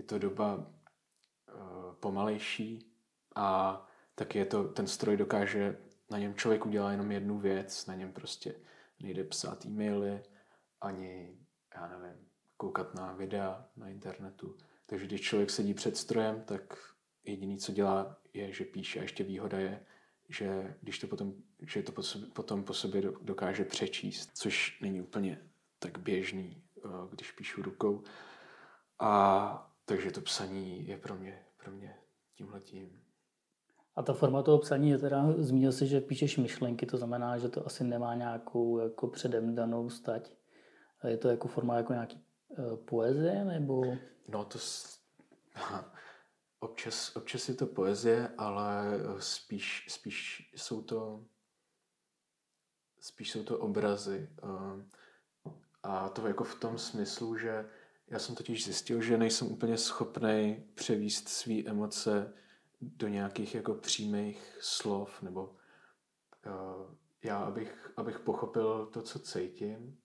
je 0.00 0.04
to 0.04 0.18
doba 0.18 0.56
uh, 0.56 1.94
pomalejší 2.00 2.92
a 3.36 3.80
tak 4.14 4.34
je 4.34 4.44
to, 4.44 4.64
ten 4.64 4.86
stroj 4.86 5.16
dokáže, 5.16 5.76
na 6.10 6.18
něm 6.18 6.34
člověk 6.34 6.66
udělá 6.66 6.90
jenom 6.90 7.12
jednu 7.12 7.38
věc, 7.38 7.86
na 7.86 7.94
něm 7.94 8.12
prostě 8.12 8.54
nejde 9.00 9.24
psát 9.24 9.66
e-maily, 9.66 10.22
ani, 10.80 11.38
já 11.74 11.88
nevím, 11.88 12.26
koukat 12.56 12.94
na 12.94 13.12
videa 13.12 13.68
na 13.76 13.88
internetu. 13.88 14.56
Takže 14.86 15.06
když 15.06 15.20
člověk 15.20 15.50
sedí 15.50 15.74
před 15.74 15.96
strojem, 15.96 16.42
tak 16.42 16.78
jediný, 17.24 17.58
co 17.58 17.72
dělá, 17.72 18.16
je, 18.34 18.52
že 18.52 18.64
píše 18.64 18.98
a 18.98 19.02
ještě 19.02 19.24
výhoda 19.24 19.58
je, 19.58 19.86
že 20.28 20.76
když 20.80 20.98
to 20.98 21.06
potom, 21.06 21.34
že 21.60 21.82
to 21.82 21.92
potom 22.32 22.64
po 22.64 22.74
sobě 22.74 23.02
dokáže 23.22 23.64
přečíst, 23.64 24.30
což 24.34 24.80
není 24.80 25.00
úplně 25.00 25.42
tak 25.78 25.98
běžný, 25.98 26.62
eh, 26.78 26.88
když 27.10 27.32
píšu 27.32 27.62
rukou. 27.62 28.02
A 28.98 29.69
takže 29.90 30.10
to 30.10 30.20
psaní 30.20 30.88
je 30.88 30.98
pro 30.98 31.14
mě, 31.14 31.42
pro 31.56 31.72
mě 31.72 31.98
tímhletím. 32.34 33.02
A 33.96 34.02
ta 34.02 34.12
forma 34.12 34.42
toho 34.42 34.58
psaní 34.58 34.90
je 34.90 34.98
teda, 34.98 35.32
zmínil 35.38 35.72
si, 35.72 35.86
že 35.86 36.00
píšeš 36.00 36.36
myšlenky, 36.36 36.86
to 36.86 36.96
znamená, 36.96 37.38
že 37.38 37.48
to 37.48 37.66
asi 37.66 37.84
nemá 37.84 38.14
nějakou 38.14 38.78
jako 38.78 39.08
předem 39.08 39.54
danou 39.54 39.90
stať. 39.90 40.30
Je 41.06 41.16
to 41.16 41.28
jako 41.28 41.48
forma 41.48 41.76
jako 41.76 41.92
nějaký 41.92 42.24
uh, 42.48 42.76
poezie, 42.76 43.44
nebo? 43.44 43.82
No 44.28 44.44
to, 44.44 44.58
s... 44.58 45.00
Občas, 46.60 47.16
občas 47.16 47.48
je 47.48 47.54
to 47.54 47.66
poezie, 47.66 48.28
ale 48.38 48.84
spíš, 49.18 49.86
spíš 49.88 50.50
jsou 50.56 50.82
to 50.82 51.24
spíš 53.00 53.30
jsou 53.30 53.44
to 53.44 53.58
obrazy. 53.58 54.28
Eh, 54.42 54.84
a 55.82 56.08
to 56.08 56.26
jako 56.26 56.44
v 56.44 56.54
tom 56.54 56.78
smyslu, 56.78 57.36
že 57.36 57.70
já 58.10 58.18
jsem 58.18 58.34
totiž 58.34 58.64
zjistil, 58.64 59.02
že 59.02 59.18
nejsem 59.18 59.52
úplně 59.52 59.78
schopný 59.78 60.64
převíst 60.74 61.28
své 61.28 61.64
emoce 61.64 62.34
do 62.80 63.08
nějakých 63.08 63.54
jako 63.54 63.74
přímých 63.74 64.58
slov, 64.60 65.22
nebo 65.22 65.56
eh, 66.46 66.96
já, 67.22 67.38
abych, 67.38 67.92
abych 67.96 68.18
pochopil 68.18 68.86
to, 68.86 69.02
co 69.02 69.18
cítím, 69.18 69.98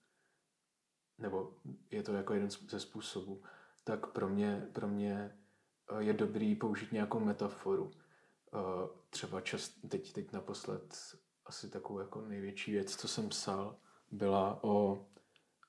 nebo 1.17 1.53
je 1.91 2.03
to 2.03 2.13
jako 2.13 2.33
jeden 2.33 2.49
ze 2.49 2.79
způsobů, 2.79 3.43
tak 3.83 4.07
pro 4.07 4.29
mě, 4.29 4.67
pro 4.73 4.87
mě 4.87 5.31
Eh, 5.91 6.03
je 6.03 6.13
dobrý 6.13 6.55
použít 6.55 6.91
nějakou 6.91 7.19
metaforu. 7.19 7.91
Eh, 8.53 8.89
třeba 9.09 9.41
čas, 9.41 9.69
teď, 9.89 10.13
teď 10.13 10.31
naposled 10.31 10.95
asi 11.45 11.69
takovou 11.69 11.99
jako 11.99 12.21
největší 12.21 12.71
věc, 12.71 12.95
co 12.95 13.07
jsem 13.07 13.29
psal, 13.29 13.77
byla 14.11 14.63
o, 14.63 15.05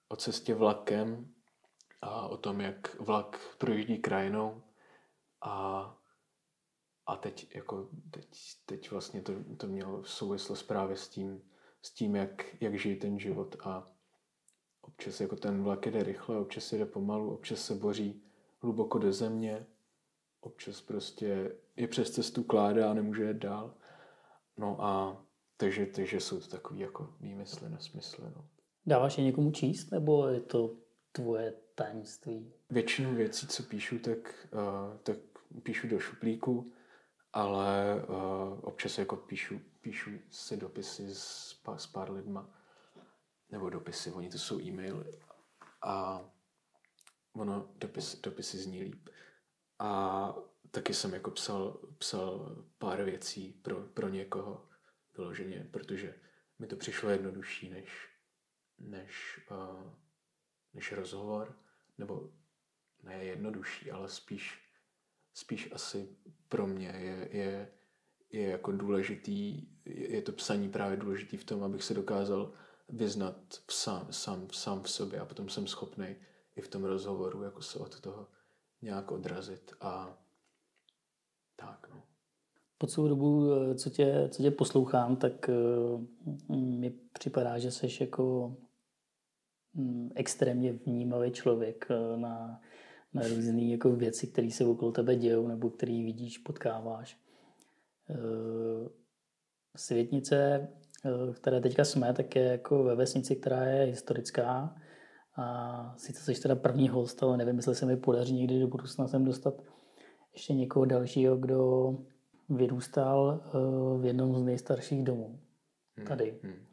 o 0.08 0.16
cestě 0.16 0.54
vlakem 0.54 1.34
a 2.02 2.28
o 2.28 2.36
tom, 2.36 2.60
jak 2.60 3.00
vlak 3.00 3.56
projíždí 3.58 3.98
krajinou 3.98 4.62
a, 5.40 5.98
a 7.06 7.16
teď, 7.16 7.54
jako, 7.54 7.88
teď, 8.10 8.28
teď 8.66 8.90
vlastně 8.90 9.22
to, 9.22 9.32
to 9.56 9.66
mělo 9.66 10.04
souvislost 10.04 10.62
právě 10.62 10.96
s 10.96 11.08
tím, 11.08 11.42
s 11.82 11.90
tím 11.90 12.16
jak, 12.16 12.62
jak 12.62 12.78
žije 12.78 12.96
ten 12.96 13.18
život 13.18 13.56
a 13.60 13.92
občas 14.80 15.20
jako 15.20 15.36
ten 15.36 15.62
vlak 15.62 15.86
jde 15.86 16.02
rychle, 16.02 16.38
občas 16.38 16.72
jde 16.72 16.86
pomalu, 16.86 17.34
občas 17.34 17.60
se 17.60 17.74
boří 17.74 18.22
hluboko 18.60 18.98
do 18.98 19.12
země, 19.12 19.66
občas 20.40 20.80
prostě 20.80 21.56
je 21.76 21.88
přes 21.88 22.10
cestu 22.10 22.44
kládá 22.44 22.90
a 22.90 22.94
nemůže 22.94 23.28
jít 23.28 23.36
dál. 23.36 23.74
No 24.56 24.84
a 24.84 25.22
takže, 25.56 25.86
takže 25.86 26.20
jsou 26.20 26.40
to 26.40 26.46
takový 26.46 26.80
jako 26.80 27.14
výmysly 27.20 27.70
na 27.70 27.78
smysly. 27.78 28.24
No. 28.36 28.48
Dáváš 28.86 29.18
je 29.18 29.24
někomu 29.24 29.50
číst, 29.50 29.90
nebo 29.90 30.28
je 30.28 30.40
to 30.40 30.76
tvoje 31.16 31.54
tajemství? 31.74 32.52
Většinu 32.70 33.14
věcí, 33.14 33.46
co 33.46 33.62
píšu, 33.62 33.98
tak, 33.98 34.48
uh, 34.52 34.96
tak 35.02 35.16
píšu 35.62 35.88
do 35.88 36.00
šuplíku, 36.00 36.72
ale 37.32 37.94
uh, 38.08 38.58
občas 38.62 38.98
jako 38.98 39.16
píšu, 39.16 39.60
píšu 39.80 40.10
si 40.30 40.56
dopisy 40.56 41.14
s, 41.14 41.54
pár, 41.64 41.78
s 41.78 41.86
pár 41.86 42.10
lidma, 42.10 42.50
nebo 43.50 43.70
dopisy, 43.70 44.12
oni 44.12 44.30
to 44.30 44.38
jsou 44.38 44.60
e-maily 44.60 45.20
a 45.82 46.24
ono, 47.32 47.68
dopis, 47.74 48.20
dopisy 48.20 48.58
zní 48.58 48.82
líp. 48.82 49.08
A 49.78 50.34
taky 50.70 50.94
jsem 50.94 51.14
jako 51.14 51.30
psal, 51.30 51.80
psal 51.98 52.56
pár 52.78 53.02
věcí 53.02 53.52
pro, 53.52 53.80
pro 53.80 54.08
někoho 54.08 54.68
vyloženě, 55.18 55.68
protože 55.70 56.14
mi 56.58 56.66
to 56.66 56.76
přišlo 56.76 57.10
jednodušší, 57.10 57.70
než 57.70 58.16
než, 58.78 59.40
uh, 59.50 59.92
než 60.76 60.92
rozhovor, 60.92 61.58
nebo 61.98 62.30
ne 63.02 63.24
jednodušší, 63.24 63.90
ale 63.90 64.08
spíš, 64.08 64.70
spíš 65.34 65.72
asi 65.72 66.08
pro 66.48 66.66
mě 66.66 66.88
je, 66.88 67.28
je, 67.32 67.72
je 68.32 68.50
jako 68.50 68.72
důležitý, 68.72 69.68
je 69.84 70.22
to 70.22 70.32
psaní 70.32 70.68
právě 70.68 70.96
důležitý 70.96 71.36
v 71.36 71.44
tom, 71.44 71.62
abych 71.62 71.82
se 71.82 71.94
dokázal 71.94 72.52
vyznat 72.88 73.36
v 73.66 73.74
sám, 73.74 74.06
sám, 74.10 74.48
sám 74.52 74.82
v 74.82 74.90
sobě 74.90 75.20
a 75.20 75.24
potom 75.24 75.48
jsem 75.48 75.66
schopný 75.66 76.16
i 76.56 76.60
v 76.60 76.68
tom 76.68 76.84
rozhovoru 76.84 77.42
jako 77.42 77.62
se 77.62 77.78
od 77.78 78.00
toho 78.00 78.28
nějak 78.82 79.12
odrazit 79.12 79.72
a 79.80 80.18
tak 81.56 81.88
no. 81.90 82.02
Po 82.78 82.86
celou 82.86 83.08
dobu, 83.08 83.52
eh, 83.52 83.74
co 83.74 83.90
tě, 83.90 84.28
co 84.32 84.42
tě 84.42 84.50
poslouchám, 84.50 85.16
tak 85.16 85.48
uh, 85.48 86.04
mi 86.56 86.90
připadá, 86.90 87.58
že 87.58 87.70
jsi 87.70 87.88
jako 88.00 88.56
extrémně 90.14 90.72
vnímavý 90.72 91.30
člověk 91.30 91.86
uh, 91.90 92.20
na, 92.20 92.60
na 93.14 93.22
různé 93.22 93.64
jako 93.64 93.90
věci, 93.90 94.26
které 94.26 94.50
se 94.50 94.64
okolo 94.64 94.92
tebe 94.92 95.16
dějou 95.16 95.48
nebo 95.48 95.70
které 95.70 95.92
vidíš, 95.92 96.38
potkáváš. 96.38 97.18
Uh, 98.08 98.88
světnice, 99.76 100.68
uh, 101.04 101.34
které 101.34 101.60
teďka 101.60 101.84
jsme, 101.84 102.12
tak 102.12 102.36
je 102.36 102.42
jako 102.42 102.84
ve 102.84 102.94
vesnici, 102.94 103.36
která 103.36 103.64
je 103.64 103.86
historická. 103.86 104.76
A 105.38 105.94
sice 105.96 106.34
jsi 106.34 106.42
teda 106.42 106.56
první 106.56 106.88
host, 106.88 107.22
ale 107.22 107.36
nevím, 107.36 107.56
jestli 107.56 107.74
se 107.74 107.86
mi 107.86 107.96
podaří 107.96 108.34
někdy 108.34 108.60
do 108.60 108.68
budoucna 108.68 109.08
sem 109.08 109.24
dostat 109.24 109.62
ještě 110.32 110.54
někoho 110.54 110.84
dalšího, 110.84 111.36
kdo 111.36 111.90
vyrůstal 112.48 113.40
v 114.00 114.04
jednom 114.04 114.34
z 114.34 114.42
nejstarších 114.42 115.04
domů. 115.04 115.40
Hmm, 115.96 116.06
tady. 116.06 116.40
Hmm. 116.42 116.66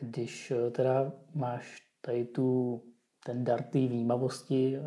Když 0.00 0.50
uh, 0.50 0.70
teda 0.70 1.12
máš 1.34 1.92
tady 2.00 2.24
tu, 2.24 2.80
ten 3.26 3.44
dar 3.44 3.62
té 3.62 3.78
výmavosti, 3.78 4.78
uh, 4.78 4.84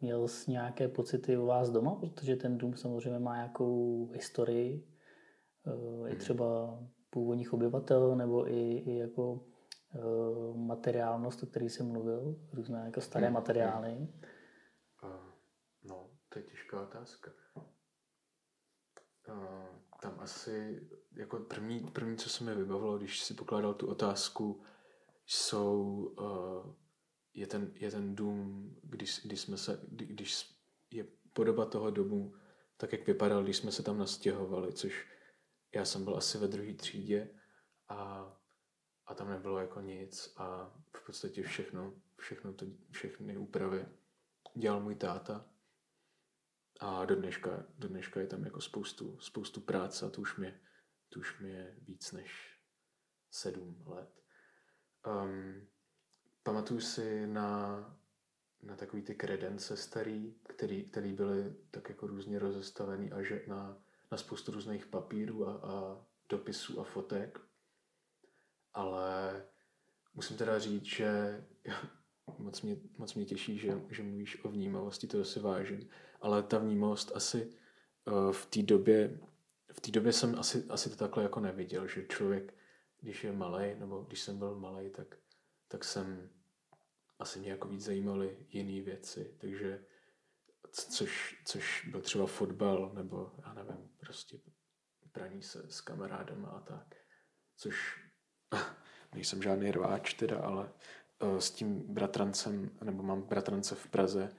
měl 0.00 0.28
jsi 0.28 0.50
nějaké 0.50 0.88
pocity 0.88 1.38
u 1.38 1.46
vás 1.46 1.70
doma? 1.70 1.94
Protože 1.94 2.36
ten 2.36 2.58
dům 2.58 2.76
samozřejmě 2.76 3.18
má 3.18 3.36
nějakou 3.36 4.06
historii, 4.12 4.86
i 6.06 6.10
hmm. 6.10 6.18
třeba 6.18 6.78
původních 7.10 7.52
obyvatel, 7.52 8.16
nebo 8.16 8.48
i, 8.48 8.76
i 8.76 8.96
jako 8.96 9.46
materiálnost, 10.54 11.42
o 11.42 11.46
který 11.46 11.68
jsem 11.68 11.88
mluvil, 11.88 12.36
různé 12.52 12.82
jako 12.84 13.00
staré 13.00 13.26
hmm. 13.26 13.34
materiály. 13.34 14.08
Uh, 15.02 15.10
no, 15.84 16.10
to 16.28 16.38
je 16.38 16.42
těžká 16.42 16.82
otázka 16.82 17.30
tam 20.00 20.20
asi 20.20 20.88
jako 21.16 21.40
první, 21.40 21.80
první, 21.80 22.16
co 22.16 22.28
se 22.28 22.44
mi 22.44 22.54
vybavilo, 22.54 22.98
když 22.98 23.20
si 23.20 23.34
pokládal 23.34 23.74
tu 23.74 23.86
otázku, 23.86 24.62
jsou, 25.26 25.82
uh, 26.20 26.74
je, 27.34 27.46
ten, 27.46 27.72
je 27.74 27.90
ten 27.90 28.16
dům, 28.16 28.76
když, 28.82 29.20
když, 29.24 29.40
jsme 29.40 29.56
se, 29.56 29.80
když 29.88 30.60
je 30.90 31.06
podoba 31.32 31.64
toho 31.64 31.90
domu 31.90 32.34
tak, 32.76 32.92
jak 32.92 33.06
vypadal, 33.06 33.42
když 33.42 33.56
jsme 33.56 33.72
se 33.72 33.82
tam 33.82 33.98
nastěhovali, 33.98 34.72
což 34.72 35.06
já 35.74 35.84
jsem 35.84 36.04
byl 36.04 36.16
asi 36.16 36.38
ve 36.38 36.48
druhé 36.48 36.74
třídě 36.74 37.28
a, 37.88 38.32
a 39.06 39.14
tam 39.14 39.30
nebylo 39.30 39.58
jako 39.58 39.80
nic 39.80 40.34
a 40.36 40.74
v 40.96 41.06
podstatě 41.06 41.42
všechno, 41.42 41.94
všechno 42.16 42.52
to, 42.52 42.66
všechny 42.90 43.36
úpravy 43.36 43.86
dělal 44.54 44.80
můj 44.80 44.94
táta. 44.94 45.46
A 46.80 47.04
do 47.04 47.16
dneška, 47.16 47.66
do 47.78 47.88
dneška 47.88 48.20
je 48.20 48.26
tam 48.26 48.44
jako 48.44 48.60
spoustu, 48.60 49.18
spoustu 49.20 49.60
práce 49.60 50.06
a 50.06 50.10
to 50.10 50.20
už 50.20 50.36
mě, 50.36 50.60
to 51.10 51.20
už 51.20 51.40
mě 51.40 51.76
víc 51.82 52.12
než 52.12 52.56
sedm 53.30 53.82
let. 53.86 54.22
Um, 55.06 55.66
pamatuju 56.42 56.80
si 56.80 57.26
na, 57.26 57.78
na 58.62 58.76
takový 58.76 59.02
ty 59.02 59.14
kredence 59.14 59.76
starý, 59.76 60.34
který, 60.42 60.84
který 60.84 61.12
byly 61.12 61.54
tak 61.70 61.88
jako 61.88 62.06
různě 62.06 62.38
rozestavený 62.38 63.12
a 63.12 63.22
že 63.22 63.44
na, 63.46 63.82
na 64.10 64.18
spoustu 64.18 64.52
různých 64.52 64.86
papírů 64.86 65.48
a, 65.48 65.52
a 65.52 66.06
dopisů 66.28 66.80
a 66.80 66.84
fotek. 66.84 67.40
Ale 68.74 69.42
musím 70.14 70.36
teda 70.36 70.58
říct, 70.58 70.84
že 70.84 71.44
moc 72.38 72.62
mě, 72.62 72.76
moc 72.98 73.14
mě 73.14 73.24
těší, 73.24 73.58
že, 73.58 73.80
že 73.90 74.02
mluvíš 74.02 74.44
o 74.44 74.48
vnímavosti, 74.48 75.06
to 75.06 75.24
si 75.24 75.40
vážím. 75.40 75.88
Ale 76.20 76.42
ta 76.42 76.58
vnímavost 76.58 77.12
asi 77.14 77.52
uh, 78.04 78.32
v 78.32 78.46
té 78.46 78.62
době, 78.62 79.20
v 79.72 79.80
té 79.80 79.90
době 79.90 80.12
jsem 80.12 80.38
asi, 80.38 80.64
asi 80.68 80.90
to 80.90 80.96
takhle 80.96 81.22
jako 81.22 81.40
neviděl, 81.40 81.86
že 81.86 82.06
člověk, 82.06 82.54
když 83.00 83.24
je 83.24 83.32
malý, 83.32 83.74
nebo 83.78 84.00
když 84.00 84.20
jsem 84.20 84.38
byl 84.38 84.54
malý, 84.54 84.90
tak, 84.90 85.16
tak 85.68 85.84
jsem 85.84 86.30
asi 87.18 87.38
mě 87.38 87.50
jako 87.50 87.68
víc 87.68 87.84
zajímaly 87.84 88.46
jiné 88.48 88.84
věci, 88.84 89.34
takže 89.38 89.84
což, 90.72 91.42
což 91.44 91.88
byl 91.90 92.00
třeba 92.00 92.26
fotbal, 92.26 92.90
nebo 92.94 93.32
já 93.46 93.54
nevím, 93.54 93.90
prostě 94.00 94.38
praní 95.12 95.42
se 95.42 95.70
s 95.70 95.80
kamarádem 95.80 96.46
a 96.46 96.60
tak, 96.60 96.96
což 97.56 98.00
nejsem 99.14 99.42
žádný 99.42 99.70
rváč 99.70 100.14
teda, 100.14 100.40
ale 100.40 100.72
Eh, 101.20 101.40
s 101.40 101.50
tím 101.50 101.94
bratrancem, 101.94 102.70
nebo 102.84 103.02
mám 103.02 103.22
bratrance 103.22 103.74
v 103.74 103.86
Praze, 103.86 104.30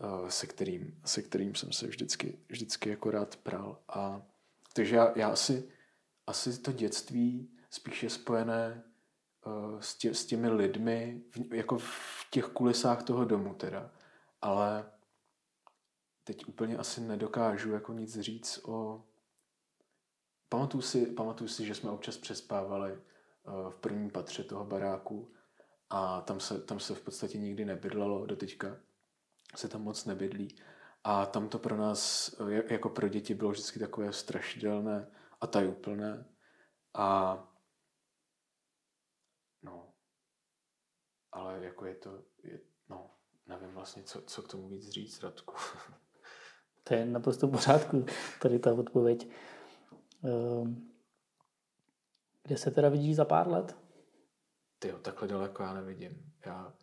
eh, 0.00 0.30
se 0.30 0.46
kterým, 0.46 1.00
se 1.04 1.22
kterým 1.22 1.54
jsem 1.54 1.72
se 1.72 1.86
vždycky, 1.86 2.38
vždycky 2.48 2.90
jako 2.90 3.10
rád 3.10 3.36
pral. 3.36 3.78
A, 3.88 4.22
takže 4.76 4.96
já, 4.96 5.12
já 5.16 5.28
asi, 5.28 5.68
asi 6.26 6.60
to 6.60 6.72
dětství 6.72 7.56
spíš 7.70 8.02
je 8.02 8.10
spojené 8.10 8.84
uh, 9.46 9.80
s, 9.80 9.94
tě, 9.94 10.14
s 10.14 10.26
těmi 10.26 10.48
lidmi, 10.48 11.22
v, 11.30 11.54
jako 11.54 11.78
v 11.78 12.26
těch 12.30 12.44
kulisách 12.44 13.02
toho 13.02 13.24
domu 13.24 13.54
teda. 13.54 13.90
Ale 14.42 14.92
teď 16.24 16.46
úplně 16.46 16.76
asi 16.76 17.00
nedokážu 17.00 17.72
jako 17.72 17.92
nic 17.92 18.20
říct 18.20 18.60
o... 18.64 19.04
Pamatuju 20.48 20.82
si, 20.82 21.06
pamatuju 21.06 21.48
si 21.48 21.66
že 21.66 21.74
jsme 21.74 21.90
občas 21.90 22.16
přespávali 22.16 22.92
uh, 22.92 23.70
v 23.70 23.76
prvním 23.76 24.10
patře 24.10 24.44
toho 24.44 24.64
baráku 24.64 25.32
a 25.90 26.20
tam 26.20 26.40
se, 26.40 26.60
tam 26.60 26.80
se 26.80 26.94
v 26.94 27.00
podstatě 27.00 27.38
nikdy 27.38 27.64
nebydlelo, 27.64 28.26
do 28.26 28.36
teďka 28.36 28.76
se 29.56 29.68
tam 29.68 29.82
moc 29.82 30.04
nebydlí. 30.04 30.56
A 31.08 31.26
tam 31.26 31.48
to 31.48 31.58
pro 31.58 31.76
nás, 31.76 32.34
jako 32.70 32.88
pro 32.88 33.08
děti, 33.08 33.34
bylo 33.34 33.50
vždycky 33.50 33.78
takové 33.78 34.12
strašidelné 34.12 35.12
a 35.40 35.46
tajuplné. 35.46 36.34
A 36.94 37.38
no, 39.62 39.94
ale 41.32 41.64
jako 41.64 41.86
je 41.86 41.94
to, 41.94 42.24
je, 42.42 42.60
no, 42.88 43.10
nevím 43.46 43.70
vlastně, 43.70 44.02
co, 44.02 44.22
co 44.22 44.42
k 44.42 44.48
tomu 44.48 44.68
víc 44.68 44.88
říct, 44.88 45.22
Radku. 45.22 45.54
To 46.88 46.94
je 46.94 47.06
naprosto 47.06 47.46
v 47.46 47.50
pořádku, 47.50 48.06
tady 48.42 48.58
ta 48.58 48.74
odpověď. 48.74 49.30
Ehm, 50.24 50.92
kde 52.42 52.56
se 52.56 52.70
teda 52.70 52.88
vidíš 52.88 53.16
za 53.16 53.24
pár 53.24 53.48
let? 53.48 53.76
ty 54.78 54.92
takhle 55.02 55.28
daleko 55.28 55.62
já 55.62 55.74
nevidím. 55.74 56.32
Já, 56.46 56.74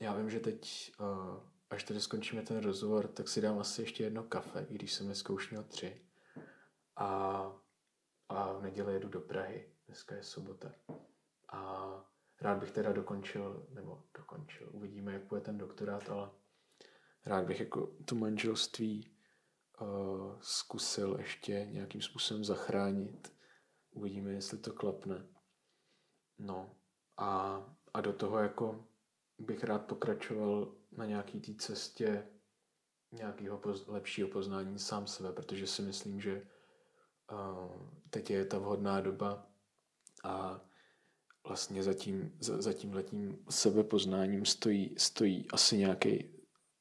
já 0.00 0.14
vím, 0.14 0.30
že 0.30 0.40
teď, 0.40 0.92
uh, 1.00 1.51
až 1.72 1.84
tady 1.84 2.00
skončíme 2.00 2.42
ten 2.42 2.58
rozhovor, 2.58 3.08
tak 3.08 3.28
si 3.28 3.40
dám 3.40 3.58
asi 3.58 3.82
ještě 3.82 4.04
jedno 4.04 4.22
kafe, 4.22 4.66
i 4.68 4.74
když 4.74 4.92
jsem 4.92 5.06
dneska 5.06 5.32
už 5.32 5.50
měl 5.50 5.62
tři. 5.62 6.06
A, 6.96 7.06
a 8.28 8.52
v 8.52 8.62
neděli 8.62 8.94
jedu 8.94 9.08
do 9.08 9.20
Prahy. 9.20 9.72
Dneska 9.86 10.14
je 10.14 10.22
sobota. 10.22 10.74
A 11.52 11.90
rád 12.40 12.58
bych 12.58 12.70
teda 12.70 12.92
dokončil, 12.92 13.66
nebo 13.70 14.04
dokončil, 14.18 14.68
uvidíme, 14.72 15.12
jak 15.12 15.24
bude 15.24 15.40
ten 15.40 15.58
doktorát, 15.58 16.10
ale 16.10 16.30
rád 17.26 17.44
bych 17.44 17.60
jako 17.60 17.96
to 18.04 18.14
manželství 18.14 19.16
uh, 19.80 20.40
zkusil 20.40 21.16
ještě 21.18 21.52
nějakým 21.52 22.02
způsobem 22.02 22.44
zachránit. 22.44 23.36
Uvidíme, 23.90 24.32
jestli 24.32 24.58
to 24.58 24.72
klapne. 24.72 25.26
No 26.38 26.76
a, 27.16 27.62
a 27.94 28.00
do 28.00 28.12
toho 28.12 28.38
jako 28.38 28.88
bych 29.38 29.64
rád 29.64 29.86
pokračoval 29.86 30.81
na 30.96 31.06
nějaký 31.06 31.40
té 31.40 31.54
cestě 31.54 32.26
nějakého 33.12 33.58
poz, 33.58 33.86
lepšího 33.86 34.28
poznání 34.28 34.78
sám 34.78 35.06
sebe, 35.06 35.32
protože 35.32 35.66
si 35.66 35.82
myslím, 35.82 36.20
že 36.20 36.46
uh, 37.32 37.86
teď 38.10 38.30
je 38.30 38.44
ta 38.44 38.58
vhodná 38.58 39.00
doba 39.00 39.46
a 40.24 40.64
vlastně 41.46 41.82
za 41.82 41.94
tím, 41.94 42.36
za, 42.40 42.62
za 42.62 42.72
tím 42.72 42.94
letním 42.94 43.44
sebepoznáním 43.50 44.44
stojí, 44.44 44.94
stojí 44.98 45.46
asi 45.50 45.76
nějaký 45.76 46.24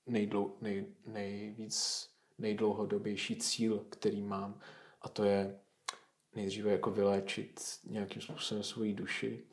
nejdlou, 0.05 0.57
nej, 0.61 0.95
nejvíc 1.05 2.07
nejdlouhodobější 2.37 3.35
cíl, 3.35 3.85
který 3.89 4.21
mám 4.21 4.59
a 5.01 5.09
to 5.09 5.23
je 5.23 5.59
nejdříve 6.35 6.71
jako 6.71 6.91
vyléčit 6.91 7.61
nějakým 7.83 8.21
způsobem 8.21 8.63
svoji 8.63 8.93
duši 8.93 9.47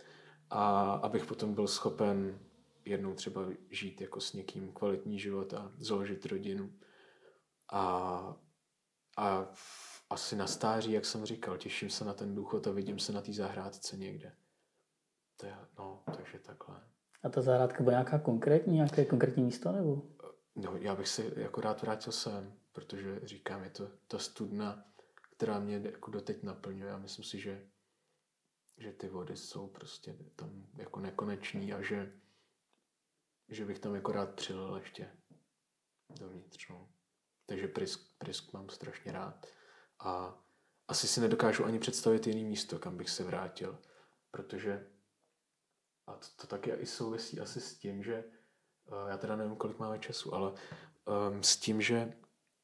a 0.51 0.93
abych 0.93 1.27
potom 1.27 1.55
byl 1.55 1.67
schopen 1.67 2.39
jednou 2.89 3.15
třeba 3.15 3.49
žít 3.71 4.01
jako 4.01 4.21
s 4.21 4.33
někým 4.33 4.73
kvalitní 4.73 5.19
život 5.19 5.55
a 5.55 5.73
založit 5.79 6.27
rodinu. 6.27 6.79
A, 7.73 7.81
a 9.17 9.53
asi 10.11 10.37
na 10.37 10.47
stáří, 10.47 10.93
jak 10.93 11.05
jsem 11.05 11.25
říkal, 11.25 11.59
těším 11.59 11.91
se 11.91 12.05
na 12.05 12.15
ten 12.15 12.35
důchod 12.35 12.67
a 12.67 12.73
vidím 12.73 12.99
se 12.99 13.13
na 13.13 13.23
té 13.23 13.33
zahrádce 13.33 13.97
někde. 13.97 14.37
To 15.37 15.47
je, 15.47 15.57
no, 15.79 16.03
takže 16.17 16.39
takhle. 16.39 16.81
A 17.23 17.29
ta 17.29 17.43
zahrádka 17.43 17.85
byla 17.85 17.93
nějaká 17.93 18.19
konkrétní, 18.19 18.75
nějaké 18.75 19.05
konkrétní 19.05 19.45
místo, 19.45 19.73
nebo? 19.73 20.03
No, 20.57 20.77
já 20.77 20.95
bych 20.95 21.09
si 21.09 21.33
jako 21.37 21.61
rád 21.61 21.83
vrátil 21.83 22.13
sem, 22.13 22.59
protože 22.73 23.21
říkám, 23.23 23.65
je 23.65 23.71
to 23.71 23.91
ta 24.07 24.19
studna, 24.19 24.85
která 25.37 25.61
mě 25.61 25.81
jako 25.85 26.11
doteď 26.11 26.43
naplňuje 26.43 26.93
a 26.93 26.99
myslím 26.99 27.25
si, 27.25 27.39
že, 27.41 27.67
že 28.77 28.93
ty 28.93 29.09
vody 29.09 29.37
jsou 29.37 29.67
prostě 29.67 30.17
tam 30.37 30.67
jako 30.77 31.01
nekoneční 31.01 31.73
a 31.73 31.83
že, 31.83 32.13
že 33.49 33.65
bych 33.65 33.79
tam 33.79 33.95
jako 33.95 34.13
rád 34.13 34.35
přilil 34.35 34.77
ještě 34.77 35.11
dovnitř. 36.21 36.69
No. 36.69 36.89
Takže 37.47 37.69
Prisk, 37.69 38.01
Prisk 38.19 38.53
mám 38.53 38.69
strašně 38.69 39.13
rád. 39.13 39.47
A 39.99 40.43
asi 40.89 41.09
si 41.09 41.21
nedokážu 41.21 41.65
ani 41.65 41.79
představit 41.79 42.27
jiný 42.27 42.45
místo, 42.45 42.79
kam 42.79 42.97
bych 42.97 43.11
se 43.11 43.25
vrátil, 43.25 43.79
protože 44.31 44.87
a 46.07 46.13
to, 46.13 46.27
to 46.37 46.47
taky 46.47 46.71
i 46.71 46.87
souvisí 46.87 47.41
asi 47.41 47.61
s 47.61 47.79
tím, 47.79 48.03
že 48.03 48.25
uh, 48.91 49.09
já 49.09 49.19
teda 49.19 49.37
nevím, 49.37 49.57
kolik 49.57 49.79
máme 49.79 49.99
času, 49.99 50.35
ale 50.35 50.53
um, 50.53 51.43
s 51.43 51.57
tím, 51.57 51.81
že 51.81 52.13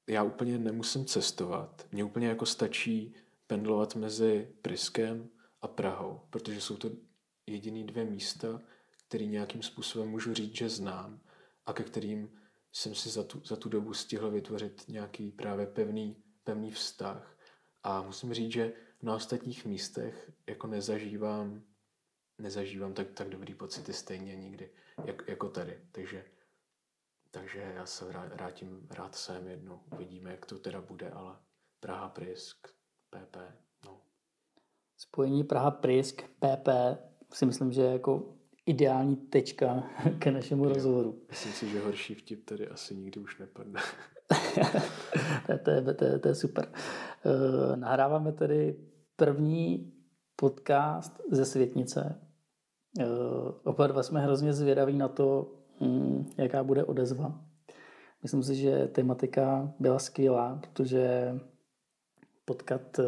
já 0.08 0.22
úplně 0.22 0.58
nemusím 0.58 1.04
cestovat. 1.04 1.86
Mně 1.92 2.04
úplně 2.04 2.28
jako 2.28 2.46
stačí 2.46 3.14
pendlovat 3.46 3.94
mezi 3.94 4.54
Priskem 4.62 5.30
a 5.60 5.68
Prahou, 5.68 6.20
protože 6.30 6.60
jsou 6.60 6.76
to 6.76 6.90
jediný 7.46 7.84
dvě 7.84 8.04
místa, 8.04 8.60
které 9.14 9.26
nějakým 9.26 9.62
způsobem 9.62 10.08
můžu 10.08 10.34
říct, 10.34 10.56
že 10.56 10.68
znám 10.68 11.20
a 11.66 11.72
ke 11.72 11.82
kterým 11.82 12.40
jsem 12.72 12.94
si 12.94 13.08
za 13.08 13.24
tu, 13.24 13.40
za 13.44 13.56
tu 13.56 13.68
dobu 13.68 13.94
stihl 13.94 14.30
vytvořit 14.30 14.84
nějaký 14.88 15.30
právě 15.30 15.66
pevný, 15.66 16.16
pevný 16.44 16.70
vztah. 16.70 17.38
A 17.82 18.02
musím 18.02 18.34
říct, 18.34 18.52
že 18.52 18.72
na 19.02 19.14
ostatních 19.14 19.64
místech 19.64 20.30
jako 20.46 20.66
nezažívám, 20.66 21.62
nezažívám 22.38 22.94
tak, 22.94 23.10
tak 23.10 23.28
dobrý 23.28 23.54
pocity 23.54 23.92
stejně 23.92 24.36
nikdy, 24.36 24.70
jak, 25.04 25.28
jako 25.28 25.48
tady. 25.48 25.80
Takže, 25.92 26.24
takže 27.30 27.60
já 27.60 27.86
se 27.86 28.04
vrátím 28.04 28.88
rád 28.90 29.14
sem 29.14 29.48
jednou. 29.48 29.80
Uvidíme, 29.92 30.30
jak 30.30 30.46
to 30.46 30.58
teda 30.58 30.80
bude, 30.80 31.10
ale 31.10 31.36
Praha, 31.80 32.08
Prisk, 32.08 32.68
PP, 33.10 33.36
no. 33.84 34.00
Spojení 34.96 35.44
Praha, 35.44 35.70
Prisk, 35.70 36.22
PP 36.22 36.68
si 37.32 37.46
myslím, 37.46 37.72
že 37.72 37.82
jako 37.82 38.33
ideální 38.66 39.16
tečka 39.16 39.82
ke 40.18 40.30
našemu 40.30 40.64
jo, 40.64 40.74
rozhovoru. 40.74 41.22
Myslím 41.30 41.52
si, 41.52 41.68
že 41.68 41.80
horší 41.80 42.14
vtip 42.14 42.44
tady 42.44 42.68
asi 42.68 42.94
nikdy 42.94 43.20
už 43.20 43.38
nepadne. 43.38 43.80
to, 45.64 45.70
je, 45.70 45.82
to, 45.94 46.04
je, 46.04 46.18
to 46.18 46.28
je 46.28 46.34
super. 46.34 46.68
Uh, 47.24 47.76
nahráváme 47.76 48.32
tedy 48.32 48.76
první 49.16 49.92
podcast 50.36 51.20
ze 51.30 51.44
Světnice. 51.44 52.20
Uh, 52.98 53.06
oba 53.64 53.86
dva 53.86 54.02
jsme 54.02 54.20
hrozně 54.20 54.52
zvědaví 54.52 54.96
na 54.96 55.08
to, 55.08 55.52
um, 55.78 56.30
jaká 56.36 56.64
bude 56.64 56.84
odezva. 56.84 57.44
Myslím 58.22 58.42
si, 58.42 58.56
že 58.56 58.86
tematika 58.86 59.74
byla 59.78 59.98
skvělá, 59.98 60.60
protože 60.62 61.34
potkat 62.44 62.98
uh, 62.98 63.04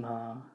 na 0.00 0.46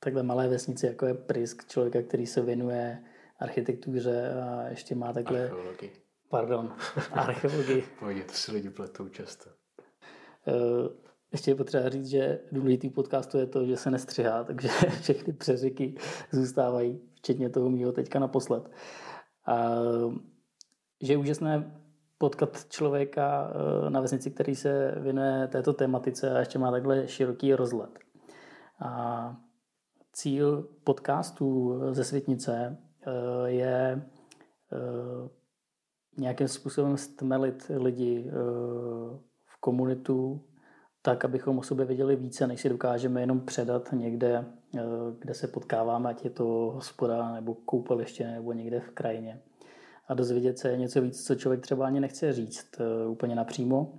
takhle 0.00 0.22
malé 0.22 0.48
vesnici, 0.48 0.86
jako 0.86 1.06
je 1.06 1.14
Prisk, 1.14 1.68
člověka, 1.68 2.02
který 2.02 2.26
se 2.26 2.42
věnuje 2.42 3.04
architektuře 3.40 4.32
a 4.32 4.62
ještě 4.68 4.94
má 4.94 5.12
takhle... 5.12 5.42
Archeologii. 5.42 5.92
Pardon, 6.28 6.72
archeologii. 7.12 7.84
Pojď, 7.98 8.26
to 8.26 8.32
si 8.32 8.52
lidi 8.52 8.70
pletou 8.70 9.08
často. 9.08 9.50
Eh, 10.48 10.88
ještě 11.32 11.50
je 11.50 11.54
potřeba 11.54 11.88
říct, 11.88 12.06
že 12.06 12.40
důležitý 12.52 12.90
podcastu 12.90 13.38
je 13.38 13.46
to, 13.46 13.66
že 13.66 13.76
se 13.76 13.90
nestřihá, 13.90 14.44
takže 14.48 14.68
všechny 15.00 15.32
přeřiky 15.32 15.94
zůstávají, 16.32 17.00
včetně 17.14 17.50
toho 17.50 17.70
mýho 17.70 17.92
teďka 17.92 18.18
naposled. 18.18 18.70
A 19.46 19.70
že 21.02 21.12
je 21.12 21.16
úžasné 21.16 21.80
potkat 22.18 22.66
člověka 22.68 23.52
eh, 23.86 23.90
na 23.90 24.00
vesnici, 24.00 24.30
který 24.30 24.56
se 24.56 24.94
věnuje 24.98 25.48
této 25.48 25.72
tematice 25.72 26.30
a 26.30 26.38
ještě 26.38 26.58
má 26.58 26.70
takhle 26.70 27.08
široký 27.08 27.54
rozhled. 27.54 27.98
A 28.80 29.36
cíl 30.12 30.68
podcastu 30.84 31.78
ze 31.92 32.04
Světnice 32.04 32.78
Eh, 32.78 32.83
je 33.44 34.02
eh, 34.72 35.28
nějakým 36.18 36.48
způsobem 36.48 36.96
stmelit 36.96 37.70
lidi 37.76 38.24
eh, 38.28 38.32
v 39.44 39.60
komunitu 39.60 40.44
tak, 41.02 41.24
abychom 41.24 41.58
o 41.58 41.62
sobě 41.62 41.84
věděli 41.84 42.16
více, 42.16 42.46
než 42.46 42.60
si 42.60 42.68
dokážeme 42.68 43.20
jenom 43.20 43.40
předat 43.40 43.92
někde, 43.92 44.44
kde 45.18 45.34
se 45.34 45.48
potkáváme, 45.48 46.10
ať 46.10 46.24
je 46.24 46.30
to 46.30 46.44
hospoda 46.74 47.32
nebo 47.32 47.54
koupaliště 47.54 48.26
nebo 48.26 48.52
někde 48.52 48.80
v 48.80 48.90
krajině. 48.90 49.42
A 50.08 50.14
dozvědět 50.14 50.58
se 50.58 50.76
něco 50.76 51.00
víc, 51.00 51.26
co 51.26 51.34
člověk 51.34 51.60
třeba 51.60 51.86
ani 51.86 52.00
nechce 52.00 52.32
říct 52.32 52.80
úplně 53.08 53.34
napřímo, 53.34 53.98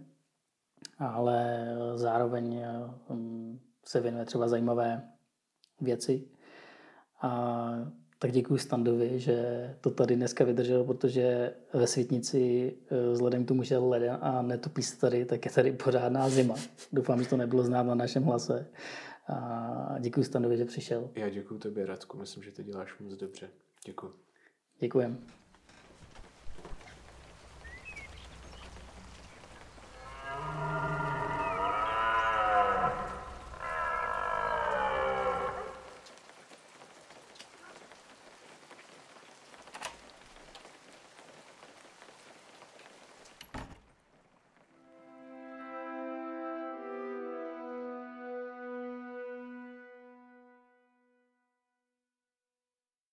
ale 0.99 1.67
zároveň 1.95 2.65
se 3.85 4.01
věnuje 4.01 4.25
třeba 4.25 4.47
zajímavé 4.47 5.09
věci. 5.81 6.27
A 7.21 7.71
tak 8.19 8.31
děkuji 8.31 8.57
Standovi, 8.57 9.19
že 9.19 9.69
to 9.81 9.89
tady 9.89 10.15
dneska 10.15 10.43
vydržel, 10.43 10.83
protože 10.83 11.53
ve 11.73 11.87
Světnici 11.87 12.73
eh, 12.91 13.11
vzhledem 13.11 13.45
k 13.45 13.47
tomu, 13.47 13.63
že 13.63 13.75
je 13.75 13.79
leden 13.79 14.17
a 14.21 14.41
netopí 14.41 14.83
se 14.83 14.99
tady, 14.99 15.25
tak 15.25 15.45
je 15.45 15.51
tady 15.51 15.71
pořádná 15.71 16.29
zima. 16.29 16.55
Doufám, 16.91 17.23
že 17.23 17.29
to 17.29 17.37
nebylo 17.37 17.63
znát 17.63 17.83
na 17.83 17.95
našem 17.95 18.23
hlase. 18.23 18.67
A 19.27 19.95
děkuji 19.99 20.23
Standovi, 20.23 20.57
že 20.57 20.65
přišel. 20.65 21.09
Já 21.15 21.29
děkuji 21.29 21.59
tobě, 21.59 21.85
Radku. 21.85 22.17
Myslím, 22.17 22.43
že 22.43 22.51
to 22.51 22.63
děláš 22.63 22.99
moc 22.99 23.13
dobře. 23.13 23.49
Děkuji. 23.85 24.13
Děkujem. 24.79 25.17